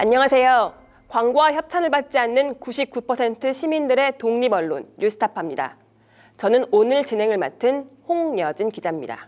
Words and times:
안녕하세요. 0.00 0.74
광고와 1.08 1.54
협찬을 1.54 1.90
받지 1.90 2.18
않는 2.18 2.60
99% 2.60 3.52
시민들의 3.52 4.18
독립 4.18 4.52
언론 4.52 4.86
뉴스타파입니다. 4.96 5.76
저는 6.36 6.66
오늘 6.70 7.02
진행을 7.02 7.36
맡은 7.36 7.90
홍여진 8.06 8.68
기자입니다. 8.68 9.26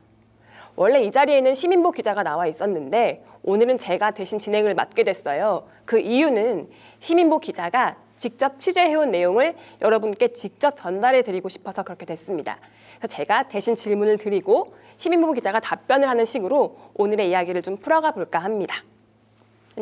원래 0.77 1.03
이 1.03 1.11
자리에는 1.11 1.57
시민보 1.57 1.91
기자가 1.91 2.23
나와 2.23 2.47
있었는데 2.47 3.25
오늘은 3.43 3.79
제가 3.79 4.13
대신 4.13 4.39
진행을 4.39 4.77
맡게 4.77 5.03
됐어요. 5.03 5.67
그 5.85 5.99
이유는 5.99 6.71
시민보 7.01 7.41
기자가 7.41 7.97
직접 8.17 8.61
취재해온 8.61 9.11
내용을 9.11 9.57
여러분께 9.83 10.29
직접 10.35 10.77
전달해 10.77 11.23
드리고 11.23 11.49
싶어서 11.49 11.83
그렇게 11.83 12.07
됐습니다. 12.07 12.59
그래서 12.99 13.17
제가 13.17 13.49
대신 13.49 13.75
질문을 13.75 14.19
드리고 14.19 14.77
시민보 14.99 15.33
기자가 15.33 15.59
답변을 15.59 16.09
하는 16.09 16.25
식으로 16.25 16.79
오늘의 16.95 17.31
이야기를 17.31 17.63
좀 17.63 17.77
풀어가 17.79 18.13
볼까 18.13 18.39
합니다. 18.39 18.85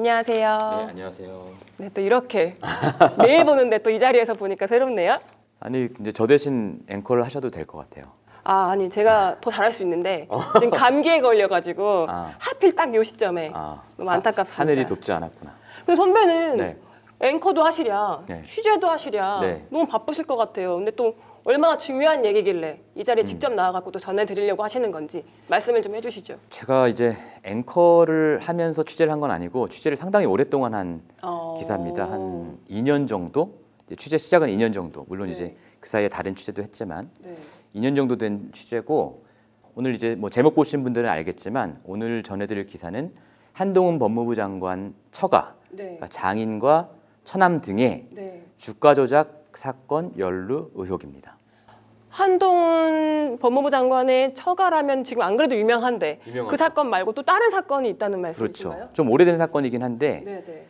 안녕하세요. 0.02 0.58
네, 0.60 0.84
안녕하세요. 0.90 1.44
네, 1.78 1.90
또 1.92 2.00
이렇게 2.00 2.56
매일 3.18 3.44
보는데 3.44 3.78
또 3.78 3.90
이 3.90 3.98
자리에서 3.98 4.32
보니까 4.34 4.68
새롭네요. 4.68 5.18
아니 5.58 5.88
이제 6.00 6.12
저 6.12 6.24
대신 6.28 6.78
앵커를 6.88 7.24
하셔도 7.24 7.50
될 7.50 7.66
것 7.66 7.78
같아요. 7.78 8.04
아, 8.44 8.70
아니 8.70 8.88
제가 8.88 9.38
더 9.40 9.50
잘할 9.50 9.72
수 9.72 9.82
있는데 9.82 10.28
지금 10.54 10.70
감기에 10.70 11.20
걸려가지고 11.20 12.06
아. 12.08 12.32
하필 12.38 12.76
딱 12.76 12.94
요 12.94 13.02
시점에 13.02 13.50
아, 13.52 13.82
너무 13.96 14.08
안타깝습니다. 14.10 14.62
하늘이 14.62 14.86
돕지 14.86 15.10
않았구나. 15.10 15.52
근데 15.84 15.96
선배는 15.96 16.56
네. 16.56 16.76
앵커도 17.20 17.64
하시랴, 17.64 18.22
네. 18.28 18.42
취재도 18.44 18.88
하시랴, 18.88 19.40
네. 19.40 19.66
너무 19.68 19.84
바쁘실 19.88 20.26
것 20.26 20.36
같아요. 20.36 20.76
근데 20.76 20.92
또 20.92 21.16
얼마나 21.48 21.78
중요한 21.78 22.26
얘기길래 22.26 22.78
이 22.94 22.98
음. 23.00 23.02
자리에 23.02 23.24
직접 23.24 23.54
나와갖고 23.54 23.90
또 23.90 23.98
전해드리려고 23.98 24.62
하시는 24.62 24.90
건지 24.90 25.24
말씀을 25.48 25.80
좀 25.80 25.94
해주시죠. 25.94 26.36
제가 26.50 26.88
이제 26.88 27.16
앵커를 27.42 28.38
하면서 28.40 28.82
취재를 28.82 29.10
한 29.10 29.18
건 29.18 29.30
아니고 29.30 29.68
취재를 29.68 29.96
상당히 29.96 30.26
오랫동안 30.26 30.74
한 30.74 31.00
어... 31.22 31.56
기사입니다. 31.58 32.04
한 32.12 32.58
2년 32.70 33.08
정도 33.08 33.60
취재 33.96 34.18
시작은 34.18 34.48
2년 34.48 34.74
정도. 34.74 35.06
물론 35.08 35.28
네. 35.28 35.32
이제 35.32 35.56
그 35.80 35.88
사이에 35.88 36.10
다른 36.10 36.36
취재도 36.36 36.60
했지만 36.62 37.10
네. 37.22 37.34
2년 37.74 37.96
정도 37.96 38.16
된 38.16 38.50
취재고 38.52 39.24
오늘 39.74 39.94
이제 39.94 40.16
뭐 40.16 40.28
제목 40.28 40.54
보신 40.54 40.82
분들은 40.82 41.08
알겠지만 41.08 41.80
오늘 41.84 42.22
전해드릴 42.22 42.66
기사는 42.66 43.14
한동훈 43.54 43.98
법무부 43.98 44.34
장관 44.34 44.92
처가 45.12 45.56
네. 45.70 45.84
그러니까 45.84 46.08
장인과 46.08 46.90
처남 47.24 47.62
등의 47.62 48.06
네. 48.10 48.44
주가 48.58 48.94
조작 48.94 49.37
사건 49.68 50.12
연루 50.16 50.70
의혹입니다. 50.76 51.36
한동훈 52.10 53.38
법무부 53.40 53.70
장관의 53.70 54.34
처가라면 54.34 55.02
지금 55.02 55.22
안 55.24 55.36
그래도 55.36 55.56
유명한데 55.56 56.20
유명하죠. 56.28 56.48
그 56.50 56.56
사건 56.56 56.88
말고 56.90 57.10
또 57.12 57.22
다른 57.22 57.50
사건이 57.50 57.90
있다는 57.90 58.22
그렇죠. 58.22 58.38
말씀이신가요? 58.38 58.88
좀 58.92 59.10
오래된 59.10 59.36
사건이긴 59.36 59.82
한데 59.82 60.22
네, 60.24 60.44
네. 60.46 60.66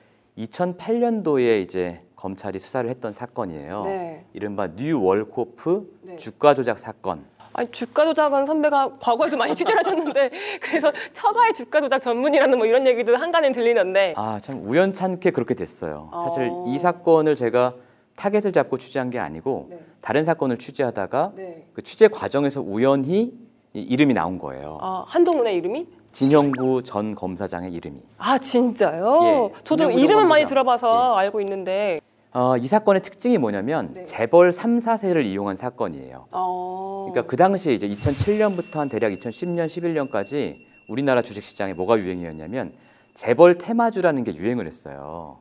2008년도에 0.47 1.61
이제 1.63 2.01
검찰이 2.17 2.59
수사를 2.59 2.89
했던 2.89 3.13
사건이에요. 3.13 3.85
네. 3.85 4.25
이른바 4.33 4.69
뉴월코프 4.75 5.99
네. 6.03 6.17
주가 6.17 6.55
조작 6.55 6.79
사건. 6.79 7.25
아니 7.53 7.71
주가 7.71 8.05
조작은 8.07 8.47
선배가 8.47 8.97
과거에도 9.01 9.37
많이 9.37 9.55
취재를 9.55 9.81
하셨는데 9.81 10.31
그래서 10.63 10.93
처가의 11.13 11.53
주가 11.53 11.81
조작 11.83 11.99
전문이라는 11.99 12.57
뭐 12.57 12.67
이런 12.67 12.87
얘기도 12.87 13.15
항간에 13.17 13.53
들리는데 13.53 14.15
아 14.17 14.39
참 14.41 14.63
우연찮게 14.67 15.31
그렇게 15.33 15.55
됐어요. 15.55 16.11
사실 16.23 16.49
어. 16.51 16.65
이 16.69 16.79
사건을 16.79 17.35
제가 17.35 17.75
target을 18.19 18.53
잡고 18.53 18.79
취재한 18.79 19.11
게 19.11 19.21
아니고 19.21 19.69
네. 19.71 19.81
다른 20.01 20.25
사건을 20.25 20.59
취재하다가 20.59 21.33
네. 21.37 21.67
그 21.73 21.83
취재 21.83 22.09
과정에서 22.09 22.61
우연히 22.61 23.33
이 23.75 23.81
이름이 23.81 24.13
나온 24.13 24.39
거예요. 24.39 24.79
아 24.81 25.05
한동훈의 25.07 25.55
이름이? 25.57 25.87
진형구 26.11 26.83
전 26.83 27.15
검사장의 27.15 27.73
이름이. 27.73 28.03
아 28.19 28.39
진짜요? 28.39 29.21
예, 29.23 29.63
저도 29.63 29.85
진형구 29.85 30.01
이름은 30.01 30.23
전 30.23 30.29
많이. 30.29 30.47
들어봐서 30.47 31.15
알고 31.15 31.41
있는데 31.43 32.01
어, 32.33 32.57
이 32.57 32.67
사건의 32.67 33.03
특징이 33.03 33.39
뭐냐면 33.39 33.95
네. 33.95 34.05
재벌 34.05 34.51
3, 34.51 34.79
4세를 34.79 35.25
이용한 35.25 35.57
사건이에요. 35.57 36.27
어... 36.33 37.07
그러니까 37.11 37.31
그 37.31 37.37
당시에 37.37 37.73
이제 37.73 37.89
2007년부터 37.89 38.79
한 38.79 38.89
대략 38.89 39.13
2010년, 39.13 39.67
11년까지 39.67 40.57
우리나라 40.89 41.23
주식시장에 41.23 41.75
뭐가 41.75 41.99
유행이었냐면 41.99 42.73
재벌 43.15 43.59
테마주라는 43.59 44.25
게 44.25 44.35
유행을 44.35 44.67
했어요. 44.67 45.39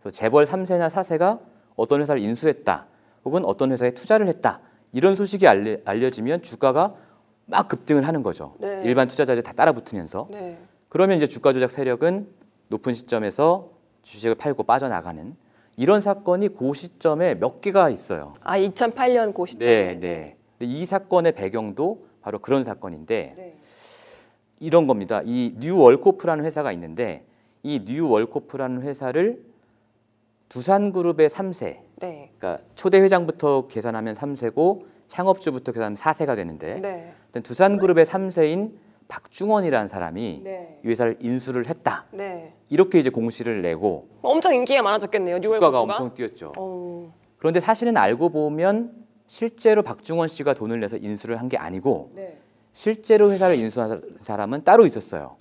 그래서 0.00 0.16
재벌 0.16 0.44
3세나 0.44 0.90
4세가 0.90 1.53
어떤 1.76 2.00
회사를 2.00 2.22
인수했다, 2.22 2.86
혹은 3.24 3.44
어떤 3.44 3.72
회사에 3.72 3.92
투자를 3.92 4.28
했다 4.28 4.60
이런 4.92 5.14
소식이 5.16 5.46
알려, 5.48 5.76
알려지면 5.84 6.42
주가가 6.42 6.94
막 7.46 7.68
급등을 7.68 8.06
하는 8.06 8.22
거죠. 8.22 8.54
네. 8.58 8.82
일반 8.84 9.08
투자자들 9.08 9.42
다 9.42 9.52
따라붙으면서 9.52 10.28
네. 10.30 10.58
그러면 10.88 11.16
이제 11.16 11.26
주가 11.26 11.52
조작 11.52 11.70
세력은 11.70 12.28
높은 12.68 12.94
시점에서 12.94 13.70
주식을 14.02 14.36
팔고 14.36 14.62
빠져나가는 14.62 15.36
이런 15.76 16.00
사건이 16.00 16.50
그 16.56 16.72
시점에 16.72 17.34
몇 17.34 17.60
개가 17.60 17.90
있어요. 17.90 18.34
아 18.40 18.58
2008년 18.58 19.34
고 19.34 19.46
시점. 19.46 19.66
네, 19.66 19.98
네. 19.98 20.36
근데 20.58 20.72
이 20.72 20.86
사건의 20.86 21.32
배경도 21.32 22.06
바로 22.22 22.38
그런 22.38 22.64
사건인데 22.64 23.34
네. 23.36 23.58
이런 24.60 24.86
겁니다. 24.86 25.20
이 25.24 25.54
뉴월코프라는 25.58 26.44
회사가 26.44 26.72
있는데 26.72 27.24
이 27.62 27.82
뉴월코프라는 27.84 28.82
회사를 28.82 29.44
두산그룹의 30.58 31.28
3세, 31.30 31.78
네. 31.96 32.30
그러니까 32.38 32.64
초대 32.76 33.00
회장부터 33.00 33.66
계산하면 33.66 34.14
3세고 34.14 34.84
창업주부터 35.08 35.72
계산하면 35.72 35.96
4세가 35.96 36.36
되는데 36.36 36.78
네. 36.80 37.12
일단 37.26 37.42
두산그룹의 37.42 38.04
3세인 38.06 38.70
박중원이라는 39.08 39.88
사람이 39.88 40.42
네. 40.44 40.78
이 40.84 40.88
회사를 40.88 41.16
인수를 41.20 41.66
했다. 41.68 42.04
네. 42.12 42.52
이렇게 42.70 43.00
이제 43.00 43.10
공시를 43.10 43.62
내고 43.62 44.06
엄청 44.22 44.54
인기가 44.54 44.80
많아졌겠네요. 44.82 45.40
주가가. 45.40 45.80
엄청 45.80 46.14
뛰었죠. 46.14 46.52
어... 46.56 47.12
그런데 47.36 47.58
사실은 47.58 47.96
알고 47.96 48.28
보면 48.28 48.92
실제로 49.26 49.82
박중원 49.82 50.28
씨가 50.28 50.54
돈을 50.54 50.78
내서 50.78 50.96
인수를 50.96 51.40
한 51.40 51.48
게 51.48 51.56
아니고 51.58 52.12
네. 52.14 52.38
실제로 52.72 53.32
회사를 53.32 53.56
인수한 53.56 54.00
사람은 54.18 54.62
따로 54.62 54.86
있었어요. 54.86 55.36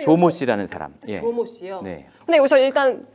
조모 0.00 0.30
씨라는 0.30 0.66
사람. 0.66 0.94
예. 1.08 1.20
조모 1.20 1.44
씨요. 1.44 1.80
네. 1.84 2.06
근데 2.24 2.38
여기서 2.38 2.56
일단 2.58 3.06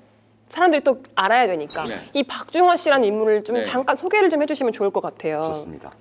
사람들이 0.52 0.84
또 0.84 1.02
알아야 1.16 1.48
되니까 1.48 1.86
네. 1.86 2.00
이 2.14 2.24
박중원 2.24 2.78
씨라는 2.78 3.08
인물을 3.08 3.44
좀 3.44 3.56
네. 3.56 3.64
잠깐 3.64 3.96
소개를 3.96 4.30
좀 4.30 4.42
해주시면 4.42 4.74
좋을 4.74 4.92
것 4.92 5.02
같아요. 5.02 5.44
좋습니다. 5.44 5.92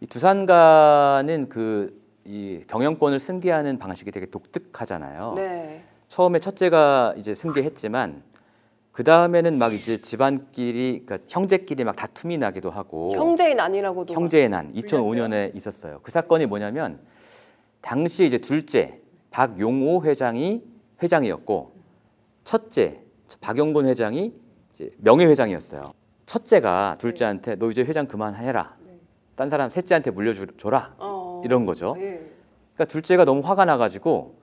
이 0.00 0.06
두산가는 0.06 1.48
그 1.48 2.00
이 2.24 2.62
경영권을 2.68 3.18
승계하는 3.18 3.78
방식이 3.78 4.10
되게 4.10 4.26
독특하잖아요. 4.26 5.34
네. 5.36 5.82
처음에 6.08 6.38
첫째가 6.38 7.14
이제 7.16 7.34
승계했지만 7.34 8.22
그 8.92 9.02
다음에는 9.04 9.58
막 9.58 9.72
이제 9.72 9.96
집안끼리 9.96 11.02
그러니까 11.06 11.26
형제끼리 11.28 11.82
막 11.84 11.96
다툼이 11.96 12.38
나기도 12.38 12.70
하고 12.70 13.12
형제의 13.14 13.54
난이라고도. 13.54 14.14
형제의 14.14 14.48
난 14.48 14.72
2005년에 14.74 15.56
있었어요. 15.56 16.00
그 16.02 16.10
사건이 16.10 16.46
뭐냐면 16.46 17.00
당시 17.80 18.26
이제 18.26 18.38
둘째 18.38 19.00
박용호 19.30 20.04
회장이 20.04 20.62
회장이었고 21.02 21.72
첫째 22.44 23.00
박용근 23.40 23.86
회장이 23.86 24.32
이제 24.74 24.90
명예 24.98 25.26
회장이었어요. 25.26 25.92
첫째가 26.26 26.96
둘째한테 26.98 27.56
너 27.56 27.70
이제 27.70 27.82
회장 27.82 28.06
그만해라. 28.06 28.76
딴 29.34 29.48
사람 29.50 29.70
셋째한테 29.70 30.10
물려줘라. 30.10 30.94
어... 30.98 31.42
이런 31.44 31.66
거죠. 31.66 31.96
예. 31.98 32.20
그러니까 32.74 32.84
둘째가 32.86 33.24
너무 33.24 33.40
화가 33.40 33.64
나가지고 33.64 34.38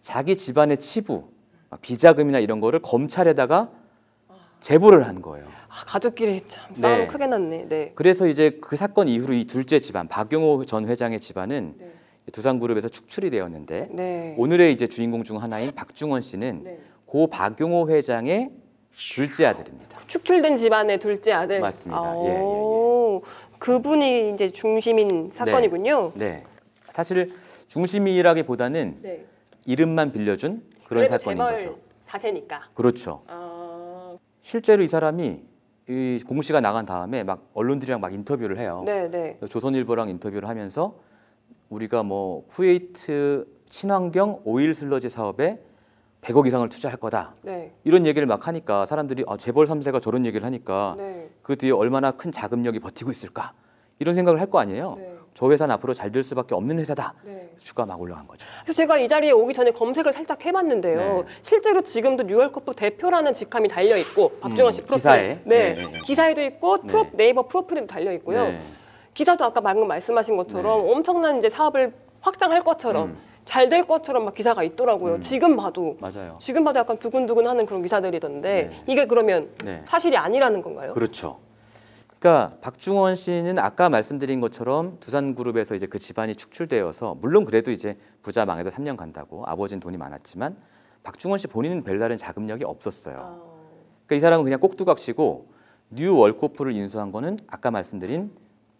자기 0.00 0.36
집안의 0.36 0.78
치부, 0.78 1.24
막 1.70 1.80
비자금이나 1.80 2.38
이런 2.38 2.60
거를 2.60 2.80
검찰에다가 2.80 3.70
제보를 4.60 5.06
한 5.06 5.22
거예요. 5.22 5.46
아, 5.68 5.84
가족끼리 5.86 6.46
참 6.46 6.74
싸움 6.76 6.98
네. 6.98 7.06
크게 7.06 7.26
났네. 7.26 7.68
네. 7.68 7.92
그래서 7.94 8.26
이제 8.26 8.58
그 8.60 8.76
사건 8.76 9.08
이후로 9.08 9.34
이 9.34 9.44
둘째 9.46 9.80
집안 9.80 10.06
박용호 10.06 10.64
전 10.66 10.86
회장의 10.86 11.18
집안은 11.18 11.74
네. 11.78 11.92
두산그룹에서 12.30 12.88
축출이 12.88 13.30
되었는데 13.30 13.88
네. 13.90 14.34
오늘의 14.38 14.72
이제 14.72 14.86
주인공 14.86 15.24
중 15.24 15.42
하나인 15.42 15.72
박중원 15.72 16.20
씨는 16.20 16.64
네. 16.64 16.78
고 17.12 17.26
박용호 17.26 17.90
회장의 17.90 18.50
둘째 19.12 19.44
아들입니다. 19.44 19.98
축출된 20.06 20.56
집안의 20.56 20.98
둘째 20.98 21.32
아들. 21.32 21.60
맞습니다. 21.60 22.00
아, 22.00 22.16
예, 22.24 22.28
예, 22.30 22.34
예. 22.36 22.38
오, 22.40 23.20
그분이 23.58 24.32
이제 24.32 24.48
중심인 24.48 25.30
사건이군요. 25.30 26.12
네, 26.14 26.42
사실 26.86 27.34
중심이라기보다는 27.66 29.00
네. 29.02 29.26
이름만 29.66 30.10
빌려준 30.10 30.62
그런 30.86 31.06
사건인 31.06 31.36
거죠. 31.36 31.76
사세니까. 32.06 32.70
그렇죠. 32.72 33.24
아, 33.26 34.16
실제로 34.40 34.82
이 34.82 34.88
사람이 34.88 35.42
이 35.90 36.24
공시가 36.26 36.62
나간 36.62 36.86
다음에 36.86 37.24
막 37.24 37.50
언론들이랑 37.52 38.00
막 38.00 38.14
인터뷰를 38.14 38.56
해요. 38.56 38.84
네, 38.86 39.10
네. 39.10 39.38
조선일보랑 39.46 40.08
인터뷰를 40.08 40.48
하면서 40.48 40.94
우리가 41.68 42.04
뭐 42.04 42.46
쿠웨이트 42.46 43.46
친환경 43.68 44.40
오일 44.44 44.74
슬러지 44.74 45.10
사업에 45.10 45.58
100억 46.22 46.46
이상을 46.46 46.68
투자할 46.68 46.96
거다. 46.98 47.34
네. 47.42 47.72
이런 47.84 48.06
얘기를 48.06 48.26
막 48.26 48.46
하니까 48.46 48.86
사람들이 48.86 49.24
아, 49.26 49.36
재벌 49.36 49.66
3세가 49.66 50.00
저런 50.00 50.24
얘기를 50.24 50.46
하니까 50.46 50.94
네. 50.96 51.28
그 51.42 51.56
뒤에 51.56 51.72
얼마나 51.72 52.12
큰 52.12 52.30
자금력이 52.30 52.78
버티고 52.78 53.10
있을까 53.10 53.52
이런 53.98 54.14
생각을 54.14 54.40
할 54.40 54.46
거 54.48 54.60
아니에요. 54.60 54.94
네. 54.98 55.12
저 55.34 55.50
회사는 55.50 55.74
앞으로 55.74 55.94
잘 55.94 56.12
될 56.12 56.22
수밖에 56.22 56.54
없는 56.54 56.78
회사다. 56.78 57.14
네. 57.24 57.50
주가 57.56 57.86
막 57.86 58.00
올라간 58.00 58.26
거죠. 58.28 58.46
그래서 58.62 58.76
제가 58.76 58.98
이 58.98 59.08
자리에 59.08 59.32
오기 59.32 59.52
전에 59.52 59.70
검색을 59.72 60.12
살짝 60.12 60.44
해봤는데요. 60.46 60.94
네. 60.96 61.24
실제로 61.42 61.82
지금도 61.82 62.22
뉴월코프 62.24 62.74
대표라는 62.76 63.32
직함이 63.32 63.66
달려 63.68 63.96
있고 63.96 64.30
박중원 64.40 64.72
씨 64.72 64.82
음, 64.82 64.84
프로필 64.84 64.98
기사에? 64.98 65.22
네, 65.22 65.40
네, 65.44 65.74
네, 65.74 65.90
네. 65.90 66.00
기사에도 66.04 66.42
있고 66.42 66.82
프로, 66.82 67.02
네. 67.04 67.10
네이버 67.14 67.42
프로필에도 67.48 67.86
달려 67.88 68.12
있고요. 68.12 68.44
네. 68.44 68.62
기사도 69.14 69.44
아까 69.44 69.60
방금 69.60 69.88
말씀하신 69.88 70.36
것처럼 70.36 70.88
엄청난 70.88 71.38
이제 71.38 71.48
사업을 71.50 71.92
확장할 72.20 72.62
것처럼 72.62 73.08
음. 73.08 73.18
잘 73.44 73.68
될 73.68 73.86
것처럼 73.86 74.24
막 74.24 74.34
기사가 74.34 74.62
있더라고요. 74.62 75.20
지금 75.20 75.56
봐도 75.56 75.96
맞아요. 76.00 76.36
지금 76.40 76.64
봐도 76.64 76.78
약간 76.78 76.98
두근두근하는 76.98 77.66
그런 77.66 77.82
기사들이던데 77.82 78.68
네. 78.68 78.84
이게 78.86 79.06
그러면 79.06 79.50
네. 79.64 79.82
사실이 79.86 80.16
아니라는 80.16 80.62
건가요? 80.62 80.94
그렇죠. 80.94 81.38
그러니까 82.18 82.56
박중원 82.60 83.16
씨는 83.16 83.58
아까 83.58 83.88
말씀드린 83.88 84.40
것처럼 84.40 84.98
두산 85.00 85.34
그룹에서 85.34 85.74
이제 85.74 85.86
그 85.86 85.98
집안이 85.98 86.36
축출되어서 86.36 87.16
물론 87.20 87.44
그래도 87.44 87.72
이제 87.72 87.96
부자 88.22 88.46
망해도 88.46 88.70
3년 88.70 88.96
간다고 88.96 89.42
아버지는 89.46 89.80
돈이 89.80 89.96
많았지만 89.96 90.56
박중원 91.02 91.38
씨 91.38 91.48
본인은 91.48 91.82
별다른 91.82 92.16
자금력이 92.16 92.62
없었어요. 92.64 93.16
아, 93.16 93.40
그러니까 94.06 94.14
이 94.16 94.20
사람은 94.20 94.44
그냥 94.44 94.60
꼭두각시고 94.60 95.48
뉴월코프를 95.90 96.72
인수한 96.72 97.10
거는 97.10 97.38
아까 97.48 97.72
말씀드린 97.72 98.30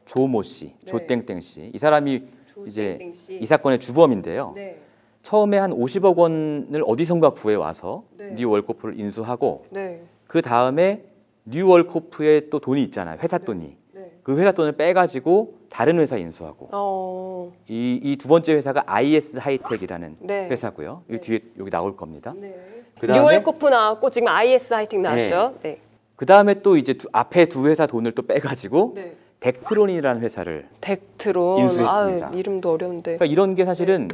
조모 0.04 0.42
씨, 0.42 0.66
네. 0.66 0.84
조땡땡 0.86 1.40
씨. 1.40 1.70
이 1.74 1.78
사람이 1.78 2.22
이제 2.66 2.92
조땡땡 2.92 3.14
씨. 3.14 3.38
이 3.40 3.46
사건의 3.46 3.78
주범인데요. 3.78 4.52
네, 4.54 4.78
처음에 5.22 5.58
한 5.58 5.72
50억 5.72 6.16
원을 6.16 6.82
어디선가 6.86 7.30
구해 7.30 7.54
와서 7.54 8.04
네. 8.16 8.34
뉴월코프를 8.36 8.98
인수하고 8.98 9.66
네, 9.70 10.02
그 10.26 10.42
다음에 10.42 11.04
뉴월코프에 11.44 12.48
또 12.50 12.58
돈이 12.58 12.82
있잖아요. 12.84 13.18
회사 13.22 13.38
돈이. 13.38 13.76
네. 13.92 14.12
그 14.22 14.38
회사 14.38 14.52
돈을 14.52 14.72
빼가지고 14.72 15.54
다른 15.68 15.98
회사 15.98 16.16
인수하고 16.16 16.68
어, 16.72 17.52
이이 17.68 18.16
두 18.16 18.28
번째 18.28 18.54
회사가 18.54 18.82
IS 18.86 19.38
하이텍이라는 19.38 20.16
네. 20.20 20.48
회사고요. 20.48 21.02
이 21.10 21.18
뒤에 21.18 21.40
여기 21.58 21.70
나올 21.70 21.96
겁니다. 21.96 22.34
네. 22.36 22.54
그다음에- 23.00 23.14
뉴월코프 23.14 23.68
나왔고 23.68 24.10
지금 24.10 24.28
IS 24.28 24.72
하이텍 24.74 25.00
나왔죠. 25.00 25.54
네. 25.62 25.78
그 26.14 26.26
다음에 26.26 26.54
또 26.62 26.76
이제 26.76 26.92
두- 26.92 27.08
앞에 27.12 27.46
두 27.46 27.66
회사 27.66 27.86
돈을 27.86 28.12
또 28.12 28.22
빼가지고 28.22 28.92
네. 28.94 29.16
덱트론이라는 29.42 30.22
회사를 30.22 30.68
덱트론. 30.80 31.58
인수했습니다. 31.58 32.28
아유, 32.28 32.38
이름도 32.38 32.70
어려운데. 32.72 33.16
그러니까 33.16 33.26
이런 33.26 33.54
게 33.56 33.64
사실은 33.64 34.08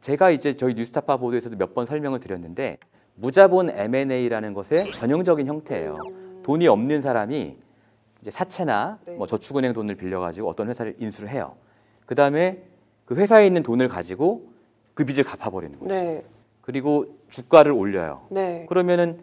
제가 0.00 0.30
이제 0.30 0.54
저희 0.54 0.74
뉴스타파 0.74 1.18
보도에서도 1.18 1.56
몇 1.56 1.74
번 1.74 1.84
설명을 1.86 2.20
드렸는데 2.20 2.78
무자본 3.14 3.70
M&A라는 3.70 4.54
것의 4.54 4.92
전형적인 4.94 5.46
형태예요. 5.46 5.98
돈이 6.42 6.66
없는 6.68 7.02
사람이 7.02 7.56
이제 8.22 8.30
사채나 8.30 8.98
네. 9.06 9.12
뭐 9.14 9.26
저축은행 9.26 9.74
돈을 9.74 9.94
빌려가지고 9.94 10.48
어떤 10.48 10.68
회사를 10.68 10.96
인수를 10.98 11.28
해요. 11.28 11.54
그 12.06 12.14
다음에 12.14 12.62
그 13.04 13.14
회사에 13.14 13.46
있는 13.46 13.62
돈을 13.62 13.88
가지고 13.88 14.46
그 14.94 15.04
빚을 15.04 15.24
갚아버리는 15.24 15.78
거죠. 15.78 15.92
네. 15.94 16.24
그리고 16.62 17.16
주가를 17.28 17.72
올려요. 17.72 18.22
네. 18.30 18.64
그러면은 18.68 19.18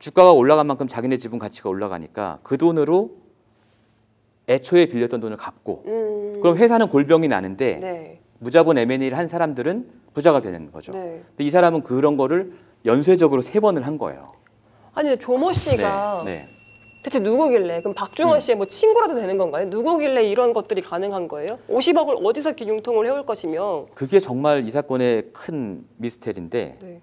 주가가 0.00 0.32
올라간 0.32 0.66
만큼 0.66 0.88
자기네 0.88 1.18
지분 1.18 1.38
가치가 1.38 1.68
올라가니까 1.68 2.38
그 2.42 2.58
돈으로 2.58 3.12
애초에 4.48 4.86
빌렸던 4.86 5.20
돈을 5.20 5.36
갚고 5.36 5.82
음. 5.86 6.40
그럼 6.40 6.56
회사는 6.56 6.88
골병이 6.88 7.28
나는데 7.28 7.76
네. 7.76 8.20
무자본 8.38 8.78
M&A를 8.78 9.18
한 9.18 9.28
사람들은 9.28 9.90
부자가 10.14 10.40
되는 10.40 10.72
거죠. 10.72 10.92
네. 10.92 11.22
근데 11.28 11.44
이 11.44 11.50
사람은 11.50 11.82
그런 11.82 12.16
거를 12.16 12.54
연쇄적으로 12.84 13.40
세 13.40 13.60
번을 13.60 13.86
한 13.86 13.98
거예요. 13.98 14.32
아니 14.94 15.16
조모 15.16 15.52
씨가 15.52 16.22
네, 16.24 16.32
네. 16.32 16.48
대체 17.04 17.20
누구길래 17.20 17.82
그럼 17.82 17.94
박중원 17.94 18.36
음. 18.36 18.40
씨의 18.40 18.56
뭐 18.56 18.66
친구라도 18.66 19.14
되는 19.14 19.36
건가요? 19.36 19.66
누구길래 19.66 20.24
이런 20.24 20.52
것들이 20.52 20.80
가능한 20.82 21.28
거예요? 21.28 21.58
50억을 21.68 22.24
어디서 22.24 22.50
이렇게 22.50 22.66
융통을 22.66 23.06
해올 23.06 23.24
것이며 23.26 23.86
그게 23.94 24.18
정말 24.18 24.66
이 24.66 24.70
사건의 24.70 25.30
큰 25.32 25.84
미스테리인데 25.96 26.78
네. 26.80 27.00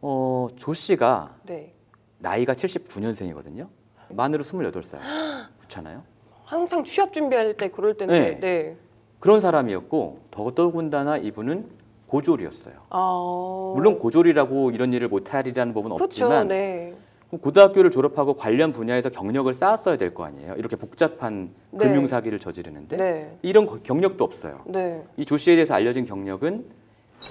어, 0.00 0.48
조 0.56 0.72
씨가 0.72 1.36
네. 1.44 1.74
나이가 2.18 2.52
79년생이거든요. 2.52 3.68
만으로 4.08 4.44
28살. 4.44 4.98
그렇잖아요. 5.58 6.02
한창 6.46 6.84
취업 6.84 7.12
준비할 7.12 7.54
때 7.56 7.68
그럴 7.68 7.94
때인데 7.94 8.20
네. 8.20 8.40
네. 8.40 8.76
그런 9.18 9.40
사람이었고 9.40 10.18
더더군다나 10.30 11.16
이분은 11.16 11.66
고졸이었어요. 12.06 12.74
아. 12.90 13.72
물론 13.74 13.98
고졸이라고 13.98 14.70
이런 14.70 14.92
일을 14.92 15.08
못하리라는 15.08 15.74
법은 15.74 15.90
그렇죠. 15.90 16.04
없지만 16.04 16.48
네. 16.48 16.94
고등학교를 17.42 17.90
졸업하고 17.90 18.34
관련 18.34 18.72
분야에서 18.72 19.10
경력을 19.10 19.52
쌓았어야 19.52 19.96
될 19.96 20.14
거 20.14 20.24
아니에요. 20.24 20.54
이렇게 20.56 20.76
복잡한 20.76 21.50
네. 21.72 21.84
금융 21.88 22.06
사기를 22.06 22.38
저지르는데 22.38 22.96
네. 22.96 23.36
이런 23.42 23.66
거- 23.66 23.80
경력도 23.82 24.22
없어요. 24.22 24.60
네. 24.66 25.02
이조 25.16 25.36
씨에 25.36 25.56
대해서 25.56 25.74
알려진 25.74 26.04
경력은 26.06 26.64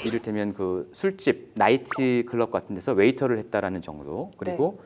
이를테면 0.04 0.52
그 0.54 0.90
술집, 0.92 1.54
나이트 1.56 2.26
클럽 2.28 2.52
같은 2.52 2.76
데서 2.76 2.92
웨이터를 2.92 3.38
했다라는 3.38 3.82
정도 3.82 4.32
그리고 4.36 4.80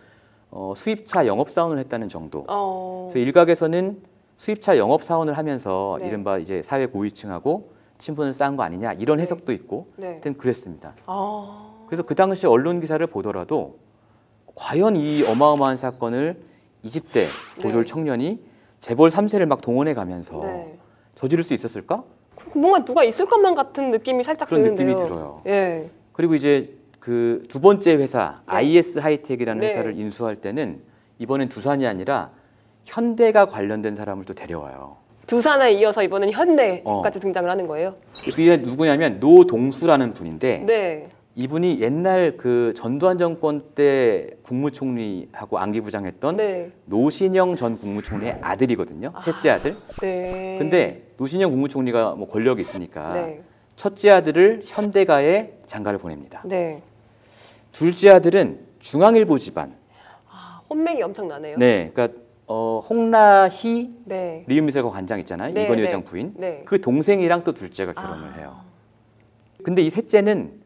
어, 0.51 0.73
수입차 0.75 1.25
영업 1.25 1.49
사원을 1.49 1.79
했다는 1.79 2.09
정도. 2.09 2.39
네. 2.39 2.45
어. 2.49 3.07
그래서 3.11 3.25
일각에서는 3.25 3.97
수입차 4.39 4.77
영업 4.77 5.03
사원을 5.03 5.37
하면서 5.37 5.97
네. 5.99 6.07
이른바 6.07 6.37
이제 6.37 6.61
사회 6.61 6.85
고위층하고 6.85 7.73
친분을 7.97 8.31
쌓은 8.31 8.55
거 8.55 8.63
아니냐 8.63 8.93
이런 8.93 9.19
해석도 9.19 9.51
있고 9.51 9.87
네. 9.97 10.07
하여튼 10.07 10.37
그랬습니다. 10.37 10.95
아. 11.07 11.73
그래서 11.87 12.03
그 12.03 12.15
당시 12.15 12.47
언론 12.47 12.79
기사를 12.79 13.05
보더라도 13.05 13.79
과연 14.55 14.95
이 14.95 15.23
어마어마한 15.23 15.75
사건을 15.75 16.41
20대 16.85 17.25
고졸 17.61 17.83
네. 17.83 17.85
청년이 17.85 18.39
재벌 18.79 19.09
3세를 19.09 19.45
막 19.45 19.59
동원해 19.61 19.93
가면서 19.93 20.39
네. 20.39 20.79
저지를 21.15 21.43
수 21.43 21.53
있었을까? 21.53 22.05
뭔가 22.55 22.85
누가 22.85 23.03
있을 23.03 23.25
것만 23.25 23.55
같은 23.55 23.91
느낌이 23.91 24.23
살짝 24.23 24.47
그런 24.47 24.63
드는데요. 24.63 24.87
느낌이 24.87 25.03
들어요. 25.05 25.41
예. 25.47 25.91
그리고 26.13 26.33
이제 26.35 26.77
그 27.01 27.43
두 27.49 27.59
번째 27.59 27.95
회사 27.95 28.39
네. 28.47 28.53
IS 28.55 28.99
하이텍이라는 28.99 29.59
네. 29.59 29.67
회사를 29.67 29.99
인수할 29.99 30.37
때는 30.37 30.81
이번엔 31.17 31.49
두산이 31.49 31.85
아니라 31.85 32.31
현대가 32.85 33.45
관련된 33.45 33.95
사람을 33.95 34.25
또 34.25 34.33
데려와요. 34.33 34.97
두산에 35.27 35.73
이어서 35.73 36.01
이번엔 36.01 36.31
현대까지 36.31 36.83
어. 36.85 37.21
등장을 37.21 37.49
하는 37.49 37.67
거예요. 37.67 37.95
그게 38.23 38.57
누구냐면 38.57 39.19
노동수라는 39.19 40.13
분인데 40.15 40.63
네. 40.65 41.07
이분이 41.35 41.79
옛날 41.81 42.35
그 42.35 42.73
전두환 42.75 43.17
정권 43.17 43.61
때 43.75 44.27
국무총리하고 44.41 45.59
안기부장했던 45.59 46.37
네. 46.37 46.71
노신영 46.85 47.55
전 47.55 47.77
국무총리의 47.77 48.39
아들이거든요. 48.41 49.13
셋째 49.21 49.51
아들. 49.51 49.77
네. 50.01 50.57
근데 50.57 51.03
노신영 51.17 51.51
국무총리가 51.51 52.15
뭐 52.15 52.27
권력이 52.27 52.61
있으니까 52.61 53.13
네. 53.13 53.41
첫째 53.75 54.09
아들을 54.09 54.61
현대가에 54.65 55.53
장가를 55.67 55.99
보냅니다. 55.99 56.41
네. 56.43 56.81
둘째 57.71 58.09
아들은 58.09 58.59
중앙일보 58.79 59.37
집안. 59.37 59.75
아, 60.29 60.61
혼맥이 60.69 61.01
엄청 61.03 61.27
나네요. 61.27 61.57
네, 61.57 61.91
그러니까 61.93 62.19
어, 62.51 62.83
홍라희 62.89 63.93
네. 64.05 64.43
리움미셀과 64.47 64.89
관장 64.89 65.19
있잖아요. 65.19 65.53
네, 65.53 65.65
이건희 65.65 65.81
네. 65.81 65.87
회장 65.87 66.03
부인. 66.03 66.33
네. 66.35 66.63
그 66.65 66.81
동생이랑 66.81 67.43
또 67.43 67.53
둘째가 67.53 67.93
결혼을 67.93 68.29
아. 68.29 68.31
해요. 68.33 68.55
근데 69.63 69.83
이 69.83 69.89
셋째는 69.91 70.59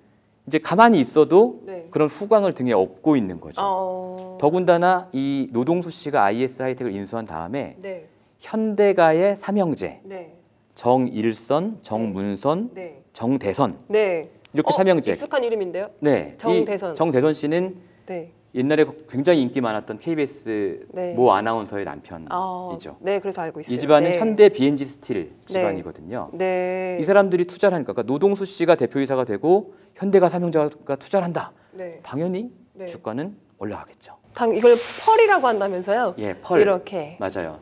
이제 0.48 0.60
가만히 0.60 1.00
있어도 1.02 1.62
네. 1.66 1.88
그런 1.92 2.08
후광을 2.08 2.54
등에 2.54 2.72
업고 2.72 3.18
있는 3.18 3.42
거죠. 3.42 3.62
어. 3.62 4.38
더군다나 4.40 5.10
이 5.12 5.50
노동수 5.52 5.90
씨가 5.90 6.24
IS 6.24 6.62
하이텍을 6.62 6.94
인수한 6.94 7.26
다음에 7.26 7.76
네. 7.82 8.08
현대가의 8.40 9.36
삼형제 9.36 10.02
네. 10.06 10.34
정일선, 10.76 11.80
정문선, 11.82 12.72
네. 12.74 13.02
정대선 13.12 13.78
네. 13.90 14.30
이렇게 14.54 14.70
어, 14.70 14.72
삼형제. 14.78 15.12
익숙한 15.12 15.44
이름인데요. 15.44 15.90
네, 16.00 16.34
이 16.36 16.38
정대선. 16.38 16.96
정대선 16.96 17.34
씨는 17.34 17.76
네. 18.06 18.32
옛날에 18.56 18.86
굉장히 19.10 19.42
인기 19.42 19.62
많았던 19.62 19.98
KBS 19.98 20.86
네. 20.92 21.14
모 21.16 21.32
아나운서의 21.34 21.88
아, 21.88 21.96
남편이죠. 21.96 22.98
네, 23.00 23.20
그래서 23.20 23.42
알고 23.42 23.62
있어요. 23.62 23.76
이 23.76 23.80
집안은 23.80 24.12
네. 24.12 24.20
현대 24.20 24.50
BNG 24.50 24.86
스틸 24.86 25.32
집안이거든요. 25.46 26.30
네. 26.34 26.98
이 27.02 27.04
사람들이 27.04 27.46
투자를 27.46 27.76
하니까 27.76 27.94
그러니까 27.94 28.12
노동수 28.14 28.46
씨가 28.46 28.76
대표이사가 28.76 29.26
되고 29.26 29.74
현대가 29.96 30.30
삼형제가 30.30 30.96
투자를 30.98 31.26
한다. 31.26 31.52
네. 31.72 32.00
당연히 32.04 32.52
네. 32.74 32.86
주가는 32.86 33.36
올라가겠죠. 33.58 34.18
당 34.36 34.56
이걸 34.56 34.78
pearl이라고 35.02 35.48
한다면서요? 35.48 36.16
예, 36.20 36.34
pearl. 36.36 36.62
이렇게. 36.62 37.18
맞아요. 37.20 37.60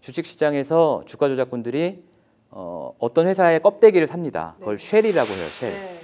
주식 0.00 0.26
시장에서 0.26 1.02
주가 1.06 1.28
조작꾼들이 1.28 2.02
어, 2.50 2.92
어떤 2.98 3.26
회사의 3.28 3.60
껍데기를 3.62 4.06
삽니다. 4.06 4.56
그걸 4.58 4.78
shell이라고 4.78 5.32
해요. 5.32 5.48
shell. 5.50 5.70
네. 5.72 6.00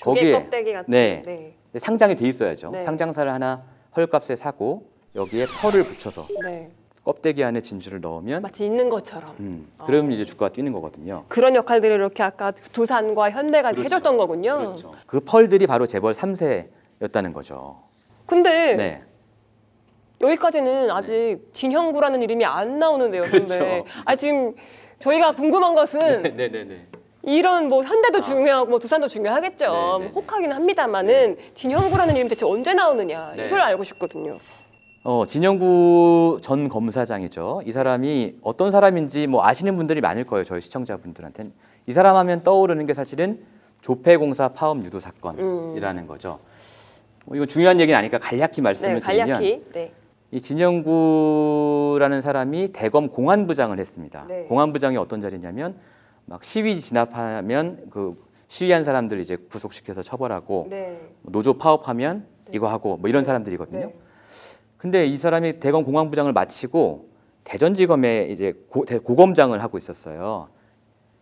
거기에- 0.00 0.32
껍데기 0.32 0.72
같은. 0.72 0.90
네. 0.90 1.54
네. 1.76 1.80
상장이 1.80 2.16
돼 2.16 2.26
있어야죠. 2.26 2.70
네. 2.70 2.80
상장사를 2.80 3.30
하나 3.30 3.62
헐값에 3.94 4.34
사고 4.34 4.88
여기에 5.14 5.44
pearl을 5.60 5.84
붙여서 5.84 6.26
네. 6.42 6.70
껍데기 7.04 7.44
안에 7.44 7.60
진주를 7.60 8.00
넣으면 8.00 8.40
마치 8.40 8.64
있는 8.64 8.88
것처럼. 8.88 9.34
음, 9.40 9.68
그러면 9.84 10.12
이제 10.12 10.24
주가가 10.24 10.52
뛰는 10.52 10.72
거거든요. 10.72 11.24
그런 11.28 11.54
역할들을 11.54 11.94
이렇게 11.94 12.22
아까 12.22 12.50
두산과 12.50 13.30
현대까지 13.30 13.80
그렇죠. 13.80 13.94
해줬던 13.94 14.16
거군요. 14.16 14.56
그렇죠. 14.56 14.94
그 15.06 15.20
펄들이 15.20 15.66
바로 15.66 15.86
재벌 15.86 16.14
3세였다는 16.14 17.34
거죠. 17.34 17.82
근데 18.24 18.74
네. 18.74 19.02
여기까지는 20.22 20.90
아직 20.90 21.40
진형구라는 21.52 22.22
이름이 22.22 22.44
안 22.46 22.78
나오는데요, 22.78 23.22
그렇죠. 23.22 23.84
아 24.06 24.16
지금 24.16 24.54
저희가 24.98 25.32
궁금한 25.32 25.74
것은 25.74 26.00
네, 26.36 26.48
네, 26.48 26.64
네. 26.64 26.86
이런 27.26 27.66
뭐 27.68 27.82
현대도 27.82 28.22
중요하고 28.22 28.70
뭐 28.70 28.78
두산도 28.78 29.08
중요하겠죠. 29.08 29.66
아. 29.66 29.98
네, 29.98 30.04
네, 30.04 30.04
네. 30.06 30.12
혹하긴 30.14 30.52
합니다만은 30.52 31.36
진형구라는 31.54 32.16
이름 32.16 32.28
대체 32.28 32.46
언제 32.46 32.72
나오느냐 32.72 33.32
네. 33.36 33.46
이걸 33.46 33.60
알고 33.60 33.82
싶거든요. 33.82 34.36
어, 35.02 35.24
진영구 35.26 36.38
전 36.42 36.68
검사장이죠. 36.68 37.62
이 37.66 37.72
사람이 37.72 38.36
어떤 38.42 38.70
사람인지 38.70 39.26
뭐 39.26 39.44
아시는 39.44 39.76
분들이 39.76 40.00
많을 40.00 40.24
거예요. 40.24 40.44
저희 40.44 40.60
시청자분들한테는. 40.60 41.52
이 41.88 41.92
사람 41.92 42.16
하면 42.16 42.42
떠오르는 42.42 42.86
게 42.86 42.94
사실은 42.94 43.44
조폐공사 43.82 44.48
파업 44.48 44.84
유도 44.84 44.98
사건이라는 44.98 46.06
거죠. 46.06 46.38
뭐 47.24 47.36
이건 47.36 47.48
중요한 47.48 47.78
얘기는 47.80 47.96
아니까 47.96 48.18
간략히 48.18 48.60
말씀을 48.60 48.94
네, 48.94 49.00
드리면 49.00 49.26
간략히. 49.26 49.64
네. 49.72 49.92
이 50.32 50.40
진영구라는 50.40 52.20
사람이 52.20 52.72
대검 52.72 53.08
공안부장을 53.08 53.78
했습니다. 53.78 54.26
네. 54.28 54.44
공안부장이 54.48 54.96
어떤 54.96 55.20
자리냐면 55.20 55.76
막 56.26 56.44
시위 56.44 56.78
진압하면 56.80 57.86
그 57.90 58.22
시위한 58.48 58.84
사람들 58.84 59.20
이제 59.20 59.36
구속시켜서 59.36 60.02
처벌하고 60.02 60.66
네. 60.70 61.00
노조 61.22 61.54
파업하면 61.54 62.26
이거 62.52 62.68
하고 62.68 62.96
뭐 62.96 63.08
이런 63.08 63.24
사람들이거든요. 63.24 63.86
네. 63.86 63.94
근데 64.76 65.06
이 65.06 65.16
사람이 65.18 65.58
대검 65.60 65.84
공안부장을 65.84 66.32
마치고 66.32 67.08
대전지검에 67.44 68.24
이제 68.30 68.52
고, 68.68 68.84
대- 68.84 68.98
고검장을 68.98 69.62
하고 69.62 69.78
있었어요. 69.78 70.48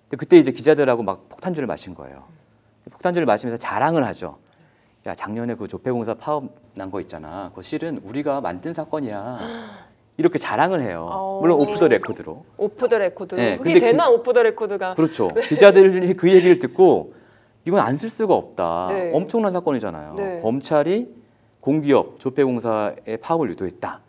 근데 0.05 0.17
그때 0.17 0.37
이제 0.39 0.51
기자들하고 0.53 1.03
막 1.03 1.29
폭탄주를 1.29 1.67
마신 1.67 1.95
거예요. 1.95 2.25
폭탄주를 2.91 3.27
마시면서 3.27 3.57
자랑을 3.59 4.05
하죠. 4.07 4.39
야 5.07 5.15
작년에 5.15 5.55
그 5.55 5.69
조폐공사 5.69 6.15
파업 6.15 6.45
난 6.75 6.91
거 6.91 7.01
있잖아. 7.03 7.51
그거 7.51 7.63
실은 7.63 7.99
우리가 8.05 8.41
만든 8.41 8.73
사건이야. 8.73 9.85
이렇게 10.16 10.38
자랑을 10.38 10.80
해요. 10.83 11.09
어. 11.11 11.38
물론 11.40 11.61
off 11.61 11.79
the 11.79 11.88
record로. 11.88 12.45
off 12.57 12.88
the 12.88 12.99
record. 12.99 13.35
네, 13.35 13.56
그게 13.59 13.73
근데 13.75 13.90
되나 13.92 14.09
off 14.09 14.33
the 14.33 14.43
record가. 14.43 14.95
그렇죠. 14.94 15.28
기자들이 15.35 16.14
그 16.14 16.33
얘기를 16.33 16.59
듣고 16.59 17.14
이건 17.64 17.80
안 17.80 17.97
쓸 17.97 18.11
수가 18.11 18.35
없다. 18.35 18.88
네. 18.92 19.11
엄청난 19.12 19.50
사건이잖아요. 19.52 20.14
네. 20.14 20.38
검찰이 20.40 21.09
공기업 21.61 22.21
조폐공사의 22.21 23.18
파업을 23.21 23.49
유도했다. 23.50 24.00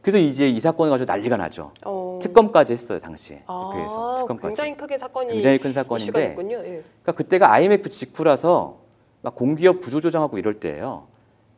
그래서 0.00 0.18
이제 0.18 0.48
이 0.48 0.60
사건을 0.60 0.90
가지고 0.92 1.12
난리가 1.12 1.36
나죠. 1.36 1.72
어. 1.84 2.18
특검까지 2.22 2.72
했어요 2.72 2.98
당시에 3.00 3.42
아, 3.46 3.70
국회에서 3.72 4.16
특검까지. 4.20 4.46
굉장히 4.48 4.76
크게 4.76 4.96
사건이 4.96 5.32
굉장히 5.32 5.58
큰 5.58 5.72
사건인데. 5.72 6.30
예. 6.30 6.34
그러니까 6.34 7.12
그때가 7.14 7.52
IMF 7.52 7.90
직후라서 7.90 8.76
막 9.20 9.34
공기업 9.34 9.80
구조조정하고 9.80 10.38
이럴 10.38 10.54
때예요. 10.54 11.02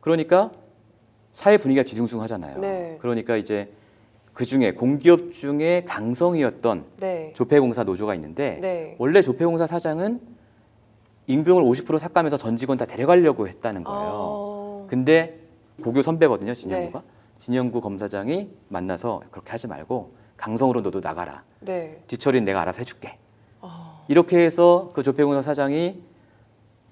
그러니까 0.01 0.49
사회 1.33 1.57
분위기가 1.57 1.83
뒤숭숭하잖아요. 1.83 2.59
네. 2.59 2.97
그러니까 2.99 3.35
이제 3.35 3.71
그 4.33 4.45
중에 4.45 4.71
공기업 4.71 5.33
중에 5.33 5.83
강성이었던 5.85 6.85
네. 6.99 7.31
조폐공사 7.35 7.83
노조가 7.83 8.15
있는데 8.15 8.59
네. 8.61 8.95
원래 8.97 9.21
조폐공사 9.21 9.67
사장은 9.67 10.21
임금을 11.27 11.63
50% 11.63 11.99
삭감해서 11.99 12.37
전 12.37 12.55
직원 12.57 12.77
다 12.77 12.85
데려가려고 12.85 13.47
했다는 13.47 13.83
거예요. 13.83 14.11
어. 14.13 14.87
근데 14.89 15.39
고교 15.83 16.01
선배거든요, 16.01 16.53
진영구가. 16.53 16.99
네. 16.99 17.05
진영구 17.37 17.81
검사장이 17.81 18.49
만나서 18.67 19.21
그렇게 19.31 19.51
하지 19.51 19.67
말고 19.67 20.11
강성으로 20.37 20.81
너도 20.81 20.99
나가라. 20.99 21.43
네. 21.59 22.01
뒤처리는 22.07 22.43
내가 22.45 22.61
알아서 22.61 22.79
해줄게. 22.79 23.17
어. 23.61 24.05
이렇게 24.07 24.43
해서 24.43 24.91
그 24.93 25.03
조폐공사 25.03 25.41
사장이 25.41 26.01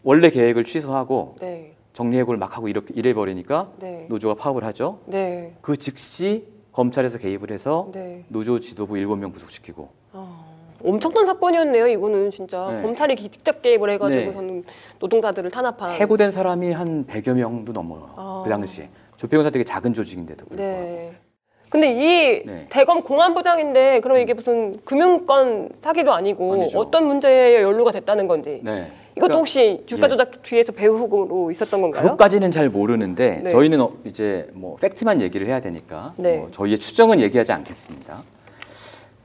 원래 0.04 0.30
계획을 0.30 0.64
취소하고 0.64 1.36
네. 1.42 1.76
정리해고를 2.00 2.38
막 2.40 2.56
하고 2.56 2.70
이렇게 2.70 2.94
이래 2.96 3.14
버리니까 3.14 3.68
네. 3.80 4.06
노조가 4.08 4.36
파업을 4.36 4.64
하죠. 4.66 5.00
네. 5.06 5.54
그 5.62 5.76
즉시 5.76 6.46
검찰에서 6.72 7.18
개입을 7.18 7.52
해서 7.52 7.90
네. 7.94 8.24
노조 8.30 8.60
지도부 8.62 8.94
7명 8.96 9.34
구속시키고 9.34 9.90
어. 10.14 10.50
엄청난 10.82 11.26
사건이었네요. 11.26 11.88
이거는 11.90 12.32
진짜 12.32 12.70
네. 12.72 12.82
검찰이 12.82 13.16
기- 13.16 13.28
직접 13.28 13.62
개입을 13.62 13.90
해가지고 13.92 14.42
네. 14.42 14.64
노동자들을 15.00 15.52
탄압한. 15.52 15.92
해고된 15.92 16.32
사람이 16.32 16.72
한 16.72 17.06
100여 17.06 17.34
명도 17.36 17.74
넘어요. 17.74 18.10
아. 18.16 18.42
그 18.46 18.50
당시에. 18.50 18.90
조폐공사 19.18 19.50
되게 19.50 19.66
작은 19.66 19.94
조직인데도 19.94 20.46
불구하고. 20.46 20.74
네. 20.82 21.12
근데 21.70 21.92
이 21.92 22.46
네. 22.46 22.66
대검 22.70 23.04
공안부장인데 23.04 24.00
그럼 24.00 24.18
이게 24.18 24.34
무슨 24.34 24.80
금융권 24.86 25.70
사기도 25.82 26.14
아니고 26.14 26.54
아니죠. 26.54 26.80
어떤 26.80 27.06
문제에 27.06 27.62
연루가 27.62 27.92
됐다는 27.92 28.28
건지 28.28 28.62
네. 28.64 28.90
이것도 29.12 29.28
그러니까 29.28 29.36
혹시 29.38 29.84
주가 29.86 30.06
예. 30.06 30.10
조작 30.10 30.44
뒤에서 30.44 30.72
배후로 30.72 31.52
있었던 31.52 31.82
건가요? 31.82 32.04
그것까지는 32.04 32.52
잘 32.52 32.70
모르는데 32.70 33.42
네. 33.44 33.50
저희는 33.50 33.82
어, 33.82 33.94
이제 34.06 34.50
뭐 34.54 34.76
팩트만 34.78 35.22
얘기를 35.22 35.48
해야 35.48 35.60
되니까 35.60 36.14
네. 36.18 36.38
뭐 36.38 36.50
저희의 36.52 36.78
추정은 36.78 37.20
얘기하지 37.22 37.52
않겠습니다. 37.52 38.22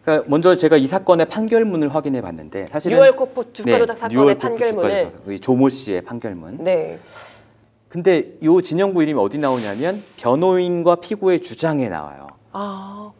그러니까 0.03 0.29
먼저 0.29 0.55
제가 0.55 0.77
이 0.77 0.87
사건의 0.87 1.27
판결문을 1.27 1.95
확인해 1.95 2.21
봤는데 2.21 2.69
사실은 2.69 2.99
뉴얼코프 2.99 3.53
주가 3.53 3.79
조작 3.79 3.99
사건의 3.99 4.17
뉴얼코프 4.17 4.49
판결문을 4.49 5.39
조모 5.41 5.69
씨의 5.69 6.03
판결문. 6.03 6.59
네. 6.63 6.99
근데 7.89 8.33
이 8.41 8.63
진영구 8.63 9.03
이름이 9.03 9.19
어디 9.21 9.39
나오냐면 9.39 10.03
변호인과 10.17 10.97
피고의 10.97 11.41
주장에 11.41 11.89
나와요. 11.89 12.27
아 12.53 13.13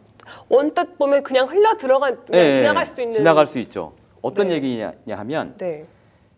원뜻 0.49 0.97
보면 0.97 1.23
그냥 1.23 1.47
흘러 1.47 1.77
들어가 1.77 2.07
그냥 2.07 2.25
네, 2.31 2.57
지나갈 2.57 2.85
수도 2.85 3.01
있는 3.01 3.15
지나갈 3.15 3.47
수 3.47 3.57
있죠. 3.59 3.93
어떤 4.21 4.47
네. 4.47 4.55
얘기냐 4.55 4.93
하면 5.09 5.55
네. 5.57 5.85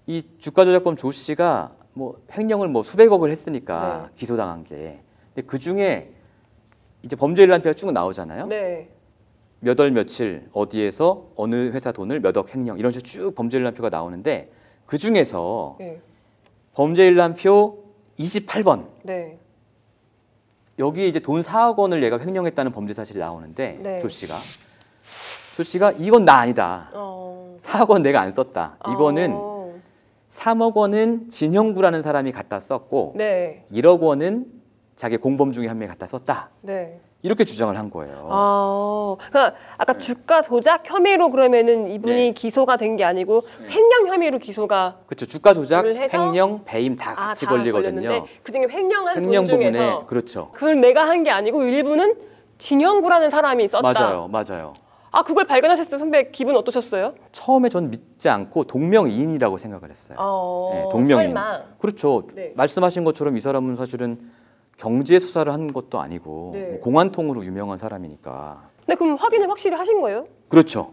이 0.07 0.23
주가 0.39 0.63
조작범 0.63 0.95
조 0.95 1.11
씨가 1.11 1.73
뭐 1.93 2.15
횡령을 2.35 2.69
뭐 2.69 2.81
수백억을 2.83 3.29
했으니까 3.29 4.07
네. 4.07 4.13
기소당한 4.15 4.63
게. 4.63 5.01
근데 5.33 5.45
그 5.45 5.59
중에 5.59 6.11
이제 7.03 7.15
범죄 7.15 7.43
일람표가 7.43 7.73
쭉 7.73 7.91
나오잖아요. 7.91 8.47
네. 8.47 8.89
몇월 9.59 9.91
며칠 9.91 10.47
어디에서 10.53 11.29
어느 11.35 11.71
회사 11.71 11.91
돈을 11.91 12.19
몇 12.21 12.37
억 12.37 12.53
횡령 12.55 12.77
이런 12.79 12.91
식으로 12.91 13.03
쭉 13.07 13.35
범죄 13.35 13.57
일람표가 13.57 13.89
나오는데 13.89 14.51
그 14.85 14.97
중에서 14.97 15.75
네. 15.79 15.99
범죄 16.73 17.07
일람표 17.07 17.83
28번 18.19 18.85
네. 19.03 19.37
여기 20.79 21.07
이제 21.09 21.19
돈 21.19 21.41
4억 21.41 21.75
원을 21.77 22.03
얘가 22.03 22.19
횡령했다는 22.19 22.71
범죄 22.71 22.93
사실이 22.93 23.19
나오는데 23.19 23.79
네. 23.81 23.99
조 23.99 24.07
씨가 24.07 24.35
조 25.55 25.63
씨가 25.63 25.93
이건 25.93 26.23
나 26.23 26.35
아니다. 26.37 26.91
어. 26.93 27.57
4억 27.59 27.89
원 27.89 28.03
내가 28.03 28.21
안 28.21 28.31
썼다. 28.31 28.77
이거는 28.87 29.31
어. 29.33 29.46
3억 30.29 30.75
원은 30.75 31.29
진형구라는 31.29 32.01
사람이 32.01 32.31
갖다 32.31 32.59
썼고 32.59 33.13
네. 33.15 33.65
1억 33.73 34.01
원은 34.01 34.45
자기 34.95 35.17
공범 35.17 35.51
중에 35.51 35.67
한 35.67 35.77
명이 35.77 35.89
갖다 35.89 36.05
썼다. 36.05 36.49
네. 36.61 36.99
이렇게 37.23 37.43
주장을 37.45 37.75
한 37.77 37.89
거예요. 37.89 38.27
아, 38.29 39.15
그러니까 39.29 39.57
아까 39.77 39.93
주가 39.97 40.41
조작 40.41 40.87
혐의로 40.89 41.29
그러면은 41.29 41.87
이분이 41.87 42.15
네. 42.15 42.31
기소가 42.31 42.77
된 42.77 42.95
게 42.95 43.03
아니고 43.03 43.43
횡령 43.67 44.07
혐의로 44.07 44.37
기소가 44.37 44.97
그렇죠. 45.07 45.25
주가 45.25 45.53
조작? 45.53 45.85
횡령, 45.85 46.61
배임 46.65 46.95
다 46.95 47.11
아, 47.11 47.15
같이 47.27 47.45
다 47.45 47.51
걸리거든요. 47.51 48.25
그중에 48.43 48.67
횡령한 48.69 49.17
횡령 49.17 49.45
돈 49.45 49.55
부분에 49.57 49.71
중에서 49.71 50.05
그렇죠. 50.05 50.49
그걸 50.53 50.79
내가 50.79 51.07
한 51.07 51.23
게 51.23 51.31
아니고 51.31 51.63
일부는 51.63 52.15
진영구라는 52.59 53.29
사람이 53.29 53.67
썼다. 53.67 53.93
맞아요, 53.93 54.27
맞아요. 54.31 54.73
아 55.17 55.23
그걸 55.23 55.45
발견하셨을 55.45 55.89
때 55.89 55.97
선배 55.97 56.29
기분 56.29 56.55
어떠셨어요? 56.55 57.15
처음에 57.31 57.69
전 57.69 57.89
믿지 57.89 58.29
않고 58.29 58.65
동명이인이라고 58.65 59.57
생각을 59.57 59.89
했어요. 59.89 60.15
어, 60.21 60.71
네, 60.75 60.89
동명이인. 60.91 61.29
설마. 61.29 61.63
그렇죠. 61.79 62.27
네. 62.35 62.53
말씀하신 62.55 63.03
것처럼 63.03 63.35
이 63.35 63.41
사람은 63.41 63.75
사실은 63.77 64.19
경제 64.77 65.17
수사를 65.17 65.51
한 65.51 65.73
것도 65.73 65.99
아니고 65.99 66.51
네. 66.53 66.65
뭐 66.67 66.81
공안통으로 66.81 67.43
유명한 67.45 67.79
사람이니까. 67.79 68.69
근데 68.85 68.95
그럼 68.95 69.15
확인을 69.15 69.49
확실히 69.49 69.75
하신 69.75 70.01
거예요? 70.01 70.27
그렇죠. 70.49 70.91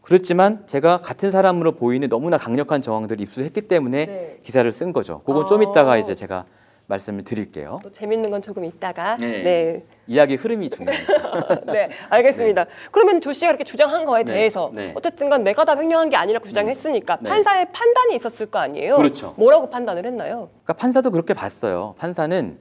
그렇지만 0.00 0.62
제가 0.68 0.98
같은 0.98 1.32
사람으로 1.32 1.72
보이는 1.72 2.08
너무나 2.08 2.38
강력한 2.38 2.80
정황들을 2.80 3.20
입수했기 3.20 3.62
때문에 3.62 4.06
네. 4.06 4.40
기사를 4.44 4.70
쓴 4.70 4.92
거죠. 4.92 5.22
그건 5.26 5.44
좀 5.48 5.58
어. 5.58 5.68
이따가 5.68 5.96
이제 5.96 6.14
제가 6.14 6.44
말씀을 6.86 7.24
드릴게요. 7.24 7.80
또 7.82 7.90
재밌는 7.90 8.30
건 8.30 8.42
조금 8.42 8.64
있다가 8.64 9.16
네. 9.16 9.42
네, 9.42 9.84
이야기 10.06 10.36
흐름이 10.36 10.70
중요합니다. 10.70 11.60
네, 11.72 11.90
알겠습니다. 12.10 12.66
그러면 12.92 13.20
조 13.20 13.32
씨가 13.32 13.48
그렇게 13.48 13.64
주장한 13.64 14.04
거에 14.04 14.22
네, 14.22 14.32
대해서 14.32 14.70
네. 14.72 14.92
어쨌든간 14.94 15.42
내가 15.42 15.64
다 15.64 15.76
횡령한 15.76 16.10
게 16.10 16.16
아니라고 16.16 16.46
주장했으니까 16.46 17.18
네. 17.20 17.30
판사의 17.30 17.72
판단이 17.72 18.14
있었을 18.14 18.46
거 18.46 18.58
아니에요? 18.60 18.96
그렇죠. 18.96 19.34
뭐라고 19.36 19.68
판단을 19.68 20.06
했나요? 20.06 20.48
그러니까 20.64 20.72
판사도 20.74 21.10
그렇게 21.10 21.34
봤어요. 21.34 21.94
판사는 21.98 22.58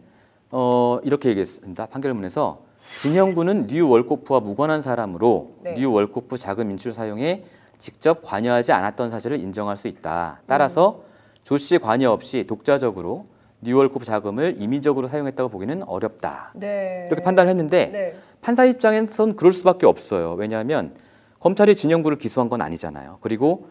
어, 0.52 1.00
이렇게 1.04 1.30
얘기했습니다. 1.30 1.86
판결문에서 1.88 2.66
진형구는 3.00 3.68
뉴 3.68 3.90
월코프와 3.90 4.40
무관한 4.40 4.82
사람으로 4.82 5.52
네. 5.62 5.74
뉴 5.76 5.92
월코프 5.92 6.38
자금 6.38 6.72
인출 6.72 6.94
사용에 6.94 7.44
직접 7.78 8.22
관여하지 8.24 8.72
않았던 8.72 9.12
사실을 9.12 9.40
인정할 9.40 9.78
수 9.78 9.88
있다. 9.88 10.42
따라서 10.48 11.02
조씨 11.44 11.78
관여 11.78 12.10
없이 12.12 12.46
독자적으로 12.48 13.26
뉴 13.66 13.76
월코프 13.78 14.06
자금을 14.06 14.56
임의적으로 14.60 15.08
사용했다고 15.08 15.50
보기는 15.50 15.84
어렵다. 15.84 16.52
네. 16.54 17.06
이렇게 17.08 17.24
판단을 17.24 17.50
했는데 17.50 17.88
네. 17.88 18.16
판사 18.42 18.64
입장에선 18.64 19.36
그럴 19.36 19.52
수밖에 19.54 19.86
없어요. 19.88 20.34
왜냐하면 20.34 20.94
검찰이 21.40 21.76
진형구를 21.76 22.18
기소한 22.18 22.48
건 22.48 22.62
아니잖아요. 22.62 23.18
그리고 23.22 23.68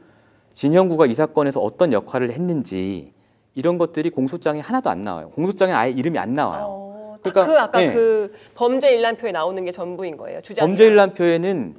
진영구가 0.52 1.06
이 1.06 1.14
사건에서 1.14 1.60
어떤 1.60 1.92
역할을 1.92 2.32
했는지 2.32 3.12
이런 3.54 3.78
것들이 3.78 4.10
공소장에 4.10 4.60
하나도 4.60 4.90
안 4.90 5.02
나와요. 5.02 5.30
공소장에 5.30 5.72
아예 5.72 5.90
이름이 5.92 6.18
안 6.18 6.34
나와요. 6.34 6.64
어, 6.68 7.16
그러니까, 7.22 7.46
그 7.46 7.58
아까 7.60 7.78
네. 7.78 7.92
그 7.92 8.32
범죄 8.54 8.92
일람표에 8.92 9.30
나오는 9.32 9.64
게 9.64 9.70
전부인 9.70 10.16
거예요. 10.16 10.40
주장. 10.42 10.66
범죄 10.66 10.86
일람표에는 10.86 11.76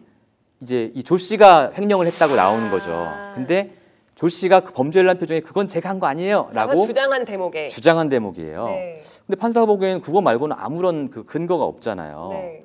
이제 0.61 0.91
이 0.95 1.03
조 1.03 1.17
씨가 1.17 1.73
횡령을 1.77 2.07
했다고 2.07 2.35
나오는 2.35 2.67
아. 2.67 2.71
거죠. 2.71 3.11
근데 3.35 3.71
조 4.15 4.29
씨가 4.29 4.61
그 4.61 4.71
범죄를 4.73 5.09
한 5.09 5.17
표정에 5.17 5.41
그건 5.41 5.67
제가 5.67 5.89
한 5.89 5.99
거 5.99 6.07
아니에요라고 6.07 6.85
주장한 6.87 7.25
대목에. 7.25 7.67
주장한 7.67 8.07
대목이에요. 8.09 8.65
네. 8.67 9.01
근데 9.25 9.37
판사가 9.39 9.65
보기에는 9.65 10.01
그거 10.01 10.21
말고는 10.21 10.55
아무런 10.57 11.09
그 11.09 11.23
근거가 11.25 11.65
없잖아요. 11.65 12.29
네. 12.31 12.63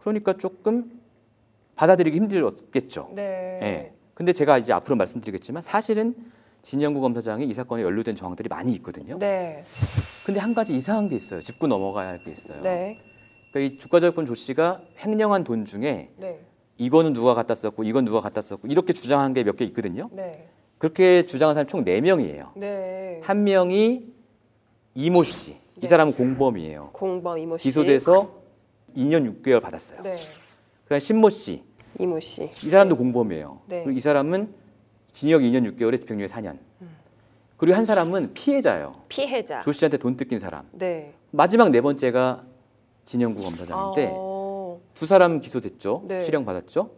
그러니까 0.00 0.32
조금 0.36 1.00
받아들이기 1.76 2.16
힘들었겠죠. 2.16 3.10
네. 3.14 3.22
예. 3.62 3.92
근데 4.14 4.32
제가 4.32 4.58
이제 4.58 4.72
앞으로 4.72 4.96
말씀드리겠지만 4.96 5.62
사실은 5.62 6.14
진영구 6.62 7.00
검사장이 7.00 7.44
이 7.46 7.54
사건에 7.54 7.82
연루된 7.82 8.16
정황들이 8.16 8.48
많이 8.48 8.72
있거든요. 8.74 9.18
네. 9.18 9.64
근데 10.24 10.40
한 10.40 10.52
가지 10.54 10.74
이상한 10.74 11.08
게 11.08 11.16
있어요. 11.16 11.40
짚고 11.40 11.68
넘어가야 11.68 12.08
할 12.08 12.24
게 12.24 12.30
있어요. 12.32 12.60
네. 12.62 12.98
그러니까 13.52 13.74
이 13.74 13.78
주가조합권 13.78 14.26
조 14.26 14.34
씨가 14.34 14.80
횡령한 15.04 15.44
돈 15.44 15.64
중에 15.64 16.10
네. 16.16 16.40
이거는 16.78 17.12
누가 17.14 17.34
갖다 17.34 17.54
썼고 17.54 17.84
이건 17.84 18.04
누가 18.04 18.20
갖다 18.20 18.42
썼고 18.42 18.68
이렇게 18.68 18.92
주장한 18.92 19.32
게 19.34 19.42
몇 19.44 19.56
개 19.56 19.64
있거든요. 19.66 20.10
네. 20.12 20.48
그렇게 20.80 21.26
주장한 21.26 21.54
사람 21.54 21.66
총 21.66 21.84
네명이에요 21.84 22.52
네. 22.56 23.20
한 23.22 23.44
명이 23.44 24.08
이모 24.94 25.22
씨. 25.22 25.52
이 25.52 25.80
네. 25.82 25.86
사람은 25.86 26.14
공범이에요. 26.14 26.90
공범 26.92 27.38
이모 27.38 27.58
씨. 27.58 27.64
기소돼서 27.64 28.40
2년 28.96 29.42
6개월 29.42 29.62
받았어요. 29.62 30.02
네. 30.02 30.16
그다음 30.84 30.98
신모 30.98 31.28
씨. 31.28 31.62
이모 31.98 32.18
씨. 32.20 32.44
이 32.44 32.70
사람도 32.70 32.96
공범이에요. 32.96 33.60
네. 33.66 33.84
그리고 33.84 33.96
이 33.96 34.00
사람은 34.00 34.54
징역 35.12 35.42
2년 35.42 35.70
6개월에 35.76 36.00
집행유예 36.00 36.26
4년. 36.26 36.58
그리고 37.58 37.76
한 37.76 37.84
사람은 37.84 38.32
피해자예요. 38.32 39.02
피해자. 39.08 39.60
조 39.60 39.70
씨한테 39.72 39.98
돈 39.98 40.16
뜯긴 40.16 40.38
사람. 40.40 40.66
네. 40.72 41.12
마지막 41.30 41.68
네 41.68 41.82
번째가 41.82 42.46
진영구 43.04 43.42
검사장인데 43.42 44.12
어, 44.14 44.80
두 44.94 45.04
사람 45.04 45.40
기소됐죠. 45.42 46.04
네. 46.08 46.22
실형 46.22 46.46
받았죠. 46.46 46.90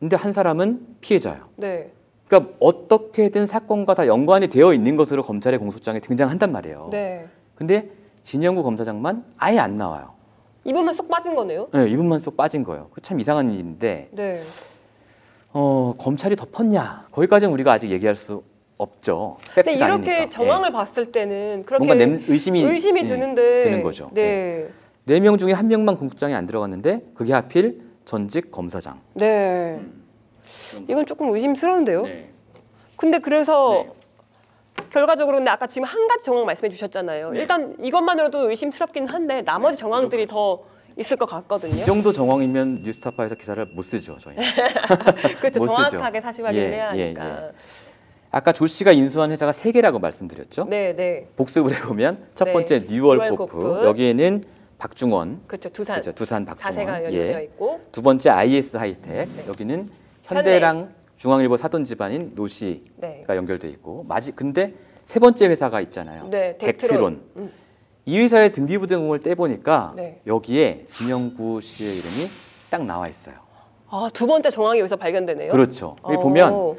근데 0.00 0.16
한 0.16 0.32
사람은 0.32 0.96
피해자예요. 1.00 1.48
네. 1.56 1.92
그러니까 2.32 2.54
어떻게든 2.60 3.44
사건과 3.44 3.92
다 3.94 4.06
연관이 4.06 4.46
되어 4.48 4.72
있는 4.72 4.96
것으로 4.96 5.22
검찰의 5.22 5.58
공소장에 5.58 6.00
등장한단 6.00 6.50
말이에요. 6.50 6.88
네. 6.90 7.26
근데 7.54 7.90
진영구 8.22 8.62
검사장만 8.62 9.24
아예 9.36 9.58
안 9.58 9.76
나와요. 9.76 10.14
이분만 10.64 10.94
쏙 10.94 11.08
빠진 11.08 11.34
거네요. 11.34 11.68
네, 11.74 11.90
이분만 11.90 12.20
쏙 12.20 12.36
빠진 12.36 12.64
거예요. 12.64 12.86
그거 12.88 13.02
참 13.02 13.20
이상한 13.20 13.50
일인데 13.52 14.08
네. 14.12 14.40
어, 15.52 15.94
검찰이 15.98 16.34
덮었냐? 16.36 17.08
거기까지는 17.12 17.52
우리가 17.52 17.72
아직 17.72 17.90
얘기할 17.90 18.14
수 18.14 18.42
없죠. 18.78 19.36
근데 19.54 19.70
팩트가 19.70 19.86
이렇게 19.88 20.10
아니니까. 20.12 20.30
정황을 20.30 20.68
예. 20.70 20.72
봤을 20.72 21.12
때는 21.12 21.64
그렇게 21.66 21.84
뭔가 21.84 21.94
냄, 22.02 22.24
의심이 22.26 22.62
의심이 22.64 23.00
예, 23.02 23.06
드는데 23.06 23.64
드는 23.64 23.82
거죠. 23.82 24.08
네. 24.14 24.68
네 25.04 25.20
명 25.20 25.36
중에 25.36 25.52
한 25.52 25.68
명만 25.68 25.96
공소장에 25.96 26.32
안 26.32 26.46
들어갔는데 26.46 27.02
그게 27.12 27.34
하필 27.34 27.82
전직 28.06 28.50
검사장. 28.50 29.00
네. 29.14 29.78
이건 30.88 31.06
조금 31.06 31.30
의심스러운데요. 31.32 32.02
네. 32.02 32.30
근데 32.96 33.18
그래서 33.18 33.84
네. 33.86 33.90
결과적으로 34.90 35.36
근데 35.38 35.50
아까 35.50 35.66
지금 35.66 35.86
한 35.86 36.08
가지 36.08 36.24
정황 36.24 36.46
말씀해 36.46 36.70
주셨잖아요. 36.70 37.30
네. 37.30 37.40
일단 37.40 37.76
이것만으로도 37.82 38.50
의심스럽긴 38.50 39.06
한데 39.06 39.42
나머지 39.42 39.78
정황들이 39.78 40.26
더 40.26 40.62
있을 40.96 41.16
것 41.16 41.26
같거든요. 41.26 41.74
이 41.74 41.84
정도 41.84 42.12
정황이면 42.12 42.82
뉴스타파에서 42.82 43.34
기사를 43.34 43.64
못 43.74 43.82
쓰죠, 43.82 44.16
저희. 44.20 44.36
그렇죠. 45.40 45.60
못. 45.60 45.66
정확하게 45.66 46.20
사실 46.20 46.44
확인을 46.44 46.66
예, 46.66 46.72
해야 46.74 46.96
예, 46.96 47.02
하니까. 47.04 47.52
아까 48.30 48.52
조 48.52 48.66
씨가 48.66 48.92
인수한 48.92 49.30
회사가 49.30 49.52
세 49.52 49.72
개라고 49.72 49.98
말씀드렸죠. 49.98 50.64
네, 50.68 50.94
네. 50.94 51.28
복습을 51.36 51.74
해보면 51.76 52.26
첫 52.34 52.46
네. 52.46 52.52
번째 52.52 52.84
뉴월코프 52.88 53.56
뉴월코프. 53.56 53.86
여기에는 53.86 54.44
박중원, 54.78 55.42
그렇죠. 55.46 55.68
두산 55.68 56.00
그렇죠. 56.00 56.12
두산 56.12 56.44
자제가 56.44 56.62
박중원. 56.64 57.04
연결되어 57.04 57.38
예. 57.40 57.44
있고. 57.44 57.80
두 57.92 58.02
번째 58.02 58.30
IS 58.30 58.76
하이텍 58.76 59.28
네. 59.36 59.44
여기는 59.48 59.88
현대랑 60.36 60.94
중앙일보 61.16 61.56
사돈 61.56 61.84
집안인 61.84 62.34
노 62.34 62.46
씨가 62.48 62.80
네. 62.96 63.24
연결돼 63.28 63.68
있고 63.68 64.04
마지 64.08 64.32
근데 64.32 64.74
세 65.04 65.20
번째 65.20 65.46
회사가 65.46 65.80
있잖아요. 65.82 66.28
네, 66.30 66.56
덱트론. 66.58 67.22
음. 67.36 67.52
이 68.04 68.18
회사의 68.18 68.50
등기부등본을 68.50 69.20
떼보니까 69.20 69.92
네. 69.96 70.20
여기에 70.26 70.86
진형구 70.88 71.60
씨의 71.60 71.98
이름이 71.98 72.30
딱 72.70 72.84
나와 72.84 73.06
있어요. 73.08 73.36
아, 73.88 74.08
두 74.12 74.26
번째 74.26 74.50
정황이 74.50 74.80
여기서 74.80 74.96
발견되네요. 74.96 75.52
그렇죠. 75.52 75.96
여기 76.04 76.16
어. 76.16 76.20
보면 76.20 76.78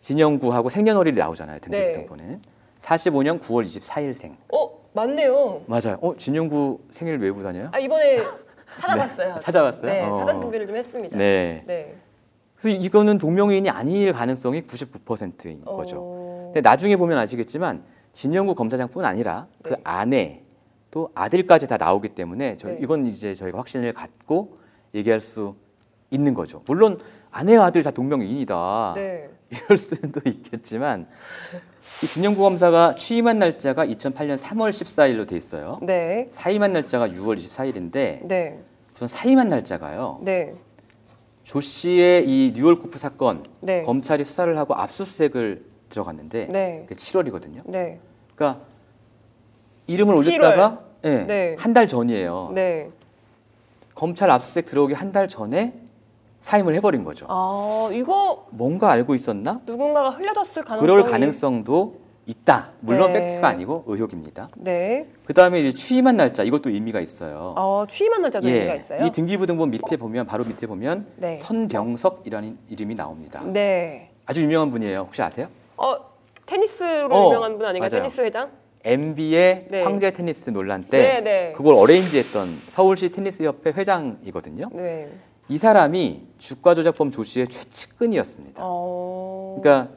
진형구하고 0.00 0.70
생년월일이 0.70 1.16
나오잖아요. 1.16 1.58
네. 1.60 1.92
등기부등본에는 1.92 2.40
45년 2.80 3.40
9월 3.40 3.64
24일생. 3.64 4.34
어, 4.52 4.70
맞네요. 4.92 5.62
맞아요. 5.66 5.98
어 6.00 6.16
진형구 6.16 6.78
생일 6.90 7.18
외우고 7.18 7.42
다녀요? 7.42 7.68
아, 7.72 7.78
이번에 7.78 8.18
찾아봤어요. 8.80 9.36
찾아봤어요? 9.40 9.92
네, 9.92 10.02
어. 10.02 10.18
사전 10.18 10.38
준비를 10.38 10.66
좀 10.66 10.76
했습니다. 10.76 11.16
네. 11.16 11.94
네. 12.56 12.60
그래서 12.60 12.78
이거는 12.80 13.18
동명이인이 13.18 13.68
아닐 13.70 14.12
가능성이 14.12 14.62
99%인 14.62 15.64
거죠. 15.64 15.98
어, 16.00 16.50
근데 16.52 16.60
나중에 16.68 16.96
보면 16.96 17.18
아시겠지만 17.18 17.84
진영구 18.12 18.54
검사장뿐 18.54 19.04
아니라 19.04 19.46
그 19.62 19.70
네. 19.70 19.76
아내 19.84 20.42
또 20.90 21.10
아들까지 21.14 21.66
다 21.66 21.76
나오기 21.76 22.10
때문에 22.10 22.56
저 22.56 22.68
네. 22.68 22.78
이건 22.80 23.06
이제 23.06 23.34
저희가 23.34 23.58
확신을 23.58 23.92
갖고 23.92 24.56
얘기할 24.94 25.20
수 25.20 25.56
있는 26.10 26.34
거죠. 26.34 26.62
물론 26.66 27.00
아내와 27.30 27.66
아들 27.66 27.82
다 27.82 27.90
동명이인이다. 27.90 28.92
네. 28.94 29.28
이럴 29.50 29.76
수도 29.76 30.20
있겠지만 30.24 31.06
이 32.02 32.08
진영구 32.08 32.40
검사가 32.42 32.94
취임한 32.94 33.38
날짜가 33.38 33.86
2008년 33.86 34.38
3월 34.38 34.70
14일로 34.70 35.26
돼 35.26 35.36
있어요. 35.36 35.78
네. 35.82 36.28
사임한 36.30 36.72
날짜가 36.72 37.08
6월 37.08 37.36
24일인데 37.36 38.26
네. 38.26 38.60
우선 38.94 39.08
사임한 39.08 39.48
날짜가요. 39.48 40.20
네. 41.44 41.50
조 41.50 41.60
씨의 41.60 42.24
이 42.26 42.52
뉴올코프 42.56 42.98
사건 42.98 43.44
네. 43.60 43.82
검찰이 43.82 44.24
수사를 44.24 44.56
하고 44.58 44.74
압수수색을 44.74 45.64
들어갔는데 45.90 46.46
네. 46.46 46.84
그게 46.88 46.94
7월이거든요. 46.94 47.62
네. 47.66 48.00
그러니까 48.34 48.62
이름을 49.86 50.14
7월. 50.16 50.38
올렸다가 50.38 50.80
예, 51.04 51.18
네. 51.24 51.56
한달 51.58 51.86
전이에요. 51.86 52.52
네. 52.54 52.88
검찰 53.94 54.30
압수수색 54.30 54.66
들어오기 54.66 54.94
한 54.94 55.12
달 55.12 55.28
전에 55.28 55.74
사임을 56.40 56.74
해버린 56.74 57.04
거죠. 57.04 57.26
아, 57.28 57.88
이거 57.92 58.46
뭔가 58.50 58.90
알고 58.90 59.14
있었나? 59.14 59.60
누군가가 59.66 60.10
흘려줬을 60.10 60.62
가능성이 60.64 60.80
그럴 60.80 61.10
가능성도 61.10 62.00
있다. 62.26 62.70
물론 62.80 63.12
네. 63.12 63.20
팩트가 63.20 63.48
아니고 63.48 63.84
의혹입니다. 63.86 64.48
네. 64.56 65.06
그 65.26 65.34
다음에 65.34 65.60
이제 65.60 65.72
취임한 65.72 66.16
날짜 66.16 66.42
이것도 66.42 66.70
의미가 66.70 67.00
있어요. 67.00 67.54
어, 67.56 67.84
취임한 67.88 68.22
날짜도 68.22 68.48
의미가 68.48 68.74
있어요. 68.74 69.04
이 69.04 69.10
등기부등본 69.10 69.70
밑에 69.70 69.96
보면 69.96 70.26
바로 70.26 70.44
밑에 70.44 70.66
보면 70.66 71.06
네. 71.16 71.36
선병석이라는 71.36 72.58
이름이 72.70 72.94
나옵니다. 72.94 73.42
네. 73.44 74.10
아주 74.26 74.42
유명한 74.42 74.70
분이에요. 74.70 75.00
혹시 75.00 75.20
아세요? 75.22 75.48
어, 75.76 75.96
테니스로 76.46 77.14
어, 77.14 77.28
유명한 77.28 77.58
분 77.58 77.66
아닌가요? 77.66 77.90
맞아요. 77.90 78.02
테니스 78.02 78.20
회장? 78.22 78.50
MB의 78.84 79.66
네. 79.70 79.82
황제 79.82 80.10
테니스 80.10 80.50
논란 80.50 80.82
네, 80.82 80.88
때 80.90 81.20
네. 81.20 81.52
그걸 81.56 81.74
어레인지했던 81.74 82.62
서울시 82.68 83.10
테니스 83.10 83.42
협회 83.42 83.70
회장이거든요. 83.70 84.68
네. 84.72 85.10
이 85.48 85.58
사람이 85.58 86.22
주가 86.38 86.74
조작범 86.74 87.10
조 87.10 87.22
씨의 87.22 87.48
최측근이었습니다. 87.48 88.62
어. 88.64 89.58
그러니까 89.60 89.92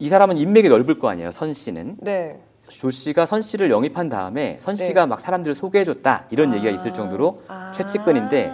이 0.00 0.08
사람은 0.08 0.38
인맥이 0.38 0.68
넓을 0.68 0.98
거 0.98 1.08
아니에요. 1.10 1.30
선 1.30 1.52
씨는 1.52 1.98
네. 2.00 2.40
조 2.68 2.90
씨가 2.90 3.26
선 3.26 3.42
씨를 3.42 3.70
영입한 3.70 4.08
다음에 4.08 4.56
선 4.60 4.74
씨가 4.74 5.06
막 5.06 5.20
사람들을 5.20 5.54
소개해줬다 5.54 6.26
이런 6.30 6.54
얘기가 6.54 6.70
있을 6.70 6.94
정도로 6.94 7.42
아. 7.48 7.72
최측근인데 7.76 8.52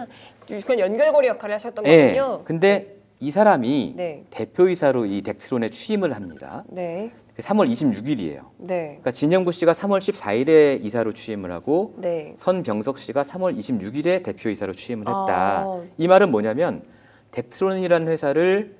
그냥 0.66 0.80
연결고리 0.80 1.28
역할을 1.28 1.54
하셨던 1.54 1.86
예. 1.86 2.14
거군요. 2.14 2.42
근데 2.44 2.96
이 3.20 3.30
사람이 3.30 3.94
네. 3.96 4.24
대표이사로 4.30 5.06
이 5.06 5.22
덱트론에 5.22 5.70
취임을 5.70 6.14
합니다. 6.14 6.64
네. 6.68 7.12
3월 7.38 7.70
26일이에요. 7.70 8.40
네. 8.58 8.86
그러니까 8.88 9.10
진영구 9.12 9.52
씨가 9.52 9.72
3월 9.72 9.98
14일에 9.98 10.82
이사로 10.84 11.12
취임을 11.12 11.52
하고 11.52 11.94
네. 11.98 12.34
선병석 12.38 12.98
씨가 12.98 13.22
3월 13.22 13.56
26일에 13.56 14.24
대표이사로 14.24 14.72
취임을 14.72 15.02
했다. 15.06 15.62
아. 15.64 15.82
이 15.96 16.08
말은 16.08 16.30
뭐냐면 16.32 16.82
덱트론이라는 17.30 18.08
회사를 18.08 18.74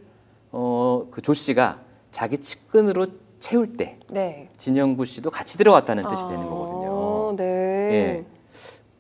어, 0.52 1.06
그 1.10 1.20
조 1.20 1.34
씨가 1.34 1.80
자기 2.16 2.38
측근으로 2.38 3.08
채울 3.40 3.76
때 3.76 3.98
네. 4.08 4.48
진영구 4.56 5.04
씨도 5.04 5.30
같이 5.30 5.58
들어갔다는 5.58 6.02
뜻이 6.08 6.26
되는 6.26 6.40
아, 6.40 6.48
거거든요. 6.48 7.36
네. 7.36 7.44
예. 7.92 8.24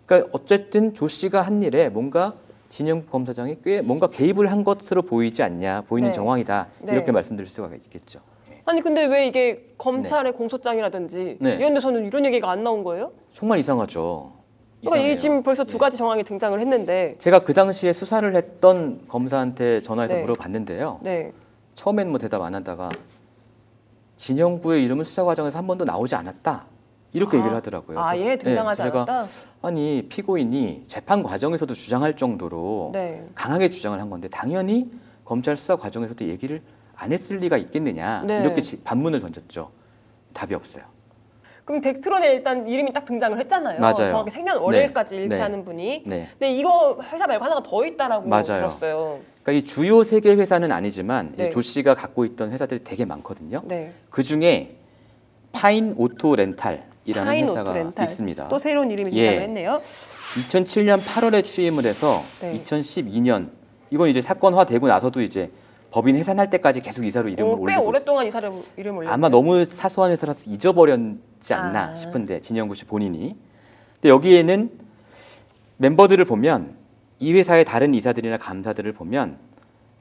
그러니까 0.04 0.28
어쨌든 0.34 0.92
조 0.92 1.08
씨가 1.08 1.40
한 1.40 1.62
일에 1.62 1.88
뭔가 1.88 2.34
진영구 2.68 3.06
검사장이 3.06 3.56
꽤 3.64 3.80
뭔가 3.80 4.08
개입을 4.08 4.50
한 4.52 4.64
것으로 4.64 5.00
보이지 5.00 5.42
않냐, 5.42 5.84
보이는 5.88 6.10
네. 6.10 6.12
정황이다 6.12 6.66
네. 6.82 6.92
이렇게 6.92 7.10
말씀드릴 7.10 7.48
수가 7.48 7.74
있겠죠. 7.76 8.20
예. 8.50 8.60
아니 8.66 8.82
근데 8.82 9.06
왜 9.06 9.26
이게 9.26 9.64
검찰의 9.78 10.34
공소장이라든지 10.34 11.38
네. 11.40 11.54
이런 11.54 11.72
데서는 11.72 12.04
이런 12.04 12.26
얘기가 12.26 12.50
안 12.50 12.64
나온 12.64 12.84
거예요? 12.84 13.12
정말 13.32 13.58
이상하죠. 13.60 14.30
그러니까. 14.82 15.08
이 15.08 15.16
지금 15.16 15.42
벌써 15.42 15.62
예. 15.62 15.66
두 15.66 15.78
가지 15.78 15.96
정황이 15.96 16.22
등장을 16.22 16.60
했는데 16.60 17.16
제가 17.18 17.38
그 17.38 17.54
당시에 17.54 17.94
수사를 17.94 18.36
했던 18.36 19.00
검사한테 19.08 19.80
전화해서 19.80 20.16
네. 20.16 20.20
물어봤는데요. 20.20 21.00
네. 21.00 21.32
처음에는 21.76 22.10
뭐 22.10 22.18
대답 22.18 22.42
안 22.42 22.54
하다가 22.54 22.90
진영구의 24.16 24.82
이름은 24.84 25.04
수사 25.04 25.22
과정에서 25.24 25.58
한 25.58 25.66
번도 25.66 25.84
나오지 25.84 26.14
않았다. 26.16 26.64
이렇게 27.12 27.36
아, 27.36 27.40
얘기를 27.40 27.56
하더라고요. 27.56 28.00
아예 28.00 28.24
그래서- 28.36 28.44
등장하지 28.44 28.82
네, 28.82 28.88
않았다. 28.88 29.26
아니 29.62 30.06
피고인이 30.08 30.84
재판 30.86 31.22
과정에서도 31.22 31.72
주장할 31.72 32.16
정도로 32.16 32.90
네. 32.92 33.26
강하게 33.34 33.70
주장을 33.70 33.98
한 34.00 34.10
건데 34.10 34.28
당연히 34.28 34.90
검찰 35.24 35.56
수사 35.56 35.76
과정에서도 35.76 36.24
얘기를 36.26 36.62
안 36.94 37.12
했을 37.12 37.38
리가 37.38 37.56
있겠느냐 37.58 38.22
네. 38.26 38.40
이렇게 38.40 38.60
지- 38.60 38.80
반문을 38.82 39.20
던졌죠. 39.20 39.70
답이 40.32 40.54
없어요. 40.54 40.84
그럼 41.64 41.80
덱트론에 41.80 42.28
일단 42.32 42.66
이름이 42.68 42.92
딱 42.92 43.04
등장을 43.04 43.38
했잖아요. 43.38 43.80
맞아요. 43.80 44.06
정확히 44.08 44.30
생년 44.30 44.58
월일까지 44.58 45.16
네. 45.16 45.22
일치하는 45.22 45.64
분이. 45.64 46.04
네. 46.06 46.28
근데 46.32 46.52
이거 46.52 46.98
회사 47.12 47.26
말고 47.26 47.44
하나가 47.44 47.62
더 47.62 47.84
있다라고 47.84 48.28
맞아요. 48.28 48.44
들었어요. 48.44 49.18
그러니까 49.46 49.52
이 49.52 49.62
주요 49.62 50.02
세 50.02 50.18
개 50.20 50.34
회사는 50.34 50.72
아니지만 50.72 51.34
이 51.34 51.42
네. 51.42 51.50
조 51.50 51.60
씨가 51.62 51.94
갖고 51.94 52.24
있던 52.24 52.50
회사들이 52.50 52.82
되게 52.82 53.04
많거든요. 53.04 53.62
네. 53.64 53.92
그 54.10 54.24
중에 54.24 54.74
파인 55.52 55.94
오토 55.96 56.34
렌탈이라는 56.34 57.24
파인 57.24 57.44
회사가 57.44 57.70
오토 57.70 57.72
렌탈. 57.74 58.04
있습니다. 58.04 58.48
또 58.48 58.58
새로운 58.58 58.90
이름이 58.90 59.12
예. 59.12 59.22
등장을 59.26 59.42
했네요. 59.42 59.80
2007년 60.40 61.00
8월에 61.00 61.44
취임을 61.44 61.84
해서 61.84 62.24
네. 62.40 62.60
2012년 62.60 63.50
이건 63.90 64.08
이제 64.08 64.20
사건화되고 64.20 64.88
나서도 64.88 65.22
이제 65.22 65.52
법인 65.92 66.16
해산할 66.16 66.50
때까지 66.50 66.80
계속 66.80 67.06
이사로 67.06 67.28
이름을 67.28 67.52
오, 67.52 67.64
꽤 67.64 67.74
올리고. 67.76 67.84
오랫동안 67.88 68.26
이사를 68.26 68.50
이름 68.76 68.96
올렸 68.98 69.12
아마 69.12 69.28
너무 69.28 69.64
사소한 69.64 70.10
회사라서 70.10 70.50
잊어버렸지 70.50 71.54
않나 71.54 71.92
아. 71.92 71.94
싶은데 71.94 72.40
진형구 72.40 72.74
씨 72.74 72.84
본인이. 72.84 73.36
근데 73.94 74.08
여기에는 74.08 74.70
멤버들을 75.76 76.24
보면 76.24 76.74
이 77.18 77.32
회사의 77.34 77.64
다른 77.64 77.94
이사들이나 77.94 78.36
감사들을 78.38 78.92
보면 78.92 79.38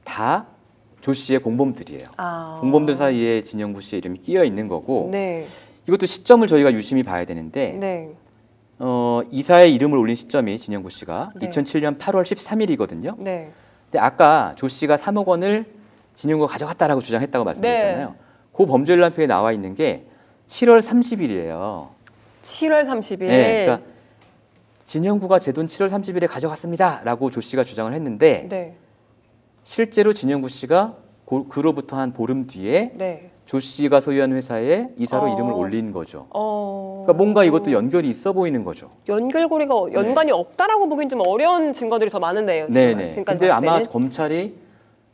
다 0.04 0.46
조 1.06 1.12
씨의 1.12 1.38
공범들이에요. 1.38 2.08
아. 2.16 2.56
공범들 2.60 2.96
사이에 2.96 3.40
진영구 3.42 3.80
씨의 3.80 3.98
이름이 3.98 4.18
끼어 4.18 4.42
있는 4.42 4.66
거고 4.66 5.08
네. 5.12 5.44
이것도 5.86 6.04
시점을 6.04 6.44
저희가 6.48 6.72
유심히 6.72 7.04
봐야 7.04 7.24
되는데 7.24 7.76
네. 7.78 8.10
어, 8.80 9.20
이사의 9.30 9.72
이름을 9.74 9.96
올린 9.98 10.16
시점이 10.16 10.58
진영구 10.58 10.90
씨가 10.90 11.28
네. 11.40 11.48
2007년 11.48 11.98
8월 11.98 12.22
13일이거든요. 12.22 13.16
네. 13.18 13.52
근데 13.84 13.98
아까 14.00 14.54
조 14.56 14.66
씨가 14.66 14.96
3억 14.96 15.26
원을 15.26 15.66
진영구가 16.14 16.50
가져갔다라고 16.50 17.00
주장했다고 17.00 17.44
말씀드렸잖아요. 17.44 18.08
네. 18.08 18.14
그 18.52 18.66
범죄연락표에 18.66 19.28
나와 19.28 19.52
있는 19.52 19.76
게 19.76 20.06
7월 20.48 20.80
30일이에요. 20.82 21.88
7월 22.42 22.84
30일. 22.84 23.18
네, 23.20 23.64
그러니까 23.64 23.86
진영구가 24.86 25.38
제 25.40 25.52
돈 25.52 25.66
7월 25.66 25.88
30일에 25.90 26.28
가져갔습니다 26.28 27.02
라고 27.04 27.30
조 27.30 27.40
씨가 27.40 27.64
주장을 27.64 27.92
했는데 27.92 28.46
네. 28.48 28.76
실제로 29.64 30.12
진영구 30.12 30.48
씨가 30.48 30.96
고- 31.24 31.48
그로부터 31.48 31.96
한 31.96 32.12
보름 32.12 32.46
뒤에 32.46 32.92
네. 32.94 33.30
조 33.46 33.58
씨가 33.60 34.00
소유한 34.00 34.32
회사에 34.32 34.88
이사로 34.96 35.24
어. 35.26 35.34
이름을 35.34 35.52
올린 35.52 35.92
거죠. 35.92 36.26
어. 36.30 37.02
그러니까 37.04 37.22
뭔가 37.22 37.44
이것도 37.44 37.72
연결이 37.72 38.08
있어 38.10 38.32
보이는 38.32 38.64
거죠. 38.64 38.90
연결고리가 39.08 39.74
연관이 39.92 40.30
없다라고 40.32 40.88
보긴 40.88 41.08
좀 41.08 41.20
어려운 41.26 41.72
증거들이 41.72 42.10
더 42.10 42.18
많은데요. 42.20 42.68
네네. 42.68 43.12
근데 43.24 43.50
아마. 43.50 43.82
검찰이 43.82 44.56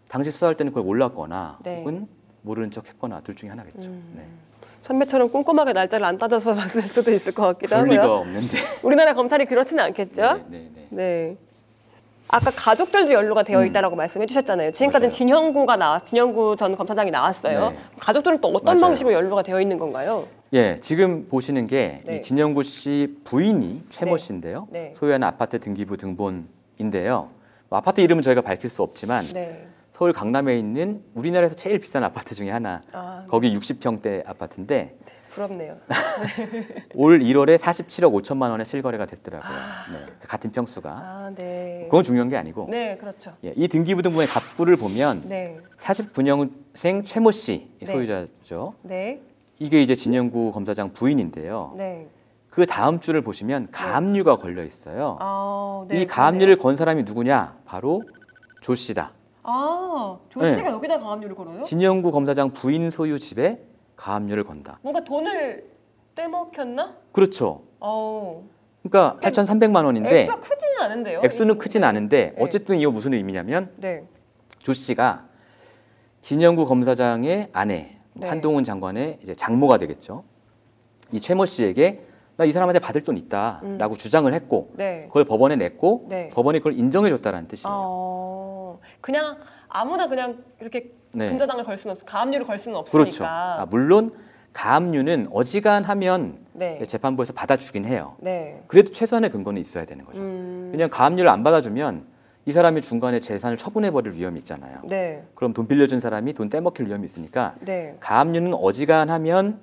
당시 0.08 0.30
수사할 0.30 0.56
때는 0.56 0.72
그걸 0.72 0.84
몰랐거나 0.84 1.58
네. 1.62 1.78
혹은 1.78 2.06
모르는 2.42 2.70
척 2.70 2.88
했거나 2.88 3.20
둘 3.20 3.34
중에 3.34 3.50
하나겠죠. 3.50 3.88
음. 3.90 4.14
네. 4.16 4.26
선배처럼 4.92 5.30
꼼꼼하게 5.30 5.72
날짜를 5.72 6.04
안 6.06 6.18
따져서 6.18 6.54
봤을 6.54 6.82
수도 6.82 7.10
있을 7.10 7.32
것 7.32 7.42
같기도 7.46 7.76
그럴 7.76 7.88
리가 7.88 8.02
하고요. 8.02 8.16
없는데. 8.18 8.58
우리나라 8.82 9.14
검찰이 9.14 9.46
그렇지는 9.46 9.82
않겠죠. 9.84 10.22
네, 10.22 10.44
네, 10.48 10.70
네. 10.74 10.86
네. 10.90 11.36
아까 12.28 12.50
가족들도 12.50 13.12
연루가 13.12 13.42
되어 13.42 13.64
있다라고 13.66 13.94
말씀해 13.94 14.24
주셨잖아요. 14.24 14.70
지금까지는 14.72 15.08
음. 15.08 15.10
맞아요. 15.10 15.16
진형구가 15.16 15.76
나왔, 15.76 16.04
진형구 16.04 16.56
전 16.58 16.74
검사장이 16.76 17.10
나왔어요. 17.10 17.70
네. 17.70 17.78
가족들은 17.98 18.40
또 18.40 18.48
어떤 18.48 18.64
맞아요. 18.64 18.80
방식으로 18.80 19.14
연루가 19.14 19.42
되어 19.42 19.60
있는 19.60 19.78
건가요? 19.78 20.24
예, 20.54 20.78
지금 20.80 21.26
보시는 21.28 21.66
게 21.66 22.00
네. 22.06 22.16
이 22.16 22.20
진영구 22.22 22.62
씨 22.62 23.18
부인이 23.24 23.82
최모 23.90 24.16
네. 24.16 24.22
씨인데요. 24.22 24.66
네. 24.70 24.92
소유하는 24.96 25.26
아파트 25.28 25.58
등기부 25.60 25.98
등본인데요. 25.98 27.28
뭐 27.68 27.78
아파트 27.78 28.00
이름은 28.00 28.22
저희가 28.22 28.40
밝힐 28.40 28.70
수 28.70 28.82
없지만 28.82 29.24
네. 29.34 29.66
서울 29.92 30.14
강남에 30.14 30.58
있는 30.58 31.04
우리나라에서 31.14 31.54
제일 31.54 31.78
비싼 31.78 32.02
아파트 32.02 32.34
중에 32.34 32.50
하나. 32.50 32.82
아, 32.92 33.24
거기 33.28 33.54
60평대 33.56 34.26
아파트인데 34.26 34.96
부럽네요. 35.30 35.76
올 36.96 37.20
1월에 37.20 37.58
47억 37.58 38.10
5천만 38.22 38.50
원에 38.50 38.64
실거래가 38.64 39.04
됐더라고요. 39.04 39.58
네, 39.92 40.06
같은 40.26 40.50
평수가. 40.50 40.90
아, 40.90 41.32
네. 41.36 41.82
그건 41.90 42.04
중요한 42.04 42.30
게 42.30 42.38
아니고 42.38 42.68
네, 42.70 42.96
그렇죠. 42.96 43.34
예, 43.44 43.52
이 43.54 43.68
등기부 43.68 44.00
등본의 44.02 44.28
갑부를 44.28 44.76
보면 44.76 45.28
네. 45.28 45.58
49년생 45.76 47.04
최모 47.04 47.30
씨 47.30 47.68
네. 47.78 47.86
소유자죠. 47.86 48.74
네. 48.82 49.20
이게 49.58 49.82
이제 49.82 49.94
진영구 49.94 50.52
검사장 50.52 50.94
부인인데요. 50.94 51.74
네. 51.76 52.08
그 52.48 52.64
다음 52.64 52.98
줄을 52.98 53.20
보시면 53.20 53.68
가압류가 53.70 54.36
걸려 54.36 54.62
있어요. 54.62 55.18
아, 55.20 55.84
네. 55.88 56.00
이 56.00 56.06
가압류를 56.06 56.56
건 56.56 56.78
사람이 56.78 57.02
누구냐? 57.02 57.58
바로 57.66 58.00
조 58.62 58.74
씨다. 58.74 59.12
아, 59.42 60.18
조 60.28 60.40
네. 60.40 60.52
씨가 60.52 60.70
여기다 60.70 60.98
가압류를 60.98 61.34
걸어요? 61.34 61.62
진영구 61.62 62.10
검사장 62.12 62.50
부인 62.52 62.90
소유 62.90 63.18
집에 63.18 63.62
가압류를 63.96 64.44
건다. 64.44 64.78
뭔가 64.82 65.02
돈을 65.04 65.64
떼먹혔나? 66.14 66.96
그렇죠. 67.12 67.62
어. 67.80 68.44
그러니까 68.82 69.16
8,300만 69.22 69.84
원인데 69.84 70.20
액수가 70.20 70.40
크지는 70.40 70.80
않은데요. 70.80 71.20
액수는 71.24 71.58
크진 71.58 71.84
않은데 71.84 72.34
네. 72.36 72.42
어쨌든 72.42 72.76
이거 72.78 72.90
무슨 72.90 73.14
의미냐면 73.14 73.72
네. 73.76 74.04
조 74.60 74.72
씨가 74.72 75.26
진영구 76.20 76.66
검사장의 76.66 77.48
아내 77.52 77.98
네. 78.14 78.28
한동훈 78.28 78.64
장관의 78.64 79.18
이제 79.22 79.34
장모가 79.34 79.78
되겠죠. 79.78 80.24
이 81.12 81.20
최모 81.20 81.46
씨에게 81.46 82.06
나 82.36 82.44
이 82.46 82.50
사람한테 82.52 82.80
받을 82.80 83.02
돈 83.02 83.16
있다라고 83.18 83.94
주장을 83.94 84.32
했고 84.32 84.70
음. 84.72 84.76
네. 84.78 85.04
그걸 85.08 85.24
법원에 85.24 85.54
냈고 85.56 86.06
네. 86.08 86.30
법원이 86.30 86.58
그걸 86.58 86.76
인정해 86.78 87.10
줬다라는 87.10 87.46
뜻이에요. 87.46 87.72
어. 87.72 88.51
그냥 89.00 89.38
아무나 89.68 90.08
그냥 90.08 90.42
이렇게 90.60 90.92
네. 91.12 91.28
근저당을 91.28 91.64
걸 91.64 91.78
수는 91.78 91.96
없, 91.96 92.04
가압류를 92.04 92.46
걸 92.46 92.58
수는 92.58 92.82
그렇죠. 92.84 92.98
없으니까. 92.98 93.62
아, 93.62 93.66
물론 93.66 94.12
가압류는 94.52 95.28
어지간하면 95.32 96.38
네. 96.52 96.84
재판부에서 96.86 97.32
받아주긴 97.32 97.84
해요. 97.84 98.16
네. 98.18 98.62
그래도 98.66 98.92
최소한의 98.92 99.30
근거는 99.30 99.60
있어야 99.60 99.84
되는 99.84 100.04
거죠. 100.04 100.20
음. 100.20 100.68
그냥 100.70 100.90
가압류를 100.90 101.30
안 101.30 101.42
받아주면 101.42 102.04
이 102.44 102.52
사람이 102.52 102.80
중간에 102.80 103.20
재산을 103.20 103.56
처분해버릴 103.56 104.14
위험이 104.14 104.38
있잖아요. 104.38 104.80
네. 104.84 105.24
그럼 105.34 105.52
돈 105.52 105.68
빌려준 105.68 106.00
사람이 106.00 106.32
돈 106.32 106.48
떼먹힐 106.48 106.86
위험이 106.86 107.04
있으니까 107.04 107.54
네. 107.60 107.96
가압류는 108.00 108.54
어지간하면 108.54 109.60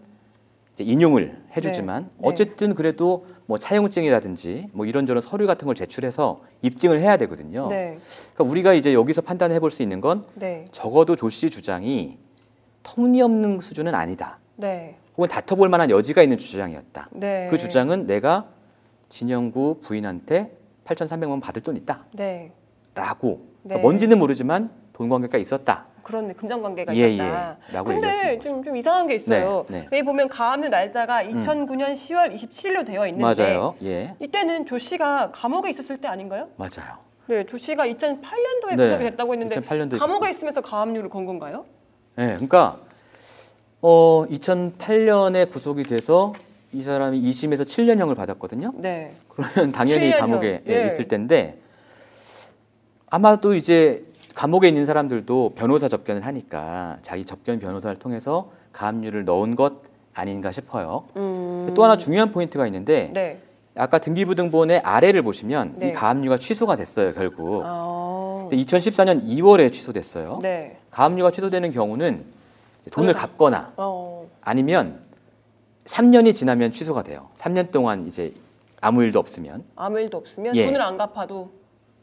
인용을 0.84 1.42
해주지만 1.56 2.04
네. 2.04 2.10
어쨌든 2.22 2.76
그래도 2.76 3.26
뭐 3.46 3.58
차용증이라든지 3.58 4.70
뭐 4.74 4.86
이런저런 4.86 5.22
서류 5.22 5.48
같은 5.48 5.66
걸 5.66 5.76
제출해서 5.76 6.42
입증을 6.62 7.00
해야 7.02 7.18
되거든요. 7.18 7.68
네. 7.68 7.98
그러니까 8.34 8.44
우리가 8.52 8.74
이제 8.74 8.94
여기서 8.94 9.22
판단해 9.22 9.60
볼 9.60 9.72
수 9.72 9.82
있는 9.82 10.02
건 10.02 10.26
네. 10.36 10.66
적어도 10.72 11.16
조 11.16 11.30
씨 11.30 11.50
주장이 11.50 12.18
터무니없는 12.84 13.60
수준은 13.60 13.94
아니다. 13.96 14.40
네. 14.56 14.96
혹은 15.18 15.28
다퉈볼 15.30 15.70
만한 15.70 15.90
여지가 15.90 16.24
있는 16.24 16.38
주장이었다. 16.38 17.10
네. 17.14 17.48
그 17.52 17.58
주장은 17.58 18.08
내가 18.08 18.48
진영구 19.10 19.80
부인한테 19.82 20.56
8,300만 20.86 21.30
원 21.30 21.40
받을 21.42 21.62
돈 21.62 21.76
있다. 21.78 22.06
네. 22.14 22.52
라고 22.96 23.46
그러니까 23.64 23.76
네. 23.78 23.82
뭔지는 23.82 24.18
모르지만 24.20 24.72
돈 24.94 25.10
관계가 25.10 25.38
있었다. 25.38 25.88
그런 26.10 26.34
금전 26.34 26.64
관계가 26.64 26.96
예, 26.96 27.10
있었다. 27.10 27.58
예. 27.70 27.74
라고 27.74 27.92
근데 27.92 28.40
좀, 28.40 28.64
좀 28.64 28.76
이상한 28.76 29.06
게 29.06 29.14
있어요. 29.14 29.64
네, 29.70 29.82
네. 29.82 29.86
여기 29.94 30.02
보면 30.02 30.28
가압류 30.28 30.68
날짜가 30.70 31.24
2009년 31.24 31.94
10월 31.94 32.34
27일로 32.34 32.84
되어 32.84 33.06
있는데 33.08 33.44
맞아요. 33.44 33.76
예. 33.84 34.16
이때는 34.20 34.66
조 34.66 34.80
씨가 34.80 35.30
감옥에 35.32 35.70
있었을 35.70 35.98
때 35.98 36.08
아닌가요? 36.08 36.50
맞아요. 36.56 36.98
네, 37.28 37.46
조 37.46 37.60
씨가 37.60 37.86
2008년도에 37.86 38.76
네, 38.76 38.76
구속이 38.76 39.04
됐다고 39.04 39.34
했는데 39.34 39.56
2008 39.58 39.78
년도에 39.78 40.00
감옥에 40.00 40.32
있으면서 40.32 40.62
가압류를 40.62 41.10
건 41.12 41.26
건가요? 41.28 41.66
예. 42.18 42.26
그러니까 42.26 42.80
어 43.82 44.26
2008년에 44.32 45.52
구속이 45.52 45.84
돼서 45.84 46.34
이 46.74 46.82
사람이 46.82 47.22
2심에서 47.22 47.66
7년형을 47.66 48.16
받았거든요. 48.16 48.74
네. 48.78 49.14
그러면 49.28 49.72
당연히 49.72 50.10
7년형. 50.12 50.20
감옥에 50.20 50.64
예, 50.68 50.74
예. 50.74 50.88
있을 50.88 51.08
텐데 51.08 51.60
아마도 53.12 53.54
이제 53.54 54.09
감옥에 54.40 54.70
있는 54.70 54.86
사람들도 54.86 55.52
변호사 55.58 55.90
접견을 55.90 56.26
하니까 56.26 56.96
자기 57.02 57.26
접견 57.26 57.60
변호사를 57.60 57.98
통해서 57.98 58.50
가압류를 58.72 59.26
넣은 59.26 59.58
것 59.58 59.82
아닌가 60.14 60.50
싶어요. 60.50 61.04
음. 61.18 61.74
또 61.76 61.84
하나 61.84 61.98
중요한 61.98 62.32
포인트가 62.32 62.66
있는데 62.68 63.12
네. 63.14 63.40
아까 63.76 63.98
등기부 63.98 64.36
등본의 64.36 64.80
아래를 64.80 65.24
보시면 65.24 65.74
네. 65.76 65.90
이 65.90 65.92
가압류가 65.92 66.38
취소가 66.38 66.78
됐어요 66.78 67.12
결국. 67.12 67.64
아. 67.66 68.48
근데 68.50 68.64
2014년 68.64 69.28
2월에 69.28 69.74
취소됐어요. 69.74 70.40
네. 70.42 70.78
가압류가 70.92 71.32
취소되는 71.32 71.72
경우는 71.72 72.24
돈을 72.92 72.92
돈을 72.92 73.14
갚거나 73.16 73.74
어. 73.76 74.26
아니면 74.40 75.02
3년이 75.84 76.34
지나면 76.34 76.72
취소가 76.72 77.04
돼요. 77.04 77.28
3년 77.36 77.72
동안 77.72 78.08
이제 78.08 78.34
아무 78.80 79.04
일도 79.04 79.20
없으면 79.20 79.66
아무 79.76 80.00
일도 80.00 80.18
없으면 80.18 80.56
예. 80.56 80.66
돈을 80.66 80.82
안 80.82 80.96
갚아도 80.96 81.59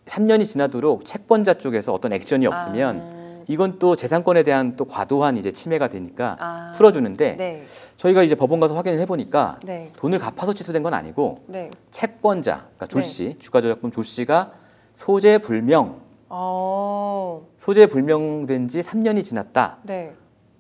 3년이 0.06 0.46
지나도록 0.46 1.04
채권자 1.04 1.54
쪽에서 1.54 1.92
어떤 1.92 2.12
액션이 2.12 2.46
없으면 2.46 3.00
아. 3.00 3.26
이건 3.48 3.78
또 3.78 3.94
재산권에 3.94 4.42
대한 4.42 4.74
또 4.76 4.84
과도한 4.86 5.36
이제 5.36 5.52
침해가 5.52 5.88
되니까 5.88 6.36
아. 6.40 6.72
풀어주는데 6.76 7.36
네. 7.36 7.64
저희가 7.96 8.22
이제 8.22 8.34
법원 8.34 8.58
가서 8.60 8.74
확인을 8.74 8.98
해보니까 9.00 9.60
네. 9.64 9.92
돈을 9.96 10.18
갚아서 10.18 10.52
취소된 10.52 10.82
건 10.82 10.94
아니고 10.94 11.44
네. 11.46 11.70
채권자, 11.90 12.66
그러니까 12.76 12.86
조 12.86 13.00
네. 13.00 13.06
씨, 13.06 13.36
주가조작금 13.38 13.90
조 13.90 14.02
씨가 14.02 14.52
소재 14.94 15.38
불명, 15.38 16.00
어. 16.28 17.46
소재 17.58 17.86
불명된 17.86 18.68
지 18.68 18.80
3년이 18.80 19.24
지났다. 19.24 19.78
네. 19.82 20.12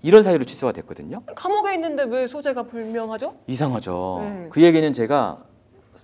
이런 0.02 0.22
사유로 0.22 0.44
취소가 0.44 0.72
됐거든요. 0.72 1.22
감옥에 1.34 1.74
있는데 1.74 2.04
왜 2.04 2.28
소재가 2.28 2.64
불명하죠? 2.64 3.34
이상하죠. 3.48 4.18
네. 4.22 4.46
그 4.50 4.62
얘기는 4.62 4.92
제가 4.92 5.38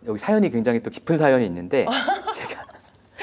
여기 0.07 0.19
사연이 0.19 0.51
굉장히 0.51 0.81
또 0.83 0.91
깊은 0.91 1.19
사연이 1.19 1.47
있는데 1.47 1.87
제가 2.35 2.65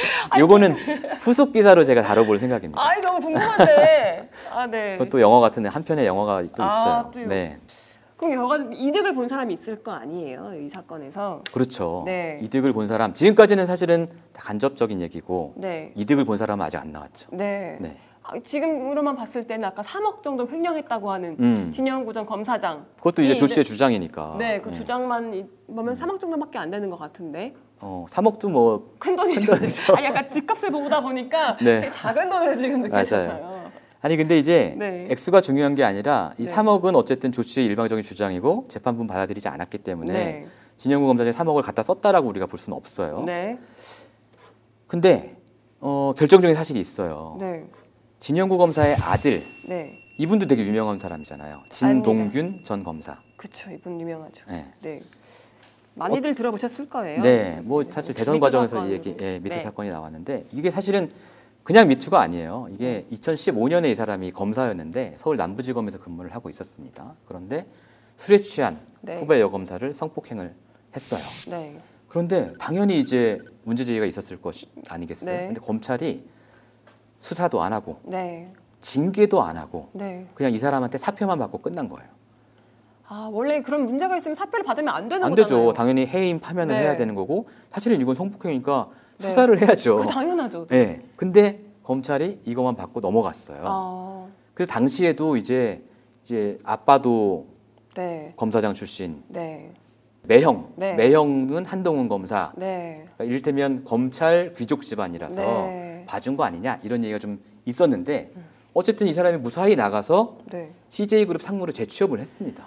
요거는 0.40 0.74
후속 1.20 1.52
기사로 1.54 1.84
제가 1.84 2.02
다뤄볼 2.02 2.40
생각입니다. 2.40 2.82
아이 2.82 3.02
너무 3.02 3.20
궁금한데. 3.20 4.30
아 4.52 4.68
네. 4.68 4.98
그것도 4.98 5.22
영화 5.22 5.40
같은데 5.40 5.70
한 5.70 5.84
편의 5.84 6.06
영화가 6.06 6.44
또 6.56 6.64
아, 6.64 6.68
있어요. 6.68 7.12
또요? 7.14 7.28
네, 7.28 7.58
그럼 8.18 8.34
여러 8.34 8.48
가지 8.48 8.66
이득을 8.72 9.14
본 9.16 9.28
사람이 9.28 9.54
있을 9.54 9.82
거 9.84 9.92
아니에요 9.92 10.54
이 10.62 10.68
사건에서. 10.68 11.44
그렇죠. 11.52 12.04
네. 12.06 12.40
이득을 12.42 12.74
본 12.74 12.88
사람 12.88 13.14
지금까지는 13.14 13.66
사실은 13.66 14.08
다 14.34 14.42
간접적인 14.44 15.02
얘기고 15.02 15.54
네. 15.58 15.92
이득을 15.96 16.26
본 16.26 16.38
사람은 16.38 16.66
아직 16.66 16.78
안 16.78 16.92
나왔죠. 16.92 17.30
네. 17.32 17.78
네. 17.80 17.98
아, 18.24 18.34
지금으로만 18.44 19.16
봤을 19.16 19.48
때는 19.48 19.66
아까 19.68 19.82
3억 19.82 20.22
정도 20.22 20.48
횡령했다고 20.48 21.12
하는 21.12 21.36
음. 21.40 21.72
진영구 21.74 22.14
전 22.14 22.28
검사장. 22.28 22.86
그것도 22.98 23.24
이제 23.24 23.34
이조 23.34 23.48
씨의 23.48 23.64
주장이니까. 23.66 24.36
네, 24.38 24.62
그 24.62 24.70
네. 24.70 24.76
주장만 24.76 25.34
이- 25.34 25.46
보면 25.66 25.96
3억 25.96 26.20
정도밖에 26.20 26.60
안 26.60 26.70
되는 26.70 26.92
것 26.92 27.00
같은데 27.00 27.56
어, 27.82 28.06
3억도 28.10 28.50
뭐 28.52 28.90
큰 29.00 29.16
돈이죠. 29.16 29.54
아, 29.96 30.04
약간 30.04 30.28
집값을 30.28 30.72
보다 30.72 31.00
보니까 31.02 31.58
네. 31.64 31.80
되게 31.82 31.90
작은 31.90 32.30
돈으로 32.30 32.56
지금 32.58 32.82
느껴졌어요. 32.82 33.70
아니 34.02 34.16
근데 34.18 34.38
이제 34.38 34.76
네. 34.78 35.08
액수가 35.10 35.42
중요한 35.42 35.76
게 35.76 35.84
아니라 35.84 36.34
이 36.38 36.46
네. 36.46 36.52
3억은 36.54 36.96
어쨌든 36.96 37.32
조 37.32 37.44
씨의 37.44 37.66
일방적인 37.68 38.04
주장이고 38.04 38.66
재판부는 38.70 39.08
받아들이지 39.08 39.48
않았기 39.50 39.80
때문에 39.80 40.14
네. 40.14 40.48
진영구 40.78 41.08
검사장이 41.08 41.36
3억을 41.36 41.62
갖다 41.64 41.84
썼다라고 41.84 42.28
우리가 42.30 42.46
볼 42.46 42.58
수는 42.60 42.78
없어요. 42.78 43.24
네. 43.26 43.58
근데 44.88 45.36
어, 45.82 46.14
결정적인 46.18 46.56
사실이 46.56 46.80
있어요. 46.80 47.38
네. 47.40 47.66
진영구 48.20 48.58
검사의 48.58 48.96
아들 48.96 49.46
네. 49.68 50.00
이분도 50.18 50.48
되게 50.48 50.66
유명한 50.66 51.00
사람이잖아요. 51.00 51.64
진동균 51.70 52.62
전 52.64 52.84
검사. 52.84 53.18
그쵸. 53.38 53.72
이분 53.72 54.00
유명하죠. 54.00 54.44
네. 54.50 54.66
네. 54.82 55.00
많이들 56.00 56.34
들어보셨을 56.36 56.90
거예요. 56.90 57.22
네, 57.22 57.62
뭐 57.64 57.84
사실 57.90 58.14
대선 58.16 58.36
미투 58.36 58.42
과정에서. 58.42 58.88
이 58.88 58.92
얘기, 58.92 59.16
예, 59.20 59.40
미투 59.40 59.56
네. 59.56 59.62
사건이 59.62 59.90
나왔는데 59.90 60.46
이게 60.52 60.72
사실은 60.72 61.10
그냥 61.64 61.88
미투가 61.88 62.20
아니에요. 62.20 62.68
이게 62.72 63.06
2015년에 63.12 63.92
이 63.92 63.96
사람이 63.96 64.32
검사였는데 64.32 65.16
서울 65.18 65.38
남부지검에서 65.38 66.00
근무를 66.00 66.34
하고 66.34 66.50
있었습니다. 66.50 67.14
그런데 67.28 67.68
술에 68.16 68.40
취한 68.42 68.80
네. 69.02 69.20
후배 69.20 69.40
여검사를 69.40 69.94
성폭행을 69.94 70.54
했어요. 70.96 71.22
네. 71.56 71.80
그런데 72.08 72.52
당연히 72.60 73.00
이제 73.00 73.38
문제 73.64 73.86
제기가 73.86 74.06
있었을 74.06 74.42
것 74.42 74.56
아니겠어요. 74.88 75.32
네. 75.32 75.46
근데 75.48 75.62
검찰이 75.62 76.28
수사도 77.20 77.62
안 77.62 77.74
하고 77.74 78.00
네. 78.04 78.52
징계도 78.82 79.44
안 79.44 79.58
하고 79.58 79.90
네. 79.94 80.26
그냥 80.34 80.54
이 80.54 80.60
사람한테 80.60 80.98
사표만 80.98 81.38
받고 81.38 81.60
끝난 81.60 81.88
거예요. 81.88 82.10
아, 83.12 83.28
원래 83.32 83.62
그런 83.64 83.86
문제가 83.88 84.16
있으면 84.18 84.36
사표를 84.36 84.64
받으면 84.64 84.94
안 84.94 85.10
되는 85.10 85.24
안 85.26 85.32
거잖아요. 85.32 85.66
되죠. 85.66 85.74
당연히 85.74 86.06
해임 86.06 86.40
파면을 86.40 86.76
네. 86.76 86.84
해야 86.84 86.96
되는 86.96 87.16
거고 87.16 87.50
사실은 87.68 88.00
이건 88.00 88.14
성폭행이니까 88.14 88.88
네. 89.18 89.28
수사를 89.28 89.60
해야죠. 89.60 89.98
그 89.98 90.08
당연하죠. 90.08 90.68
네. 90.68 91.02
근데 91.16 91.60
검찰이 91.84 92.40
이것만 92.46 92.76
받고 92.76 93.00
넘어갔어요. 93.00 93.62
아, 93.64 94.28
그래서 94.54 94.72
당시에도 94.72 95.38
이제 95.38 95.84
이제 96.24 96.60
아빠도 96.64 97.48
네. 97.96 98.34
검사장 98.36 98.76
출신 98.76 99.24
네. 99.28 99.72
매형, 100.22 100.74
네. 100.76 100.94
매형은 100.94 101.66
한동훈 101.66 102.08
검사. 102.10 102.52
네. 102.56 103.06
그러니까 103.16 103.24
이를테면 103.24 103.84
검찰 103.86 104.54
귀족 104.56 104.84
집안이라서 104.84 105.42
네. 105.42 105.48
음. 105.48 106.04
봐준 106.06 106.38
거 106.38 106.44
아니냐 106.44 106.80
이런 106.84 107.04
얘기가 107.04 107.18
좀 107.18 107.40
있었는데 107.66 108.34
어쨌든 108.76 109.08
이 109.08 109.16
사람이 109.16 109.40
무사히 109.40 109.76
나가서 109.76 110.38
네. 110.52 110.70
CJ 110.90 111.26
그룹 111.26 111.42
상무로 111.42 111.72
재취업을 111.72 112.20
했습니다. 112.20 112.64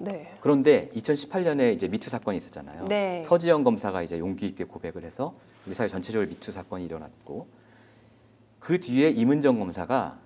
네. 0.00 0.34
그런데 0.40 0.88
2018년에 0.94 1.74
이제 1.74 1.86
미투 1.86 2.08
사건이 2.08 2.38
있었잖아요. 2.38 2.86
네. 2.86 3.22
서지영 3.22 3.64
검사가 3.64 4.02
이제 4.02 4.18
용기 4.18 4.46
있게 4.46 4.64
고백을 4.64 5.04
해서 5.04 5.34
우리 5.66 5.74
사회 5.74 5.88
전체적으로 5.88 6.28
미투 6.28 6.52
사건이 6.52 6.84
일어났고 6.86 7.46
그 8.58 8.80
뒤에 8.80 9.10
이문정 9.10 9.58
검사가 9.58 10.18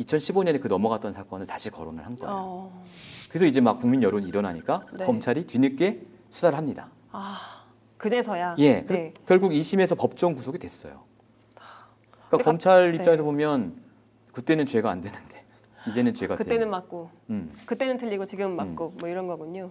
2015년에 0.00 0.60
그 0.60 0.68
넘어갔던 0.68 1.12
사건을 1.12 1.46
다시 1.46 1.70
거론을 1.70 2.04
한 2.04 2.16
거예요. 2.16 2.34
어, 2.36 2.84
그래서 3.28 3.46
이제 3.46 3.60
막 3.60 3.78
국민 3.78 4.02
여론이 4.02 4.26
일어나니까 4.28 4.80
네. 4.98 5.04
검찰이 5.04 5.44
뒤늦게 5.44 6.02
수사를 6.30 6.56
합니다. 6.56 6.90
아, 7.10 7.64
그제서야. 7.96 8.56
예, 8.58 8.82
그래서 8.82 8.94
네. 8.94 9.14
결국 9.26 9.52
2심에서 9.52 9.96
법정 9.98 10.34
구속이 10.34 10.58
됐어요. 10.58 11.04
그러니까 12.28 12.44
검찰 12.44 12.92
네. 12.92 12.98
입장에서 12.98 13.22
보면 13.24 13.80
그때는 14.32 14.66
죄가 14.66 14.90
안 14.90 15.00
되는데 15.00 15.37
이제는 15.88 16.14
죄가 16.14 16.36
그때는 16.36 16.58
되는. 16.60 16.70
맞고, 16.70 17.10
음. 17.30 17.52
그때는 17.66 17.96
틀리고 17.98 18.24
지금은 18.26 18.56
맞고, 18.56 18.94
뭐 18.98 19.08
이런 19.08 19.26
거군요. 19.26 19.70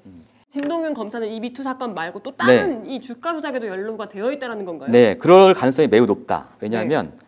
김동윤 0.51 0.93
검사는 0.93 1.27
이 1.27 1.39
미투 1.39 1.63
사건 1.63 1.93
말고 1.93 2.19
또 2.23 2.35
다른 2.35 2.85
이 2.89 2.99
주가 3.01 3.33
조작에도 3.33 3.67
연루가 3.67 4.07
되어 4.09 4.31
있다는 4.31 4.65
건가요? 4.65 4.89
네, 4.91 5.15
그럴 5.15 5.53
가능성이 5.53 5.87
매우 5.87 6.05
높다. 6.05 6.49
왜냐하면 6.61 7.11
네. 7.11 7.25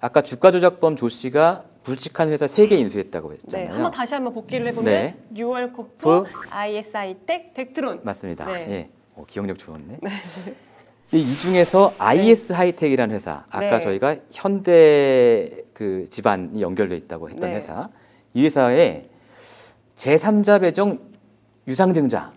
아까 0.00 0.22
주가 0.22 0.50
조작범 0.50 0.96
조 0.96 1.08
씨가 1.08 1.64
굵직한 1.84 2.30
회사 2.30 2.46
세 2.46 2.66
개 2.66 2.76
인수했다고 2.76 3.28
네, 3.28 3.34
했잖아요. 3.34 3.74
한번 3.74 3.90
다시 3.90 4.14
한번 4.14 4.32
복기를 4.32 4.66
해보면 4.68 4.84
네. 4.92 5.16
뉴월코프, 5.32 5.96
프, 5.98 6.24
IS 6.48 6.71
하이텍, 6.71 7.52
덱트론. 7.54 8.00
맞습니다. 8.02 8.46
네. 8.46 8.52
예. 8.70 8.88
어, 9.14 9.24
기억력 9.28 9.58
좋았네. 9.58 9.98
근데 10.00 11.24
이 11.24 11.32
중에서 11.34 11.92
IS 11.98 12.52
하이텍이라는 12.54 13.14
회사, 13.14 13.44
아까 13.50 13.60
네. 13.76 13.80
저희가 13.80 14.16
현대 14.32 15.50
그 15.74 16.06
집안이 16.08 16.60
연결돼 16.62 16.96
있다고 16.96 17.28
했던 17.28 17.50
네. 17.50 17.56
회사, 17.56 17.90
이 18.34 18.44
회사에 18.44 19.04
제3자 19.96 20.60
배정 20.60 20.98
유상증자라는 21.68 22.32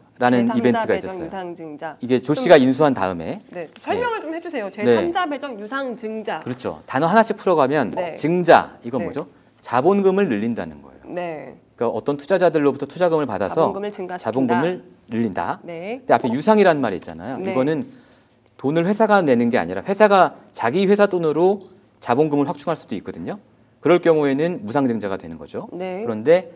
제3자 0.47 0.57
이벤트가 0.57 0.95
있었어요. 0.95 1.25
유상증자. 1.25 1.97
이게 2.01 2.21
조 2.21 2.36
씨가 2.36 2.57
인수한 2.57 2.93
다음에 2.93 3.41
네, 3.49 3.67
설명을 3.81 4.21
좀 4.21 4.36
해주세요. 4.36 4.69
제3자 4.69 5.23
네. 5.23 5.29
배정 5.31 5.60
유상증자. 5.60 6.41
그렇죠. 6.41 6.83
단어 6.86 7.07
하나씩 7.07 7.36
풀어가면 7.36 7.91
네. 7.91 8.15
증자 8.15 8.77
이건 8.83 8.99
네. 8.99 9.05
뭐죠? 9.05 9.27
자본금을 9.62 10.29
늘린다는 10.29 10.83
거예요. 10.83 10.99
네, 11.07 11.57
그러니까 11.75 11.97
어떤 11.97 12.15
투자자들로부터 12.15 12.86
투자금을 12.86 13.25
받아서 13.25 13.55
자본금을 13.55 13.91
증가시킨다. 13.91 14.23
자본금을 14.23 14.83
늘린다. 15.10 15.60
네, 15.63 15.97
근데 15.97 16.13
앞에 16.13 16.29
유상이라는 16.29 16.79
말이 16.79 16.97
있잖아요. 16.97 17.38
네. 17.38 17.51
이거는 17.51 17.83
돈을 18.57 18.86
회사가 18.86 19.23
내는 19.23 19.49
게 19.49 19.57
아니라 19.57 19.81
회사가 19.81 20.36
자기 20.51 20.86
회사 20.86 21.07
돈으로 21.07 21.69
자본금을 22.01 22.47
확충할 22.47 22.75
수도 22.75 22.93
있거든요. 22.97 23.39
그럴 23.88 24.00
경우에는 24.00 24.65
무상증자가 24.65 25.15
되는 25.15 25.38
거죠. 25.38 25.69
네, 25.71 26.02
그런데 26.04 26.52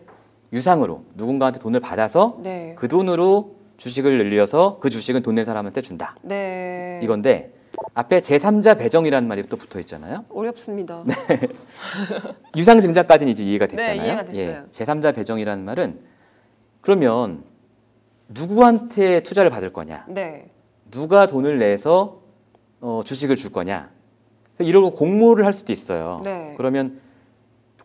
유상으로 0.52 1.06
누군가한테 1.16 1.62
돈을 1.62 1.80
받아서 1.80 2.38
네, 2.44 2.76
그 2.78 2.90
돈으로 2.90 3.56
주식을 3.78 4.18
늘려서 4.18 4.80
그 4.82 4.90
주식은 4.90 5.24
돈 5.24 5.36
낸 5.36 5.46
사람한테 5.46 5.80
준다. 5.80 6.18
네. 6.24 7.00
이건데 7.02 7.54
앞에 7.94 8.20
제3자 8.20 8.78
배정이라는 8.78 9.30
말이 9.30 9.44
또 9.44 9.56
붙어 9.56 9.80
있잖아요. 9.80 10.26
어렵습니다. 10.28 11.06
유상증자까지는 12.58 13.32
이제 13.32 13.46
이해가 13.46 13.68
됐잖아요. 13.68 14.02
네, 14.02 14.08
이해가 14.08 14.26
됐어요. 14.26 14.42
예, 14.46 14.62
제3자 14.70 15.16
배정이라는 15.16 15.64
말은 15.64 16.02
그러면 16.82 17.46
누구한테 18.28 19.22
투자를 19.24 19.50
받을 19.52 19.72
거냐? 19.72 20.04
네, 20.10 20.50
누가 20.92 21.28
돈을 21.28 21.60
내서 21.60 22.24
어, 22.82 23.00
주식을 23.06 23.38
줄 23.38 23.54
거냐? 23.54 23.90
이러고 24.60 24.92
공모를 24.96 25.46
할 25.46 25.54
수도 25.54 25.72
있어요. 25.72 26.20
네. 26.26 26.56
그러면 26.58 27.00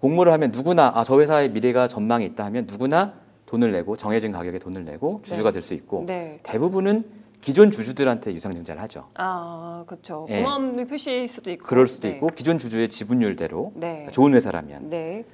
공모를 0.01 0.33
하면 0.33 0.51
누구나 0.53 0.93
아, 0.95 1.05
저 1.05 1.21
회사의 1.21 1.51
미래가 1.51 1.89
전망이 1.89 2.25
있다 2.27 2.45
하면 2.47 2.67
누구나 2.69 3.15
돈을 3.47 3.73
내고 3.73 3.97
정해진 3.97 4.33
가격에 4.33 4.59
돈을 4.59 4.85
내고 4.85 5.21
주주가 5.23 5.53
될수 5.53 5.75
있고 5.75 6.05
네. 6.07 6.41
대부분은 6.43 7.05
기존 7.41 7.71
주주들한테 7.71 8.33
유상증자를 8.33 8.83
하죠. 8.83 9.09
아, 9.15 9.85
그렇죠. 9.87 10.27
예. 10.31 10.39
고마움을 10.39 10.87
표시일 10.87 11.29
수도 11.29 11.51
있고. 11.53 11.65
그럴 11.65 11.87
수도 11.87 12.09
네. 12.09 12.15
있고 12.15 12.29
기존 12.29 12.59
주주의 12.59 12.89
지분율대로 12.89 13.73
네. 13.77 13.89
그러니까 13.89 14.11
좋은 14.11 14.35
회사라면 14.35 14.91
네, 14.91 15.25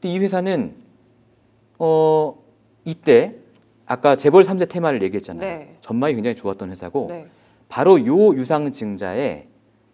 근데 0.00 0.08
이 0.08 0.18
회사는 0.18 0.74
어 1.78 2.34
이때 2.84 3.34
아까 3.84 4.16
재벌 4.16 4.42
3세 4.42 4.68
테마를 4.68 5.02
얘기했잖아요. 5.02 5.58
네. 5.58 5.76
전망이 5.80 6.14
굉장히 6.14 6.34
좋았던 6.34 6.70
회사고 6.70 7.06
네. 7.10 7.26
바로 7.68 8.04
요 8.06 8.34
유상증자에 8.34 9.48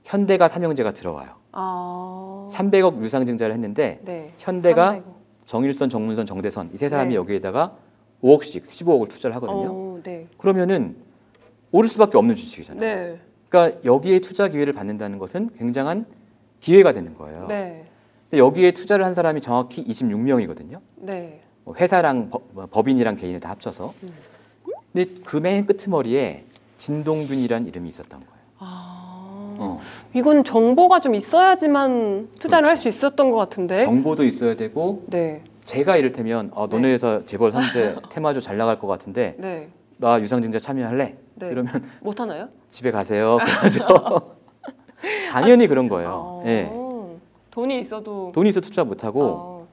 현대가 0.05 0.49
삼형제가 0.49 0.93
들어와요. 0.93 1.31
아, 1.53 2.32
300억 2.51 3.03
유상증자를 3.03 3.55
했는데 3.55 4.01
네. 4.05 4.33
현대가 4.39 4.93
300억. 4.95 5.03
정일선, 5.45 5.91
정문선, 5.91 6.27
정대선 6.27 6.71
이 6.73 6.77
세 6.77 6.89
사람이 6.89 7.11
네. 7.11 7.15
여기에다가 7.17 7.77
5억씩 8.23 8.63
15억을 8.65 9.09
투자를 9.09 9.35
하거든요. 9.37 9.69
어, 9.73 10.01
네. 10.03 10.27
그러면은 10.39 10.97
오를 11.73 11.89
수밖에 11.89 12.17
없는 12.19 12.35
주식이잖아요. 12.35 12.81
네. 12.81 13.19
그러니까 13.49 13.81
여기에 13.85 14.21
투자 14.21 14.49
기회를 14.49 14.73
받는다는 14.73 15.19
것은 15.19 15.51
굉장한 15.59 16.07
기회가 16.61 16.93
되는 16.93 17.15
거예요. 17.17 17.47
네. 17.49 17.85
근데 18.31 18.39
여기에 18.39 18.71
투자를 18.73 19.05
한 19.05 19.15
사람이 19.15 19.41
정확히 19.41 19.85
26명이거든요. 19.85 20.81
네. 20.97 21.41
뭐 21.65 21.75
회사랑 21.77 22.31
법, 22.31 22.43
뭐 22.53 22.67
법인이랑 22.67 23.17
개인을 23.17 23.41
다 23.41 23.51
합쳐서. 23.51 23.93
근데 24.93 25.11
그 25.25 25.39
맨 25.41 25.67
끄트머리에 25.67 26.45
진동균이라는 26.79 27.67
이름이 27.69 27.89
있었던 27.89 28.21
거예요. 28.21 28.43
아, 28.59 28.92
어. 29.59 29.79
이건 30.15 30.45
정보가 30.45 31.01
좀 31.01 31.15
있어야지만 31.15 32.29
투자를 32.39 32.69
할수 32.69 32.89
있었던 32.89 33.31
것 33.31 33.37
같은데. 33.37 33.79
정보도 33.85 34.25
있어야 34.25 34.55
되고 34.55 35.05
네. 35.07 35.43
제가 35.65 35.97
이를테면 35.97 36.51
어, 36.55 36.67
너네 36.67 36.93
회사 36.93 37.23
재벌 37.25 37.51
3세 37.51 38.09
테마주 38.11 38.41
잘 38.41 38.57
나갈 38.57 38.79
것 38.79 38.87
같은데 38.87 39.37
네. 39.39 39.69
나 39.97 40.21
유상증자 40.21 40.59
참여할래? 40.59 41.17
네. 41.37 41.49
이러면 41.51 41.85
못 42.01 42.21
하나요? 42.21 42.49
집에 42.71 42.91
가세요. 42.91 43.39
그러죠. 43.61 44.37
당연히 45.31 45.67
그런 45.67 45.89
거예요. 45.89 46.43
아, 46.45 46.49
예. 46.49 46.71
돈이 47.51 47.81
있어도. 47.81 48.33
돈이 48.35 48.49
있어 48.49 48.61
투자 48.61 48.83
못 48.85 49.05
하고 49.05 49.23
어, 49.25 49.67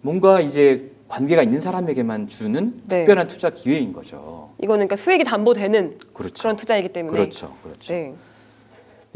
뭔가 0.00 0.40
이제 0.40 0.90
관계가 1.08 1.42
있는 1.42 1.60
사람에게만 1.60 2.26
주는 2.26 2.74
네. 2.86 2.98
특별한 2.98 3.28
투자 3.28 3.50
기회인 3.50 3.92
거죠. 3.92 4.50
이거는 4.58 4.86
그러니까 4.88 4.96
수익이 4.96 5.24
담보되는 5.24 5.98
그렇죠. 6.14 6.42
그런 6.42 6.56
투자이기 6.56 6.88
때문에. 6.88 7.16
그렇죠. 7.16 7.54
그렇죠. 7.62 7.92
네. 7.92 8.14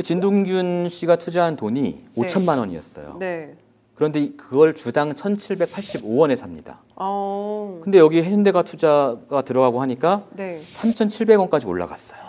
진동균 0.03 0.89
씨가 0.91 1.17
투자한 1.17 1.57
돈이 1.57 2.05
5천만 2.17 2.59
원이었어요. 2.59 3.17
네. 3.19 3.55
그런데 3.95 4.21
이- 4.21 4.37
그걸 4.37 4.75
주당 4.75 5.15
1,785원에 5.15 6.37
삽니다. 6.37 6.81
어, 6.97 7.81
근데 7.83 7.99
여기 7.99 8.23
현대가 8.23 8.63
투자가 8.63 9.43
들어가고 9.43 9.81
하니까 9.81 10.25
네. 10.37 10.59
3,700원까지 10.59 11.67
올라갔어요. 11.67 12.21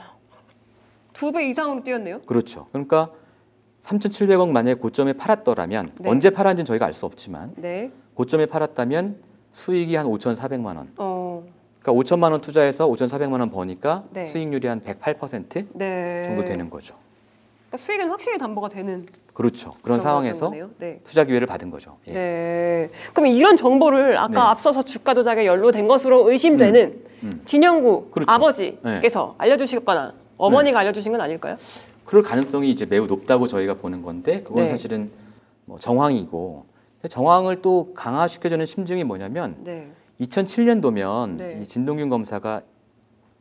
두 1.14 1.32
배 1.32 1.50
이상으로 1.50 1.84
뛰었네요. 1.84 2.22
그렇죠. 2.22 2.68
그러니까 2.72 3.10
3,700원 3.84 4.50
만약에 4.52 4.80
고점에 4.80 5.14
팔았더라면 5.14 5.92
네. 6.00 6.10
언제 6.10 6.30
팔았는지는 6.30 6.66
저희가 6.66 6.86
알 6.86 6.94
수 6.94 7.06
없지만 7.06 7.54
네. 7.58 7.92
고점에 8.14 8.46
팔았다면 8.46 9.18
수익이 9.52 9.96
한 9.96 10.06
5,400만 10.06 10.78
원. 10.78 10.92
어, 10.98 11.44
그러니까 11.82 12.04
5천만 12.04 12.32
원 12.32 12.40
투자해서 12.40 12.88
5,400만 12.88 13.40
원 13.40 13.50
버니까 13.50 14.04
네. 14.12 14.26
수익률이 14.26 14.68
한 14.68 14.80
108% 14.80 15.68
네. 15.74 16.24
정도 16.26 16.46
되는 16.46 16.70
거죠. 16.70 16.96
그러니까 17.78 17.86
수익은 17.86 18.10
확실히 18.10 18.38
담보가 18.38 18.70
되는 18.70 19.06
그렇죠. 19.34 19.72
그런 19.82 19.82
그런 19.82 20.00
상황에서. 20.02 20.52
네. 20.80 21.00
투자 21.04 21.24
기회를 21.24 21.46
받은 21.48 21.70
거죠. 21.70 21.98
예. 22.08 22.14
네. 22.14 22.90
그럼 23.14 23.28
이런 23.28 23.56
정보를 23.56 24.18
아까 24.18 24.34
네. 24.34 24.40
앞서서 24.40 24.84
주가 24.84 25.14
조작에 25.14 25.46
연루된 25.46 25.88
것으로 25.88 26.30
의심되는 26.32 27.06
음. 27.24 27.42
진영구 27.46 28.10
그렇죠. 28.12 28.32
아버지께서 28.32 29.36
알려주셨거나 29.38 30.14
어머니가 30.38 30.80
알려주신 30.80 31.12
건 31.12 31.22
아닐까요? 31.22 31.58
그럴 32.06 32.24
가능성이 32.24 32.72
이제 32.72 32.86
매우 32.86 33.06
높다고 33.06 33.48
저희가 33.48 33.76
보는 33.76 34.02
건데 34.02 34.42
그건 34.42 34.66
네. 34.66 34.70
사실은 34.72 35.12
뭐 35.66 35.78
정황이고 35.78 36.66
정황을 37.10 37.62
또 37.62 37.94
강화시켜주는 37.94 38.66
심증이 38.66 39.04
뭐냐면 39.04 39.56
네. 39.64 39.88
2007년도면 40.22 41.38
네. 41.38 41.60
이 41.62 41.66
진동균 41.66 42.10
검사가 42.10 42.62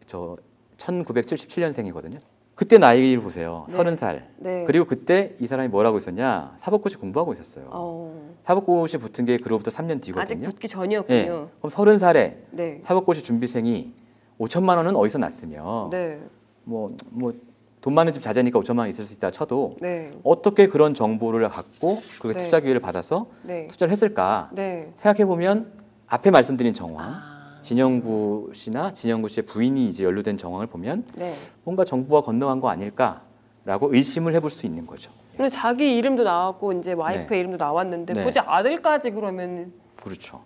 저 0.06 0.36
1977년생이거든요. 0.76 2.18
그때 2.56 2.78
나이를 2.78 3.22
보세요. 3.22 3.66
네. 3.68 3.76
30살. 3.76 4.22
네. 4.38 4.64
그리고 4.66 4.86
그때 4.86 5.36
이 5.38 5.46
사람이 5.46 5.68
뭐라고 5.68 5.98
있었냐? 5.98 6.54
사법고시 6.56 6.96
공부하고 6.96 7.34
있었어요. 7.34 7.66
어, 7.68 8.34
사법고시 8.46 8.96
붙은 8.96 9.26
게 9.26 9.36
그로부터 9.36 9.70
3년 9.70 10.00
뒤거든요. 10.00 10.20
아직 10.22 10.36
붙기 10.42 10.64
예. 10.64 10.68
전이었군요. 10.68 11.48
그럼 11.60 11.70
30살에 11.70 12.34
네. 12.52 12.80
사법고시 12.82 13.22
준비생이 13.22 13.92
5천만 14.40 14.78
원은 14.78 14.96
어디서 14.96 15.18
났으며 15.18 15.90
네. 15.92 16.18
뭐뭐 16.64 17.34
돈 17.82 17.92
많은 17.94 18.14
집 18.14 18.22
자제니까 18.22 18.58
5천만 18.60 18.80
원 18.80 18.88
있을 18.88 19.04
수 19.04 19.12
있다 19.12 19.30
쳐도 19.30 19.76
네. 19.82 20.10
어떻게 20.24 20.66
그런 20.66 20.94
정보를 20.94 21.46
갖고 21.50 22.00
그 22.20 22.28
네. 22.28 22.38
투자 22.38 22.60
기회를 22.60 22.80
받아서 22.80 23.26
네. 23.42 23.68
투자를 23.68 23.92
했을까 23.92 24.48
네. 24.54 24.92
생각해 24.96 25.26
보면 25.26 25.72
앞에 26.06 26.30
말씀드린 26.30 26.72
정황 26.72 27.06
아. 27.06 27.35
진영구 27.76 28.52
씨나 28.54 28.92
진영구 28.92 29.28
씨의 29.28 29.44
부인이 29.44 29.88
이제 29.88 30.04
연루된 30.04 30.36
정황을 30.36 30.68
보면 30.68 31.04
네. 31.16 31.28
뭔가 31.64 31.84
정보가 31.84 32.20
건너간 32.22 32.60
거 32.60 32.68
아닐까라고 32.68 33.92
의심을 33.92 34.34
해볼 34.34 34.50
수 34.50 34.66
있는 34.66 34.86
거죠. 34.86 35.10
근데 35.36 35.48
자기 35.48 35.96
이름도 35.96 36.22
나왔고 36.22 36.74
이제 36.74 36.92
와이프의 36.92 37.40
이름도 37.40 37.56
나왔는데 37.56 38.14
네. 38.14 38.22
굳이 38.22 38.38
아들까지 38.38 39.10
그러면 39.10 39.72
그렇죠. 39.96 40.42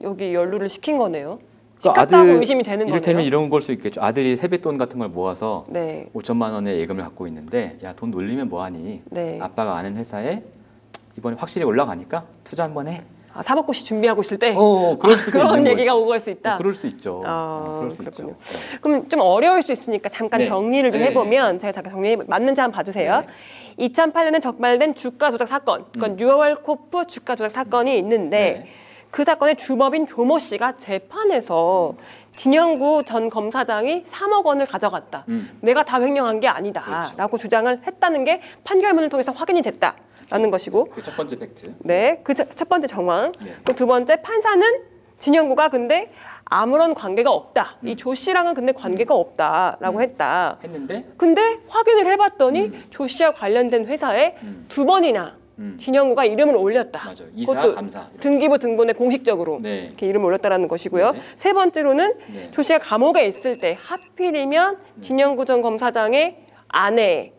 여기 0.00 0.34
연루를 0.34 0.68
시킨 0.68 0.98
거네요. 0.98 1.38
그러니까 1.80 2.02
시켰다고 2.02 2.40
의심이 2.40 2.64
되는 2.64 2.88
이를테면 2.88 3.18
거네요. 3.18 3.28
이런 3.28 3.50
걸 3.50 3.62
수 3.62 3.70
있겠죠. 3.70 4.02
아들이 4.02 4.36
세뱃돈 4.36 4.78
같은 4.78 4.98
걸 4.98 5.10
모아서 5.10 5.64
네. 5.68 6.08
5천만 6.12 6.52
원의 6.52 6.80
예금을 6.80 7.04
갖고 7.04 7.28
있는데 7.28 7.78
야 7.84 7.92
돈 7.92 8.10
놀리면 8.10 8.48
뭐하니? 8.48 9.02
네. 9.10 9.38
아빠가 9.40 9.76
아는 9.76 9.96
회사에 9.96 10.42
이번에 11.16 11.36
확실히 11.38 11.64
올라가니까 11.64 12.24
투자 12.42 12.64
한번 12.64 12.88
해. 12.88 13.04
아, 13.34 13.42
사법고시 13.42 13.84
준비하고 13.84 14.22
있을 14.22 14.38
때 14.38 14.54
어, 14.56 14.96
그럴 14.98 15.16
수도 15.16 15.38
그런 15.38 15.66
얘기가 15.66 15.92
거죠. 15.92 16.04
오갈 16.04 16.20
수 16.20 16.30
있다. 16.30 16.54
어, 16.54 16.58
그럴 16.58 16.74
수 16.74 16.86
있죠. 16.88 17.22
아, 17.26 17.62
어, 17.64 17.76
그럴 17.78 17.90
수 17.90 17.98
그렇군요. 18.02 18.30
있죠. 18.32 18.78
그럼 18.80 19.08
좀 19.08 19.20
어려울 19.20 19.62
수 19.62 19.72
있으니까 19.72 20.08
잠깐 20.08 20.38
네. 20.38 20.44
정리를 20.44 20.90
좀 20.90 21.00
네. 21.00 21.08
해보면 21.08 21.58
제가 21.58 21.72
잠깐 21.72 21.92
정리 21.92 22.16
맞는지 22.16 22.60
한번 22.60 22.76
봐주세요. 22.76 23.24
2008년에 23.78 24.40
적발된 24.40 24.94
주가 24.94 25.30
조작 25.30 25.46
사건, 25.46 25.84
그건 25.92 26.16
뉴월코프 26.16 27.06
주가 27.06 27.36
조작 27.36 27.50
사건이 27.50 27.96
있는데 27.98 28.56
음. 28.58 28.64
네. 28.64 28.68
그 29.10 29.24
사건의 29.24 29.56
주범인 29.56 30.06
조모 30.06 30.38
씨가 30.38 30.76
재판에서 30.76 31.94
진영구 32.34 33.04
전 33.06 33.30
검사장이 33.30 34.04
3억 34.04 34.44
원을 34.44 34.66
가져갔다. 34.66 35.24
음. 35.28 35.58
내가 35.60 35.84
다 35.84 36.00
횡령한 36.00 36.40
게 36.40 36.48
아니다라고 36.48 37.14
그렇죠. 37.14 37.36
주장을 37.38 37.80
했다는 37.86 38.24
게 38.24 38.40
판결문을 38.64 39.08
통해서 39.08 39.32
확인이 39.32 39.62
됐다 39.62 39.94
라는 40.30 40.50
것이고 40.50 40.84
그 40.86 41.02
첫 41.02 41.16
번째 41.16 41.38
팩트. 41.38 41.74
네, 41.80 42.20
그 42.22 42.34
첫 42.34 42.68
번째 42.68 42.86
정황. 42.86 43.32
네. 43.44 43.74
두 43.74 43.86
번째 43.86 44.20
판사는 44.22 44.66
진영구가 45.18 45.68
근데 45.70 46.10
아무런 46.44 46.94
관계가 46.94 47.30
없다. 47.30 47.76
이조 47.84 48.14
씨랑은 48.14 48.54
근데 48.54 48.72
관계가 48.72 49.14
없다라고 49.14 50.00
했다. 50.00 50.58
했는데 50.62 51.04
근데 51.16 51.58
확인을 51.68 52.10
해봤더니 52.12 52.72
조 52.90 53.06
씨와 53.08 53.32
관련된 53.32 53.86
회사에 53.86 54.36
두 54.68 54.84
번이나 54.86 55.36
음. 55.58 55.76
진영구가 55.78 56.24
이름을 56.24 56.54
올렸다. 56.56 57.00
맞아요. 57.04 57.28
이사, 57.34 57.52
그것도 57.52 57.74
감사 57.74 57.98
이렇게. 58.02 58.18
등기부 58.20 58.58
등본에 58.58 58.92
공식적으로 58.92 59.58
네. 59.60 59.86
이렇게 59.86 60.06
이름을 60.06 60.26
올렸다라는 60.26 60.68
것이고요. 60.68 61.10
네. 61.12 61.20
세 61.34 61.52
번째로는 61.52 62.14
네. 62.32 62.50
조 62.52 62.62
씨가 62.62 62.78
감옥에 62.78 63.26
있을 63.26 63.58
때 63.58 63.76
하필이면 63.82 64.78
진영구 65.00 65.44
전 65.46 65.60
검사장의 65.62 66.44
아내가 66.68 67.37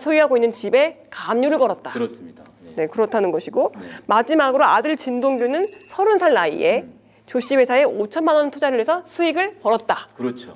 소유하고 0.00 0.36
있는 0.36 0.50
집에 0.50 1.06
가압류를 1.10 1.58
걸었다. 1.58 1.92
그렇습니다. 1.92 2.44
네. 2.62 2.72
네, 2.76 2.86
그렇다는 2.86 3.30
것이고 3.30 3.72
네. 3.78 3.86
마지막으로 4.06 4.64
아들 4.64 4.96
진동규는 4.96 5.66
서른 5.88 6.18
살 6.18 6.34
나이에 6.34 6.82
음. 6.82 6.98
조씨 7.26 7.56
회사에 7.56 7.84
5천만 7.84 8.34
원 8.34 8.50
투자를 8.50 8.78
해서 8.80 9.02
수익을 9.04 9.56
벌었다. 9.60 10.08
그렇죠. 10.14 10.54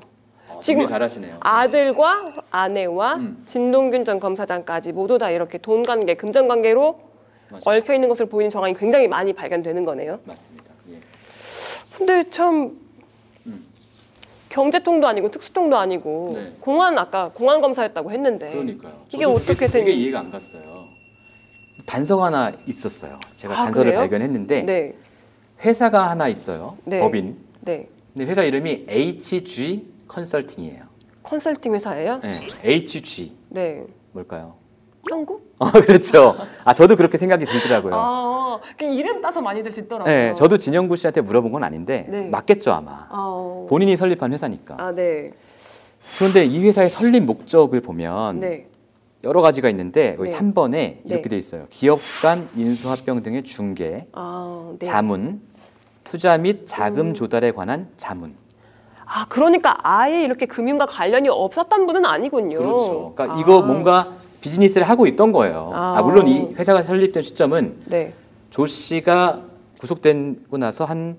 어, 0.48 0.60
지금 0.60 0.84
잘하시네요. 0.84 1.38
아들과 1.40 2.32
아내와 2.50 3.14
음. 3.14 3.42
진동균 3.44 4.04
전 4.04 4.20
검사장까지 4.20 4.92
모두 4.92 5.18
다 5.18 5.30
이렇게 5.30 5.58
돈 5.58 5.84
관계, 5.84 6.14
금전 6.14 6.48
관계로 6.48 7.00
맞아요. 7.50 7.62
얽혀 7.64 7.94
있는 7.94 8.08
것으로 8.08 8.28
보이는 8.28 8.48
정황이 8.48 8.74
굉장히 8.74 9.08
많이 9.08 9.32
발견되는 9.32 9.84
거네요. 9.84 10.20
맞습니다. 10.24 10.72
예. 10.90 10.98
근데 11.96 12.22
참 12.30 12.54
음. 12.54 12.89
경제통도 14.50 15.06
아니고 15.06 15.30
특수통도 15.30 15.78
아니고 15.78 16.32
네. 16.34 16.52
공안 16.60 16.98
아까 16.98 17.30
공안 17.32 17.60
검사였다고 17.60 18.10
했는데 18.10 18.50
그러니까요. 18.50 18.92
네. 18.92 18.98
이게 19.12 19.24
어떻게 19.24 19.66
된 19.68 19.84
되게 19.84 19.92
이해가 19.92 20.20
안 20.20 20.30
갔어요. 20.30 20.88
단서가 21.86 22.26
하나 22.26 22.52
있었어요. 22.66 23.18
제가 23.36 23.54
아, 23.54 23.64
단서를 23.64 23.92
그래요? 23.92 24.00
발견했는데 24.00 24.62
네, 24.62 24.94
회사가 25.64 26.10
하나 26.10 26.28
있어요. 26.28 26.76
네. 26.84 26.98
법인. 26.98 27.38
네 27.60 27.88
근데 28.12 28.30
회사 28.30 28.42
이름이 28.42 28.86
HG 28.88 29.86
컨설팅이에요. 30.08 30.84
컨설팅 31.22 31.74
회사예요. 31.74 32.18
네. 32.20 32.40
HG 32.64 33.32
네, 33.50 33.84
뭘까요? 34.12 34.56
형구? 35.08 35.40
어, 35.58 35.70
그렇죠. 35.80 36.36
아 36.64 36.74
저도 36.74 36.96
그렇게 36.96 37.16
생각이 37.16 37.44
들더라고요. 37.46 37.92
아, 37.94 38.60
그 38.78 38.84
이름 38.84 39.20
따서 39.22 39.40
많이들 39.40 39.72
짓더라고요. 39.72 40.12
네, 40.14 40.34
저도 40.34 40.58
진영구 40.58 40.96
씨한테 40.96 41.20
물어본 41.20 41.52
건 41.52 41.64
아닌데 41.64 42.06
네. 42.08 42.28
맞겠죠 42.28 42.72
아마. 42.72 43.06
아, 43.08 43.66
본인이 43.68 43.96
설립한 43.96 44.32
회사니까. 44.32 44.76
아, 44.78 44.92
네, 44.92 45.30
그런데 46.18 46.44
이 46.44 46.62
회사의 46.64 46.90
설립 46.90 47.24
목적을 47.24 47.80
보면 47.80 48.40
네, 48.40 48.66
여러 49.24 49.40
가지가 49.42 49.68
있는데 49.70 50.16
여기 50.18 50.30
네. 50.30 50.38
3번에 50.38 50.96
이렇게 51.04 51.22
네. 51.22 51.28
돼 51.28 51.38
있어요. 51.38 51.66
기업 51.70 52.00
간 52.20 52.48
인수합병 52.54 53.22
등의 53.22 53.42
중개, 53.44 54.06
아, 54.12 54.72
네. 54.78 54.86
자문, 54.86 55.40
투자 56.04 56.36
및 56.36 56.66
자금 56.66 57.08
음. 57.08 57.14
조달에 57.14 57.52
관한 57.52 57.88
자문. 57.96 58.34
아, 59.12 59.26
그러니까 59.28 59.76
아예 59.82 60.22
이렇게 60.22 60.46
금융과 60.46 60.86
관련이 60.86 61.28
없었던 61.28 61.86
분은 61.86 62.04
아니군요. 62.04 62.58
그렇죠. 62.58 63.12
그러니까 63.14 63.36
아, 63.36 63.40
이거 63.40 63.60
뭔가 63.60 64.19
비즈니스를 64.40 64.88
하고 64.88 65.06
있던 65.06 65.32
거예요. 65.32 65.70
아. 65.72 65.98
아, 65.98 66.02
물론 66.02 66.26
이 66.28 66.52
회사가 66.54 66.82
설립된 66.82 67.22
시점은 67.22 67.82
네, 67.86 68.12
조 68.50 68.66
씨가 68.66 69.42
구속되고 69.78 70.58
나서 70.58 70.84
한 70.84 71.16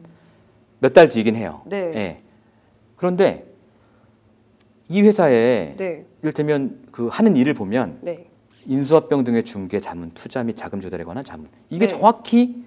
몇 0.83 0.93
달 0.93 1.07
뒤이긴 1.09 1.35
해요. 1.35 1.61
네. 1.65 1.91
예. 1.93 2.21
그런데 2.95 3.45
이 4.89 5.03
회사에 5.03 5.75
네, 5.77 6.05
이를테면 6.23 6.79
그 6.91 7.07
하는 7.07 7.35
일을 7.35 7.53
보면 7.53 7.99
네, 8.01 8.25
인수합병 8.65 9.23
등의 9.23 9.43
중개, 9.43 9.79
자문, 9.79 10.09
투자 10.15 10.43
및 10.43 10.55
자금 10.55 10.81
조달에 10.81 11.03
관한 11.03 11.23
자문. 11.23 11.45
이게 11.69 11.85
네. 11.85 11.87
정확히 11.87 12.63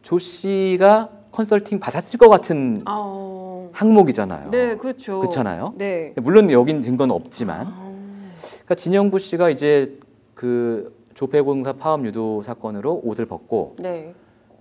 조 0.00 0.18
씨가 0.18 1.10
컨설팅 1.30 1.78
받았을 1.78 2.18
것 2.18 2.30
같은 2.30 2.80
아, 2.86 3.68
항목이잖아요. 3.72 4.50
네, 4.50 4.76
그렇죠. 4.76 5.18
그렇잖아요. 5.20 5.74
네. 5.76 6.14
물론 6.16 6.50
여긴 6.50 6.80
증거는 6.80 7.14
없지만, 7.14 7.66
아. 7.66 7.85
그러니까 8.66 8.74
진영구 8.74 9.18
씨가 9.20 9.48
이제 9.50 9.96
그 10.34 10.92
조폐공사 11.14 11.74
파업 11.74 12.04
유도 12.04 12.42
사건으로 12.42 13.00
옷을 13.04 13.24
벗고 13.24 13.76
네. 13.78 14.12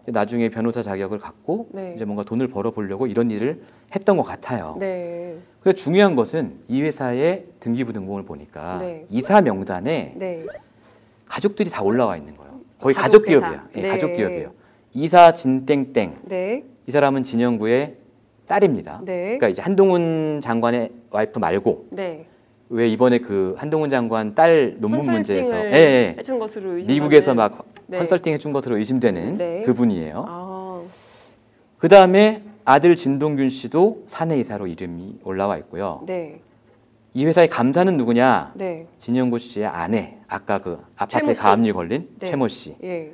나중에 0.05 0.49
변호사 0.49 0.83
자격을 0.83 1.17
갖고 1.17 1.67
네. 1.71 1.93
이제 1.95 2.05
뭔가 2.05 2.23
돈을 2.23 2.47
벌어 2.47 2.69
보려고 2.69 3.07
이런 3.07 3.31
일을 3.31 3.63
했던 3.93 4.15
것 4.15 4.23
같아요. 4.23 4.77
네. 4.79 5.35
그래서 5.59 5.75
중요한 5.75 6.15
것은 6.15 6.59
이 6.67 6.83
회사의 6.83 7.47
등기부등본을 7.59 8.25
보니까 8.25 8.77
네. 8.77 9.07
이사 9.09 9.41
명단에 9.41 10.13
네. 10.15 10.45
가족들이 11.25 11.71
다 11.71 11.81
올라와 11.81 12.15
있는 12.15 12.35
거예요. 12.35 12.59
거의 12.79 12.93
가족. 12.93 13.27
회사. 13.27 13.67
예, 13.75 13.81
네. 13.81 13.89
가족 13.89 14.13
기업이에요. 14.13 14.51
이사 14.93 15.33
진땡땡 15.33 16.19
네. 16.25 16.63
이 16.85 16.91
사람은 16.91 17.23
진영구의 17.23 17.95
딸입니다. 18.45 19.01
네. 19.03 19.23
그러니까 19.23 19.47
이제 19.47 19.63
한동훈 19.63 20.39
장관의 20.43 20.91
와이프 21.09 21.39
말고 21.39 21.87
네. 21.89 22.27
왜 22.69 22.87
이번에 22.87 23.19
그 23.19 23.55
한동훈 23.57 23.89
장관 23.89 24.33
딸 24.33 24.75
논문 24.79 25.05
문제에서 25.05 25.55
예, 25.67 25.71
예. 25.71 26.15
해준 26.17 26.39
것으로 26.39 26.73
미국에서 26.73 27.35
막 27.35 27.65
네. 27.87 27.97
컨설팅 27.97 28.33
해준 28.33 28.51
것으로 28.51 28.77
의심되는 28.77 29.37
네. 29.37 29.61
그분이에요. 29.61 30.25
아, 30.27 30.81
그 31.77 31.87
다음에 31.87 32.41
아들 32.63 32.95
진동균 32.95 33.49
씨도 33.49 34.05
사내 34.07 34.39
이사로 34.39 34.65
이름이 34.67 35.19
올라와 35.23 35.57
있고요. 35.57 36.01
네. 36.07 36.41
이 37.13 37.25
회사의 37.25 37.47
감사는 37.47 37.95
누구냐? 37.95 38.53
네. 38.55 38.87
진영구 38.97 39.37
씨의 39.37 39.67
아내, 39.67 40.17
아까 40.27 40.59
그 40.59 40.79
아파트에 40.95 41.19
최모 41.21 41.33
씨. 41.35 41.41
가압류 41.41 41.73
걸린 41.73 42.09
네. 42.19 42.25
최모 42.25 42.47
씨. 42.47 42.75
예. 42.83 43.13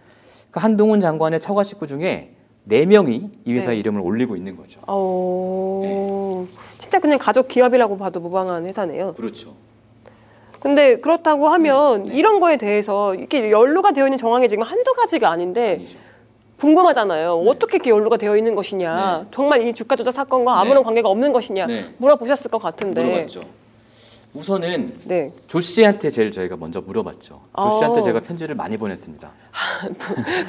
그 0.49 0.59
한동훈 0.59 1.01
장관의 1.01 1.39
처가 1.39 1.63
식구 1.63 1.85
중에 1.85 2.31
네 2.63 2.85
명이 2.85 3.29
이 3.45 3.53
회사의 3.53 3.77
네. 3.77 3.79
이름을 3.79 4.01
올리고 4.01 4.35
있는 4.35 4.55
거죠. 4.55 4.79
어. 4.87 6.45
진짜 6.77 6.99
그냥 6.99 7.17
가족 7.17 7.47
기업이라고 7.47 7.97
봐도 7.97 8.19
무방한 8.19 8.65
회사네요. 8.67 9.13
그렇죠. 9.13 9.53
근데 10.59 10.97
그렇다고 10.97 11.47
하면 11.49 12.03
네. 12.03 12.13
이런 12.15 12.39
거에 12.39 12.57
대해서 12.57 13.15
이렇게 13.15 13.49
연루가 13.49 13.91
되어 13.91 14.05
있는 14.05 14.17
정황이 14.17 14.47
지금 14.47 14.63
한두 14.63 14.93
가지가 14.93 15.29
아닌데 15.31 15.71
아니죠. 15.79 15.97
궁금하잖아요. 16.59 17.43
어떻게 17.47 17.77
이렇게 17.77 17.89
연루가 17.89 18.17
되어 18.17 18.37
있는 18.37 18.53
것이냐. 18.53 19.21
네. 19.23 19.27
정말 19.31 19.67
이 19.67 19.73
주가 19.73 19.95
조작 19.95 20.11
사건과 20.11 20.59
아무런 20.59 20.77
네. 20.77 20.83
관계가 20.83 21.09
없는 21.09 21.33
것이냐. 21.33 21.65
네. 21.65 21.85
물어보셨을 21.97 22.51
것 22.51 22.59
같은데. 22.61 23.03
물어봤죠. 23.03 23.41
우선은 24.33 24.93
네. 25.05 25.33
조 25.47 25.59
씨한테 25.59 26.09
제일 26.09 26.31
저희가 26.31 26.55
먼저 26.55 26.79
물어봤죠. 26.81 27.19
조 27.19 27.41
어. 27.53 27.79
씨한테 27.79 28.01
제가 28.01 28.21
편지를 28.21 28.55
많이 28.55 28.77
보냈습니다. 28.77 29.31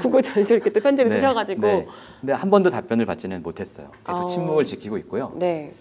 구구절절 0.03 0.57
이렇게 0.57 0.71
또 0.71 0.81
편지를 0.81 1.11
네, 1.11 1.17
쓰셔가지고. 1.17 1.61
네. 1.63 1.87
근데 2.21 2.33
한 2.33 2.51
번도 2.51 2.71
답변을 2.71 3.07
받지는 3.07 3.43
못했어요. 3.43 3.91
계속 4.07 4.23
어. 4.23 4.27
침묵을 4.27 4.65
지키고 4.65 4.99
있고요. 4.99 5.33
네. 5.37 5.73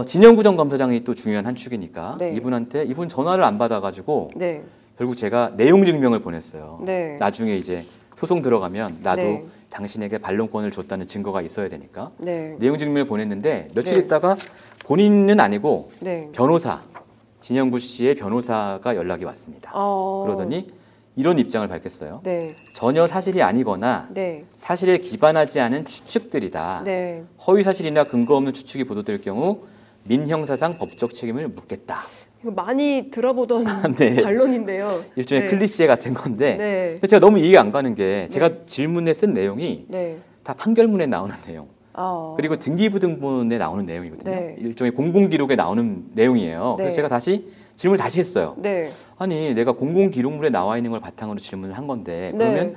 어, 0.00 0.04
진영구 0.06 0.42
전 0.42 0.56
검사장이 0.56 1.04
또 1.04 1.14
중요한 1.14 1.46
한 1.46 1.54
축이니까 1.54 2.16
네. 2.18 2.32
이분한테 2.32 2.84
이분 2.84 3.10
전화를 3.10 3.44
안 3.44 3.58
받아가지고 3.58 4.30
네. 4.34 4.64
결국 4.96 5.14
제가 5.16 5.52
내용 5.56 5.84
증명을 5.84 6.20
보냈어요. 6.20 6.80
네. 6.82 7.16
나중에 7.18 7.54
이제 7.54 7.84
소송 8.14 8.40
들어가면 8.40 9.00
나도 9.02 9.22
네. 9.22 9.44
당신에게 9.68 10.16
반론권을 10.18 10.70
줬다는 10.70 11.06
증거가 11.06 11.42
있어야 11.42 11.68
되니까 11.68 12.12
네. 12.16 12.56
내용 12.58 12.78
증명을 12.78 13.04
보냈는데 13.04 13.68
며칠 13.74 13.94
네. 13.94 14.00
있다가 14.00 14.38
본인은 14.86 15.38
아니고 15.38 15.92
네. 16.00 16.30
변호사 16.32 16.80
진영구 17.40 17.78
씨의 17.78 18.14
변호사가 18.14 18.96
연락이 18.96 19.26
왔습니다. 19.26 19.70
어. 19.74 20.22
그러더니 20.24 20.72
이런 21.14 21.38
입장을 21.38 21.68
밝혔어요. 21.68 22.20
네. 22.22 22.56
전혀 22.72 23.06
사실이 23.06 23.42
아니거나 23.42 24.08
네. 24.12 24.46
사실에 24.56 24.96
기반하지 24.96 25.60
않은 25.60 25.84
추측들이다. 25.84 26.84
네. 26.86 27.22
허위 27.46 27.62
사실이나 27.62 28.04
근거 28.04 28.36
없는 28.36 28.54
추측이 28.54 28.84
보도될 28.84 29.20
경우 29.20 29.68
민형사상 30.04 30.78
법적 30.78 31.12
책임을 31.14 31.48
묻겠다. 31.48 31.98
이거 32.42 32.50
많이 32.52 33.10
들어보던 33.10 33.64
네. 33.98 34.22
반론인데요. 34.22 34.88
일종의 35.16 35.44
네. 35.44 35.50
클리셰 35.50 35.86
같은 35.86 36.14
건데 36.14 36.56
네. 37.00 37.06
제가 37.06 37.20
너무 37.20 37.38
이해가 37.38 37.60
안 37.60 37.70
가는 37.72 37.94
게 37.94 38.28
제가 38.28 38.50
질문에 38.66 39.12
쓴 39.12 39.34
내용이 39.34 39.84
네. 39.88 40.16
다 40.42 40.54
판결문에 40.54 41.06
나오는 41.06 41.34
내용 41.46 41.68
아. 41.92 42.32
그리고 42.36 42.56
등기부등본에 42.56 43.58
나오는 43.58 43.84
내용이거든요. 43.84 44.34
네. 44.34 44.56
일종의 44.58 44.92
공공기록에 44.92 45.54
나오는 45.54 46.04
내용이에요. 46.14 46.76
네. 46.78 46.84
그래서 46.84 46.96
제가 46.96 47.08
다시 47.08 47.46
질문을 47.76 47.98
다시 47.98 48.20
했어요. 48.20 48.54
네. 48.58 48.88
아니 49.18 49.52
내가 49.54 49.72
공공기록물에 49.72 50.48
나와 50.50 50.78
있는 50.78 50.90
걸 50.92 51.00
바탕으로 51.00 51.38
질문을 51.38 51.76
한 51.76 51.86
건데 51.86 52.32
네. 52.34 52.38
그러면 52.38 52.76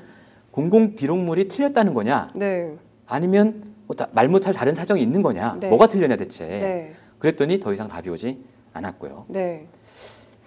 공공기록물이 0.51 1.47
틀렸다는 1.47 1.93
거냐? 1.93 2.29
네. 2.35 2.73
아니면 3.07 3.63
뭐 3.87 3.95
다- 3.95 4.07
말 4.11 4.27
못할 4.27 4.53
다른 4.53 4.73
사정이 4.75 5.01
있는 5.01 5.21
거냐? 5.21 5.57
네. 5.59 5.69
뭐가 5.69 5.87
틀렸냐 5.87 6.17
대체? 6.17 6.93
네. 7.23 7.31
그랬더니 7.31 7.59
더 7.59 7.73
이상 7.73 7.87
답이 7.87 8.09
오지 8.09 8.37
않았고요. 8.73 9.25
네. 9.29 9.65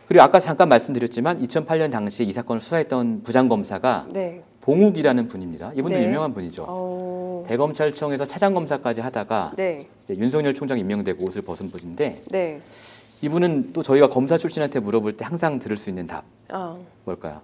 그리고 0.06 0.22
아까 0.22 0.38
잠깐 0.38 0.68
말씀드렸지만 0.68 1.42
2008년 1.42 1.90
당시에 1.90 2.26
이 2.26 2.32
사건을 2.32 2.60
수사했던 2.60 3.22
부장검사가 3.22 4.06
네. 4.10 4.42
봉욱이라는 4.60 5.28
분입니다. 5.28 5.72
이분도 5.74 5.96
네. 5.96 6.04
유명한 6.04 6.34
분이죠. 6.34 6.66
어. 6.68 7.44
대검찰청에서 7.48 8.26
차장검사까지 8.26 9.00
하다가 9.00 9.52
네. 9.56 9.88
윤석열 10.10 10.54
총장 10.54 10.78
임명되고 10.78 11.24
옷을 11.24 11.42
벗은 11.42 11.70
분인데 11.70 12.22
네. 12.30 12.60
이분은 13.22 13.72
또 13.72 13.82
저희가 13.82 14.08
검사 14.08 14.36
출신한테 14.36 14.80
물어볼 14.80 15.16
때 15.16 15.24
항상 15.24 15.58
들을 15.58 15.76
수 15.76 15.88
있는 15.88 16.06
답 16.06 16.24
아. 16.50 16.76
뭘까요? 17.04 17.40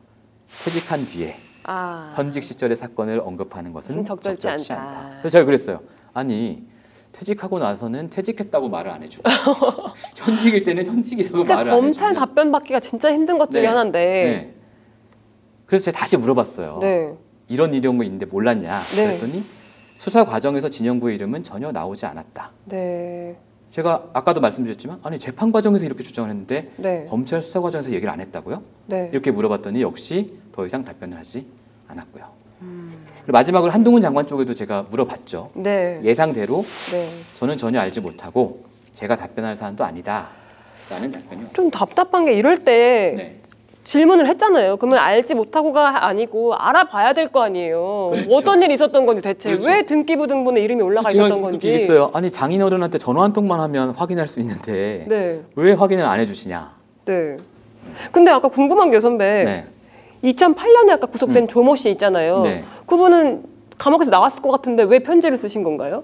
퇴직한 0.63 1.07
뒤에 1.07 1.37
아. 1.65 2.13
현직 2.17 2.45
시절의 2.45 2.77
사건을 2.77 3.21
언급하는 3.21 3.73
것은 3.73 3.95
것은 3.97 4.05
적절치 4.05 4.43
적절치, 4.43 4.73
않다. 4.73 4.89
않다. 4.89 5.19
그래서 5.21 5.31
제가 5.31 5.45
그랬어요. 5.47 5.81
아니 6.13 6.63
퇴직하고 7.13 7.59
나서는 7.59 8.11
퇴직했다고 8.11 8.69
말을 8.69 8.91
안 8.91 9.03
해주고 9.03 9.23
현직일 10.17 10.65
때는 10.65 10.87
현직이라고 10.87 11.45
말을 11.45 11.71
안 11.71 11.81
검찰 11.81 12.11
해주고 12.11 12.21
답변 12.27 12.51
받기가 12.51 12.81
진짜 12.81 13.13
힘든 13.13 13.39
것 13.39 13.51
중에 13.51 13.63
네. 13.63 13.69
하나인데. 13.69 13.99
네. 14.01 14.55
그래서 15.67 15.87
제가 15.87 15.99
다시 15.99 16.17
물어봤어요. 16.17 16.79
네. 16.81 17.15
이런 17.49 17.75
이런 17.75 17.97
거 17.99 18.05
있는데 18.05 18.27
몰랐냐? 18.27 18.83
네. 18.97 19.07
그랬더니 19.07 19.45
수사 19.97 20.25
과정에서 20.25 20.69
진영구의 20.69 21.15
이름은 21.17 21.45
전혀 21.45 21.71
나오지 21.71 22.07
않았다. 22.07 22.51
네. 22.65 23.37
제가 23.71 24.11
아까도 24.13 24.41
말씀드렸지만 24.41 25.01
아니 25.03 25.19
재판 25.19 25.51
과정에서 25.51 25.87
이렇게 25.87 26.03
주장을 26.03 26.29
했는데 26.29 26.73
네. 26.77 27.07
검찰 27.09 27.41
수사 27.41 27.61
과정에서 27.61 27.91
얘기를 27.93 28.11
안 28.11 28.21
했다고요? 28.21 28.63
네. 28.87 29.09
이렇게 29.13 29.31
물어봤더니 29.31 29.81
역시 29.81 30.35
더 30.53 30.67
이상 30.67 30.85
답변을 30.85 31.17
하지 31.17 31.47
않았고요. 31.89 32.25
음. 32.63 32.92
마지막으로 33.27 33.71
한동훈 33.73 34.03
장관 34.03 34.27
쪽에도 34.27 34.55
제가 34.55 34.87
물어봤죠. 34.91 35.51
네. 35.55 36.01
예상대로 36.03 36.65
네. 36.91 37.11
저는 37.39 37.57
전혀 37.57 37.81
알지 37.81 38.01
못하고 38.01 38.65
제가 38.93 39.17
답변할 39.17 39.57
사안도 39.57 39.85
아니다. 39.85 40.29
라는 40.91 41.13
답변이 41.13 41.43
좀 41.53 41.71
답답한 41.71 42.25
게 42.25 42.33
이럴 42.35 42.59
때 42.65 43.15
네. 43.17 43.37
질문을 43.85 44.27
했잖아요. 44.29 44.77
그러면 44.77 44.99
알지 45.01 45.35
못하고가 45.35 46.07
아니고 46.07 46.55
알아봐야 46.55 47.13
될 47.15 47.29
거 47.33 47.43
아니에요. 47.43 48.11
그렇죠. 48.13 48.31
어떤 48.35 48.63
일이 48.63 48.75
있었던 48.75 49.07
건지 49.07 49.23
대체 49.23 49.51
그렇죠. 49.51 49.69
왜 49.69 49.85
등기부 49.87 50.27
등본에 50.27 50.61
이름이 50.61 50.83
올라가 50.83 51.11
있었던 51.11 51.43
건지. 51.43 51.67
얘기했어요. 51.69 52.11
아니 52.15 52.31
장인어른한테 52.31 52.99
전화 52.99 53.23
한 53.23 53.33
통만 53.33 53.61
하면 53.61 53.91
확인할 53.91 54.29
수 54.29 54.41
있는데 54.41 55.05
네. 55.09 55.41
왜 55.57 55.73
확인을 55.73 56.05
안 56.05 56.21
해주시냐? 56.21 56.73
네. 57.07 57.37
근데 58.13 58.31
아까 58.31 58.49
궁금한 58.49 58.91
게 58.93 59.01
선배, 59.01 59.45
네. 59.45 59.67
2008년에 60.25 60.91
아까 60.91 61.07
구속된 61.07 61.49
조모 61.49 61.77
씨 61.77 61.91
있잖아요. 61.91 62.43
네. 62.43 62.65
그분은 62.87 63.45
감옥에서 63.79 64.11
나왔을 64.11 64.43
것 64.43 64.51
같은데 64.51 64.85
왜 64.85 65.01
편지를 65.01 65.37
쓰신 65.37 65.63
건가요? 65.63 66.03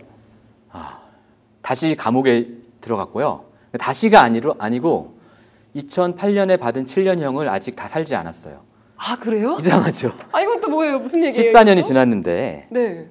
다시 1.68 1.94
감옥에 1.96 2.48
들어갔고요. 2.80 3.44
다시가 3.78 4.22
아니로 4.22 4.54
아니고 4.58 5.12
2008년에 5.76 6.58
받은 6.58 6.84
7년형을 6.84 7.46
아직 7.48 7.76
다 7.76 7.86
살지 7.86 8.16
않았어요. 8.16 8.60
아 8.96 9.16
그래요? 9.16 9.58
이상하죠. 9.60 10.12
아 10.32 10.40
이건 10.40 10.60
또 10.60 10.70
뭐예요? 10.70 10.98
무슨 10.98 11.22
얘기예요? 11.24 11.52
14년이 11.52 11.78
이거? 11.80 11.82
지났는데 11.82 12.68
네. 12.70 13.06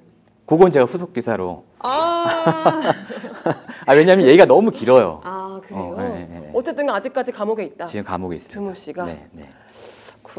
그건 0.48 0.72
제가 0.72 0.86
후속 0.86 1.14
기사로. 1.14 1.66
아, 1.80 2.82
아 3.86 3.94
왜냐하면 3.94 4.26
얘기가 4.26 4.46
너무 4.46 4.72
길어요. 4.72 5.22
아 5.24 5.60
그래요? 5.64 5.96
어, 5.96 6.02
네, 6.02 6.10
네, 6.10 6.40
네. 6.40 6.52
어쨌든 6.54 6.90
아직까지 6.90 7.32
감옥에 7.32 7.64
있다. 7.64 7.86
지금 7.86 8.04
감옥에 8.04 8.38
있습니다. 8.38 8.60
조모 8.60 8.74
씨가? 8.74 9.06
네, 9.06 9.28
네. 9.34 9.50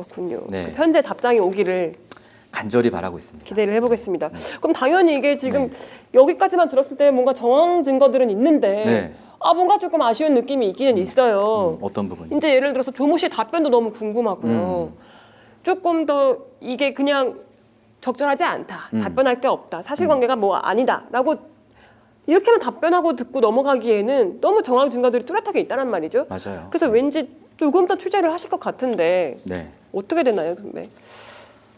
그렇군요. 0.02 0.42
네. 0.48 0.64
그 0.64 0.72
편지의 0.74 1.02
답장이 1.02 1.38
오기를 1.38 1.94
간절히 2.50 2.90
바라고 2.90 3.18
있습니다. 3.18 3.46
기대를 3.46 3.74
해보겠습니다. 3.74 4.30
그럼 4.60 4.72
당연히 4.72 5.14
이게 5.16 5.36
지금 5.36 5.70
네. 5.70 5.76
여기까지만 6.14 6.68
들었을 6.68 6.96
때 6.96 7.10
뭔가 7.10 7.32
정황 7.34 7.82
증거들은 7.82 8.30
있는데 8.30 8.84
네. 8.84 9.14
아 9.40 9.54
뭔가 9.54 9.78
조금 9.78 10.00
아쉬운 10.02 10.34
느낌이 10.34 10.68
있기는 10.70 10.96
있어요. 10.98 11.76
음, 11.78 11.84
어떤 11.84 12.08
부분? 12.08 12.34
이제 12.36 12.54
예를 12.54 12.72
들어서 12.72 12.90
조모 12.90 13.18
씨의 13.18 13.30
답변도 13.30 13.68
너무 13.68 13.90
궁금하고요. 13.92 14.92
조금 15.62 16.06
더 16.06 16.38
이게 16.60 16.94
그냥 16.94 17.38
적절하지 18.00 18.44
않다. 18.44 18.88
음. 18.94 19.00
답변할 19.00 19.40
게 19.40 19.48
없다. 19.48 19.82
사실관계가 19.82 20.36
뭐 20.36 20.56
아니다라고 20.56 21.36
이렇게만 22.26 22.60
답변하고 22.60 23.16
듣고 23.16 23.40
넘어가기에는 23.40 24.40
너무 24.40 24.62
정황 24.62 24.90
증거들이 24.90 25.24
뚜렷하게 25.24 25.60
있다란 25.60 25.90
말이죠. 25.90 26.26
맞아요. 26.28 26.66
그래서 26.70 26.88
왠지 26.88 27.28
조금 27.56 27.86
더 27.86 27.96
취재를 27.96 28.32
하실 28.32 28.50
것 28.50 28.60
같은데 28.60 29.38
네. 29.44 29.70
어떻게 29.92 30.22
되나요, 30.22 30.54
근데? 30.54 30.88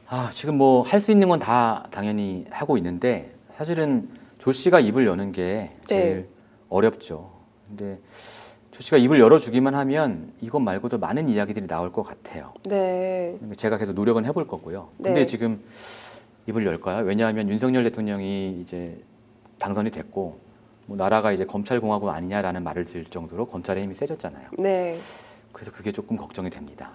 아, 0.09 0.31
지금 0.33 0.57
뭐 0.59 0.83
할 0.83 1.01
수 1.01 1.11
있는 1.13 1.29
건 1.29 1.39
다 1.39 1.87
당연히 1.91 2.45
하고 2.51 2.77
있는데 2.77 3.33
사실은 3.53 4.09
조 4.39 4.53
씨가 4.53 4.81
입을 4.81 5.07
여는 5.07 5.33
게 5.33 5.71
제일 5.87 6.15
네. 6.17 6.27
어렵죠. 6.69 7.31
근데 7.69 7.99
조 8.73 8.83
씨가 8.83 8.97
입을 8.97 9.21
열어주기만 9.21 9.75
하면 9.75 10.33
이것 10.41 10.59
말고도 10.61 10.99
많은 10.99 11.29
이야기들이 11.29 11.67
나올 11.67 11.93
것 11.93 12.03
같아요. 12.03 12.53
네. 12.65 13.35
그러니까 13.37 13.55
제가 13.57 13.79
계속 13.79 13.93
노력은 13.93 14.25
해볼 14.25 14.47
거고요. 14.49 14.89
근데 14.97 15.21
네. 15.21 15.27
지금 15.27 15.63
입을 16.49 16.67
열까요? 16.67 17.05
왜냐하면 17.05 17.49
윤석열 17.49 17.85
대통령이 17.85 18.59
이제 18.61 19.01
당선이 19.59 19.91
됐고 19.91 20.39
뭐 20.87 20.97
나라가 20.97 21.31
이제 21.33 21.45
검찰 21.45 21.81
공화국 21.81 22.09
아니냐라는 22.09 22.65
말을 22.65 22.85
들 22.85 23.05
정도로 23.05 23.47
검찰의 23.47 23.85
힘이 23.85 23.95
세졌잖아요. 23.95 24.49
네. 24.59 24.97
그래서 25.53 25.71
그게 25.71 25.93
조금 25.93 26.17
걱정이 26.17 26.51
됩니다. 26.51 26.93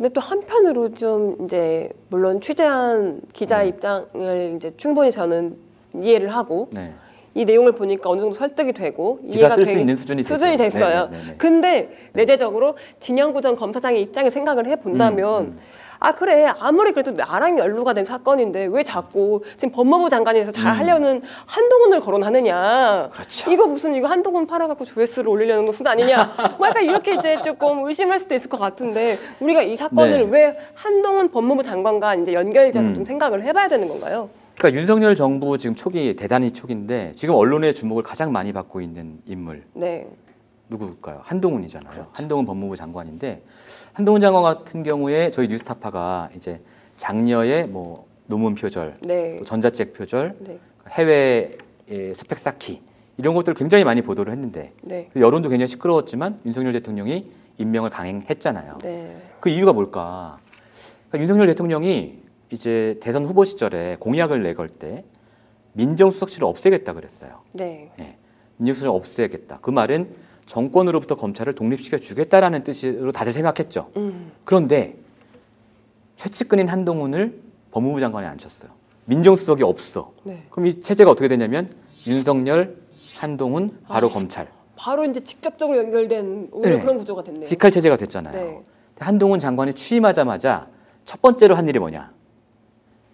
근데 0.00 0.14
또 0.14 0.20
한편으로 0.22 0.94
좀 0.94 1.36
이제 1.44 1.90
물론 2.08 2.40
취재한 2.40 3.20
기자의 3.34 3.68
음. 3.68 3.74
입장을 3.74 4.54
이제 4.56 4.72
충분히 4.78 5.12
저는 5.12 5.54
이해를 5.94 6.34
하고 6.34 6.70
네. 6.72 6.94
이 7.34 7.44
내용을 7.44 7.72
보니까 7.72 8.08
어느 8.08 8.22
정도 8.22 8.34
설득이 8.34 8.72
되고 8.72 9.20
기사 9.30 9.50
쓸수 9.50 9.76
있는 9.76 9.94
수준이. 9.94 10.22
수준이 10.22 10.56
됐어요. 10.56 11.08
네, 11.08 11.10
네, 11.10 11.18
네, 11.18 11.30
네. 11.32 11.34
근데 11.36 11.90
내재적으로 12.14 12.76
진영구 12.98 13.42
전 13.42 13.56
검사장의 13.56 14.00
입장에 14.00 14.30
생각을 14.30 14.66
해 14.68 14.76
본다면 14.76 15.42
음, 15.42 15.46
음. 15.48 15.58
아 16.02 16.12
그래 16.12 16.46
아무리 16.58 16.92
그래도 16.92 17.10
나랑 17.10 17.58
연루가 17.58 17.92
된 17.92 18.06
사건인데 18.06 18.68
왜 18.72 18.82
자꾸 18.82 19.42
지금 19.58 19.70
법무부 19.72 20.08
장관에서 20.08 20.50
잘 20.50 20.74
하려는 20.74 21.20
한동훈을 21.44 22.00
거론하느냐? 22.00 23.04
음. 23.04 23.08
그렇죠. 23.10 23.52
이거 23.52 23.66
무슨 23.66 23.94
이거 23.94 24.08
한동훈 24.08 24.46
팔아갖고 24.46 24.86
조회수를 24.86 25.28
올리려는 25.28 25.66
것은 25.66 25.86
아니냐? 25.86 26.56
뭐 26.56 26.68
약간 26.68 26.84
이렇게 26.84 27.14
이제 27.14 27.40
조금 27.42 27.84
의심할 27.86 28.18
수도 28.18 28.34
있을 28.34 28.48
것 28.48 28.58
같은데 28.58 29.16
우리가 29.40 29.60
이 29.62 29.76
사건을 29.76 30.30
네. 30.30 30.38
왜 30.38 30.58
한동훈 30.74 31.30
법무부 31.30 31.62
장관과 31.62 32.14
이제 32.14 32.32
연결지어서 32.32 32.88
음. 32.88 32.94
좀 32.94 33.04
생각을 33.04 33.42
해봐야 33.42 33.68
되는 33.68 33.86
건가요? 33.86 34.30
그러니까 34.56 34.80
윤석열 34.80 35.14
정부 35.14 35.58
지금 35.58 35.76
초기 35.76 36.16
대단히 36.16 36.50
초기인데 36.50 37.12
지금 37.14 37.34
언론의 37.34 37.74
주목을 37.74 38.02
가장 38.02 38.32
많이 38.32 38.54
받고 38.54 38.80
있는 38.80 39.18
인물 39.26 39.64
네, 39.74 40.06
누구일까요? 40.70 41.20
한동훈이잖아요. 41.24 41.90
그렇죠. 41.90 42.08
한동훈 42.12 42.46
법무부 42.46 42.74
장관인데 42.76 43.42
한동훈 43.92 44.20
장관 44.20 44.42
같은 44.42 44.82
경우에 44.82 45.30
저희 45.30 45.48
뉴스타파가 45.48 46.30
이제 46.36 46.60
장녀의 46.96 47.66
뭐 47.66 48.06
논문 48.26 48.54
표절, 48.54 48.96
네, 49.02 49.38
또 49.38 49.44
전자책 49.44 49.92
표절, 49.92 50.36
네, 50.40 50.58
해외 50.90 51.56
스펙 52.14 52.38
쌓기 52.38 52.82
이런 53.16 53.34
것들을 53.34 53.54
굉장히 53.54 53.84
많이 53.84 54.02
보도를 54.02 54.32
했는데 54.32 54.72
네, 54.82 55.10
여론도 55.16 55.48
굉장히 55.48 55.68
시끄러웠지만 55.68 56.40
윤석열 56.46 56.72
대통령이 56.72 57.30
임명을 57.58 57.90
강행했잖아요. 57.90 58.78
네, 58.82 59.16
그 59.40 59.48
이유가 59.48 59.72
뭘까? 59.72 60.38
그러니까 61.08 61.22
윤석열 61.22 61.46
대통령이 61.48 62.20
이제 62.50 62.98
대선 63.00 63.26
후보 63.26 63.44
시절에 63.44 63.96
공약을 64.00 64.42
내걸 64.42 64.68
때 64.68 65.04
민정수석실을 65.72 66.46
없애겠다 66.46 66.94
그랬어요. 66.94 67.42
네, 67.52 67.90
예. 67.98 68.16
민정수석을 68.56 68.96
없애겠다. 68.96 69.58
그 69.60 69.70
말은 69.70 70.29
정권으로부터 70.50 71.14
검찰을 71.14 71.52
독립시켜 71.52 71.96
주겠다라는 71.96 72.64
뜻으로 72.64 73.12
다들 73.12 73.32
생각했죠. 73.32 73.92
음, 73.96 74.32
그런데 74.42 74.96
최측근인 76.16 76.66
한동훈을 76.66 77.40
법무부 77.70 78.00
장관에 78.00 78.26
앉혔어요. 78.26 78.72
민정수석이 79.04 79.62
없어. 79.62 80.12
네. 80.24 80.42
그럼 80.50 80.66
이 80.66 80.80
체제가 80.80 81.08
어떻게 81.08 81.28
되냐면 81.28 81.70
윤석열, 82.08 82.78
한동훈, 83.20 83.78
바로 83.86 84.08
검찰. 84.08 84.48
바로 84.74 85.04
이제 85.04 85.20
직접적으로 85.20 85.78
연결된 85.78 86.48
오히려 86.50 86.76
네. 86.76 86.82
그런 86.82 86.98
구조가 86.98 87.22
됐네요. 87.22 87.44
직할 87.44 87.70
체제가 87.70 87.94
됐잖아요. 87.96 88.34
네. 88.34 88.60
한동훈 88.98 89.38
장관이 89.38 89.74
취임하자마자 89.74 90.66
첫 91.04 91.22
번째로 91.22 91.54
한 91.54 91.68
일이 91.68 91.78
뭐냐? 91.78 92.12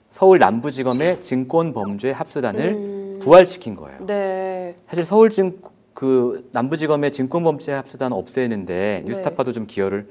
서울 0.09 0.39
남부지검의 0.39 1.21
증권범죄 1.21 2.13
합수단을 2.13 2.67
음. 2.73 3.19
부활시킨 3.21 3.75
거예요. 3.77 3.99
네, 4.07 4.75
사실 4.89 5.05
서울 5.05 5.29
증, 5.29 5.61
그 5.97 6.47
남부지검의 6.53 7.11
증권범죄 7.11 7.73
합수단 7.73 8.13
없애는데 8.13 9.03
네. 9.03 9.03
뉴스타파도 9.07 9.53
좀 9.53 9.67
기여를 9.67 10.07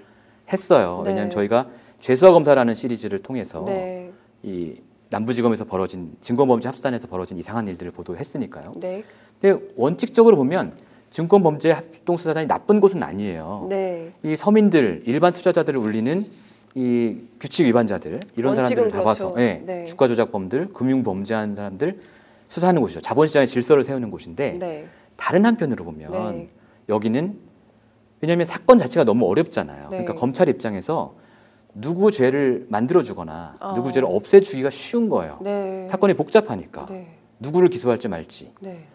했어요. 0.52 1.02
네. 1.04 1.12
왜냐하면 1.12 1.30
저희가 1.30 1.68
죄수와 2.00 2.32
검사라는 2.32 2.74
시리즈를 2.74 3.20
통해서 3.20 3.64
네, 3.68 4.12
이 4.42 4.82
남부지검에서 5.12 5.66
벌어진 5.66 6.18
증권범죄 6.22 6.68
합수단에서 6.70 7.08
벌어진 7.08 7.38
이상한 7.38 7.68
일들을 7.68 7.92
보도했으니까요. 7.92 8.74
네, 8.78 9.04
근데 9.40 9.64
원칙적으로 9.76 10.38
보면 10.38 10.74
증권범죄 11.12 11.70
합동수사단이 11.70 12.48
나쁜 12.48 12.80
곳은 12.80 13.04
아니에요. 13.04 13.68
네, 13.70 14.12
이 14.24 14.36
서민들 14.36 15.04
일반 15.06 15.34
투자자들을 15.34 15.80
울리는 15.80 16.26
이 16.74 17.18
규칙 17.40 17.68
위반자들 17.68 18.22
이런 18.36 18.56
사람들을 18.56 18.90
잡아서 18.90 19.34
그렇죠. 19.34 19.48
예, 19.48 19.62
네. 19.64 19.86
주가 19.86 20.08
조작범들, 20.08 20.74
금융 20.74 21.04
범죄한 21.04 21.54
사람들 21.54 22.00
수사하는 22.48 22.82
곳이죠. 22.82 23.02
자본시장의 23.02 23.48
질서를 23.48 23.84
세우는 23.84 24.10
곳인데 24.10 24.58
네, 24.58 24.88
다른 25.16 25.46
한편으로 25.46 25.84
보면 25.86 26.12
네. 26.38 26.50
여기는 26.90 27.40
왜냐하면 28.22 28.46
사건 28.46 28.78
자체가 28.78 29.04
너무 29.04 29.28
어렵잖아요. 29.28 29.84
네. 29.84 29.88
그러니까 29.90 30.16
검찰 30.16 30.50
입장에서 30.50 31.16
누구 31.74 32.12
죄를 32.12 32.66
만들어주거나 32.70 33.58
어. 33.60 33.74
누구 33.76 33.92
죄를 33.92 34.08
없애주기가 34.10 34.70
쉬운 34.70 35.10
거예요. 35.10 35.40
네, 35.42 35.88
사건이 35.90 36.14
복잡하니까 36.14 36.86
네, 36.90 37.18
누구를 37.40 37.70
기소할지 37.70 38.08
말지. 38.08 38.54
네, 38.62 38.86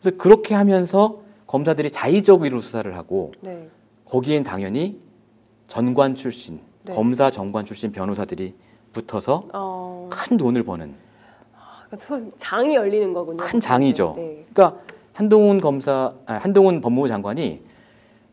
그래서 0.00 0.16
그렇게 0.18 0.54
하면서 0.54 1.22
검사들이 1.46 1.90
자의적으로 1.90 2.60
수사를 2.60 2.94
하고 2.96 3.32
네, 3.40 3.70
거기엔 4.04 4.42
당연히 4.42 5.00
전관 5.66 6.14
출신, 6.14 6.60
네. 6.82 6.92
검사 6.92 7.30
전관 7.30 7.64
출신 7.64 7.90
변호사들이 7.90 8.54
붙어서 8.92 9.48
어, 9.54 10.08
큰 10.12 10.36
돈을 10.36 10.62
버는 10.62 10.94
손- 11.96 12.32
장이 12.36 12.74
열리는 12.74 13.12
거군요. 13.14 13.38
큰 13.38 13.60
장이죠. 13.60 14.14
네, 14.16 14.44
그러니까 14.52 14.78
한동훈 15.20 15.62
검사, 15.62 16.12
아, 16.26 16.34
한동훈 16.34 16.82
법무부 16.82 17.08
장관이 17.08 17.62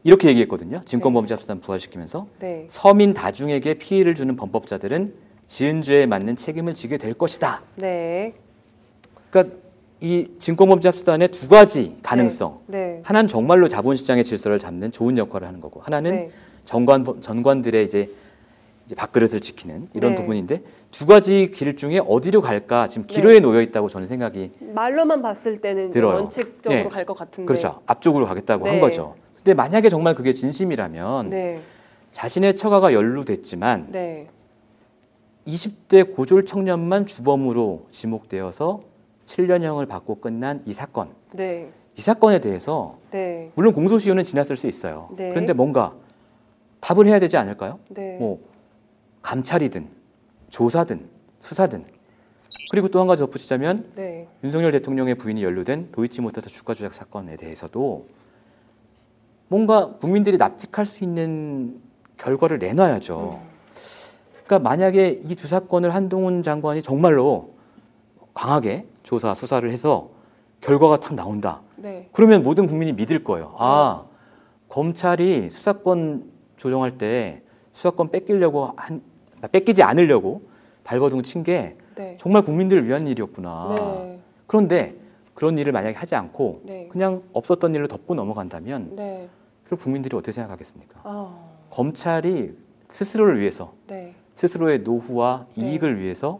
이렇게 0.03 0.27
얘기했거든요. 0.27 0.81
증권범죄합수단 0.83 1.61
부활시키면서 1.61 2.27
네, 2.39 2.65
서민 2.67 3.13
다중에게 3.13 3.75
피해를 3.75 4.15
주는 4.15 4.35
범법자들은 4.35 5.13
지은 5.45 5.81
죄에 5.81 6.05
맞는 6.07 6.35
책임을 6.35 6.73
지게 6.73 6.97
될 6.97 7.13
것이다. 7.13 7.61
네, 7.77 8.33
그러니까 9.29 9.55
이 10.01 10.27
증권범죄합수단의 10.39 11.29
두 11.29 11.47
가지 11.47 11.95
가능성. 12.03 12.59
네, 12.67 12.99
하나는 13.03 13.29
정말로 13.29 13.69
자본시장의 13.69 14.25
질서를 14.25 14.59
잡는 14.59 14.91
좋은 14.91 15.17
역할을 15.17 15.47
하는 15.47 15.61
거고, 15.61 15.79
하나는 15.79 16.11
네, 16.11 16.31
전관 16.65 17.05
전관들의 17.21 17.85
이제 17.85 18.11
이제 18.85 18.95
밥그릇을 18.95 19.39
지키는 19.39 19.89
이런 19.93 20.11
네. 20.11 20.15
부분인데 20.17 20.63
두 20.91 21.05
가지 21.05 21.49
길 21.51 21.75
중에 21.75 22.01
어디로 22.05 22.41
갈까 22.41 22.87
지금 22.87 23.07
기로에 23.07 23.39
놓여 23.39 23.61
있다고 23.61 23.87
저는 23.87 24.07
생각이 24.07 24.51
말로만 24.59 25.21
봤을 25.21 25.61
때는 25.61 25.89
들어요. 25.89 26.15
원칙적으로 26.15 26.83
네. 26.83 26.89
갈것 26.89 27.17
같은데. 27.17 27.45
그렇죠 27.47 27.81
앞쪽으로 27.85 28.25
가겠다고 28.25 28.67
한 28.67 28.75
네. 28.75 28.79
거죠. 28.81 29.15
근데 29.37 29.53
만약에 29.53 29.89
정말 29.89 30.15
그게 30.15 30.33
진심이라면 30.33 31.29
네, 31.29 31.59
자신의 32.11 32.55
처가가 32.55 32.93
연루됐지만 32.93 33.87
네, 33.91 34.27
20대 35.47 36.15
고졸 36.15 36.45
청년만 36.45 37.05
주범으로 37.05 37.87
지목되어서 37.89 38.81
7년형을 39.25 39.87
받고 39.87 40.15
끝난 40.15 40.61
이 40.65 40.73
사건. 40.73 41.09
네, 41.31 41.69
이 41.97 42.01
사건에 42.01 42.39
대해서 42.39 42.97
네, 43.11 43.51
물론 43.55 43.73
공소시효는 43.73 44.25
지났을 44.25 44.57
수 44.57 44.67
있어요. 44.67 45.09
네. 45.15 45.29
그런데 45.29 45.53
뭔가 45.53 45.93
답을 46.81 47.07
해야 47.07 47.19
되지 47.19 47.37
않을까요? 47.37 47.79
네, 47.89 48.17
뭐 48.19 48.39
감찰이든 49.23 49.87
조사든 50.49 51.09
수사든 51.41 51.85
그리고 52.71 52.87
또 52.87 52.99
한 52.99 53.07
가지 53.07 53.21
덧붙이자면 53.21 53.91
네, 53.95 54.27
윤석열 54.43 54.71
대통령의 54.71 55.15
부인이 55.15 55.43
연루된 55.43 55.89
도이치모터스 55.91 56.49
주가 56.49 56.73
조작 56.73 56.93
사건에 56.93 57.35
대해서도 57.35 58.07
뭔가 59.47 59.95
국민들이 59.97 60.37
납득할 60.37 60.85
수 60.85 61.03
있는 61.03 61.79
결과를 62.17 62.59
내놔야죠. 62.59 63.39
그러니까 64.45 64.59
만약에 64.59 65.21
이 65.25 65.35
두 65.35 65.47
사건을 65.47 65.93
한동훈 65.93 66.43
장관이 66.43 66.81
정말로 66.81 67.53
강하게 68.33 68.87
조사 69.03 69.33
수사를 69.33 69.69
해서 69.69 70.09
결과가 70.61 70.97
탁 70.99 71.13
나온다. 71.15 71.61
네, 71.77 72.09
그러면 72.11 72.43
모든 72.43 72.65
국민이 72.67 72.93
믿을 72.93 73.23
거예요. 73.23 73.53
아, 73.57 74.05
검찰이 74.69 75.49
수사권 75.49 76.31
조정할 76.57 76.97
때 76.97 77.43
수사권 77.73 78.09
뺏기려고 78.09 78.71
한 78.75 79.01
뺏기지 79.47 79.83
않으려고 79.83 80.41
발버둥 80.83 81.23
친게 81.23 81.77
네, 81.95 82.17
정말 82.19 82.43
국민들을 82.43 82.85
위한 82.85 83.07
일이었구나. 83.07 83.75
네, 83.75 84.19
그런데 84.47 84.95
그런 85.33 85.57
일을 85.57 85.71
만약에 85.71 85.97
하지 85.97 86.15
않고 86.15 86.61
네. 86.63 86.87
그냥 86.91 87.23
없었던 87.33 87.73
일로 87.73 87.87
덮고 87.87 88.15
넘어간다면 88.15 88.95
네. 88.95 89.29
그럼 89.65 89.79
국민들이 89.79 90.15
어떻게 90.15 90.31
생각하겠습니까? 90.31 91.01
아, 91.03 91.35
검찰이 91.69 92.55
스스로를 92.87 93.39
위해서 93.39 93.73
네. 93.87 94.13
스스로의 94.35 94.79
노후와 94.79 95.47
네. 95.55 95.71
이익을 95.71 95.99
위해서 95.99 96.39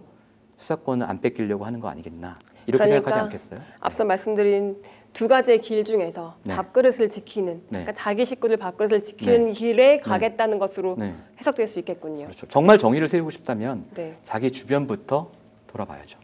수사권을 0.58 1.10
안 1.10 1.22
뺏기려고 1.22 1.66
하는 1.66 1.80
거 1.80 1.88
아니겠나 1.88 2.38
이렇게 2.68 2.86
그러니까 2.86 2.88
생각하지 2.88 3.20
않겠어요? 3.26 3.60
앞서 3.80 4.04
말씀드린 4.06 4.78
두 5.14 5.28
가지의 5.28 5.62
길 5.62 5.84
중에서 5.84 6.36
네. 6.44 6.56
밥그릇을 6.56 7.10
지키는, 7.10 7.54
네. 7.54 7.62
그러니까 7.70 7.94
자기 7.94 8.26
식구들 8.26 8.58
밥그릇을 8.58 9.02
지키는 9.04 9.52
길에 9.52 10.00
가겠다는 10.00 10.58
것으로 10.58 10.96
네, 10.98 11.14
해석될 11.40 11.68
수 11.68 11.80
있겠군요. 11.80 12.26
그렇죠. 12.26 12.48
정말 12.48 12.78
정의를 12.78 13.08
세우고 13.08 13.30
싶다면 13.30 13.86
네. 13.94 14.18
자기 14.24 14.50
주변부터 14.50 15.30
돌아봐야죠. 15.68 16.18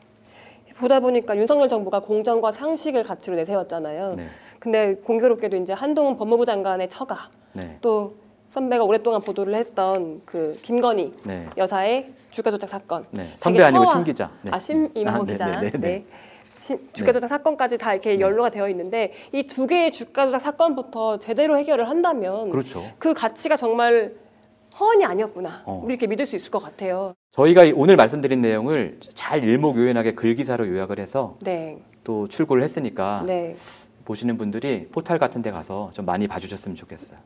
보다 0.77 0.99
보니까 1.01 1.35
윤석열 1.37 1.67
정부가 1.67 1.99
공정과 1.99 2.51
상식을 2.51 3.03
가치로 3.03 3.35
내세웠잖아요. 3.35 4.15
네, 4.15 4.29
근데 4.59 4.95
공교롭게도 4.95 5.57
이제 5.57 5.73
한동훈 5.73 6.17
법무부 6.17 6.45
장관의 6.45 6.89
처가 6.89 7.29
네, 7.53 7.77
또 7.81 8.15
선배가 8.49 8.83
오랫동안 8.85 9.21
보도를 9.21 9.53
했던 9.55 10.21
그 10.25 10.57
김건희 10.63 11.13
네, 11.25 11.47
여사의 11.57 12.11
주가 12.31 12.49
조작 12.49 12.69
사건. 12.69 13.05
네. 13.11 13.33
선배 13.35 13.61
아니고 13.61 13.85
신 13.85 14.03
기자. 14.03 14.31
네. 14.41 14.51
아, 14.51 14.57
심이모 14.57 15.09
아, 15.09 15.23
네, 15.25 15.31
기자. 15.33 15.45
네, 15.45 15.59
네, 15.61 15.69
네. 15.71 15.77
네. 15.79 15.93
신- 15.97 16.28
주가 16.93 17.11
조작 17.11 17.27
사건까지 17.27 17.77
다 17.77 17.93
이렇게 17.93 18.19
연루가 18.19 18.49
되어 18.49 18.69
있는데 18.69 19.13
이 19.33 19.43
두 19.43 19.67
개의 19.67 19.91
주가 19.91 20.25
조작 20.25 20.39
사건부터 20.39 21.19
제대로 21.19 21.57
해결을 21.57 21.89
한다면 21.89 22.49
그렇죠. 22.49 22.83
그 22.99 23.13
가치가 23.13 23.55
정말 23.55 24.13
허언이 24.79 25.03
아니었구나. 25.05 25.63
어. 25.65 25.85
이렇게 25.89 26.07
믿을 26.07 26.25
수 26.25 26.35
있을 26.35 26.51
것 26.51 26.59
같아요. 26.59 27.13
저희가 27.31 27.63
이- 27.65 27.73
오늘 27.75 27.95
말씀드린 27.95 28.41
내용을 28.41 28.99
잘 29.13 29.43
일목요연하게 29.43 30.13
글기사로 30.15 30.67
요약을 30.67 30.99
해서 30.99 31.37
네. 31.41 31.77
또 32.03 32.27
출고를 32.27 32.63
했으니까 32.63 33.23
네. 33.25 33.55
보시는 34.05 34.37
분들이 34.37 34.87
포탈 34.91 35.19
같은 35.19 35.41
데 35.41 35.51
가서 35.51 35.89
좀 35.93 36.05
많이 36.05 36.27
봐주셨으면 36.27 36.75
좋겠어요. 36.75 37.19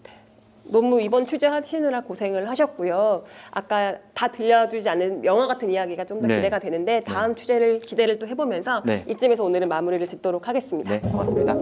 너무 0.66 1.02
이번 1.02 1.26
취재 1.26 1.48
하시느라 1.48 2.02
고생을 2.02 2.50
하셨고요. 2.50 3.24
아까 3.52 3.98
다 4.14 4.28
들려주지 4.30 4.88
않은 4.90 5.26
영화 5.26 5.46
같은 5.48 5.70
이야기가 5.70 6.06
좀 6.06 6.22
더 6.22 6.28
네. 6.28 6.38
기대가 6.38 6.58
되는데 6.60 7.02
다음 7.02 7.36
취재를 7.36 7.80
기대를 7.82 8.18
또 8.18 8.26
해보면서 8.28 8.82
네. 8.86 9.04
이쯤에서 9.10 9.44
오늘은 9.44 9.68
마무리를 9.68 10.08
짓도록 10.08 10.48
하겠습니다. 10.48 10.90
네, 10.90 11.00
고맙습니다. 11.02 11.54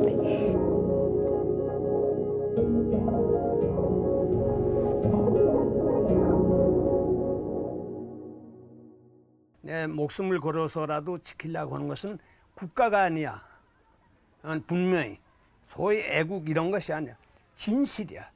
내 9.62 9.88
목숨을 9.88 10.40
걸어서라도 10.40 11.20
지키려고 11.20 11.76
하는 11.76 11.88
것은 11.88 12.18
국가가 12.56 13.04
아니야. 13.04 13.44
난 14.42 14.64
분명히 14.66 15.20
소위 15.68 16.00
애국 16.02 16.50
이런 16.50 16.72
것이 16.72 16.92
아니야. 16.92 17.16
진실이야. 17.56 18.30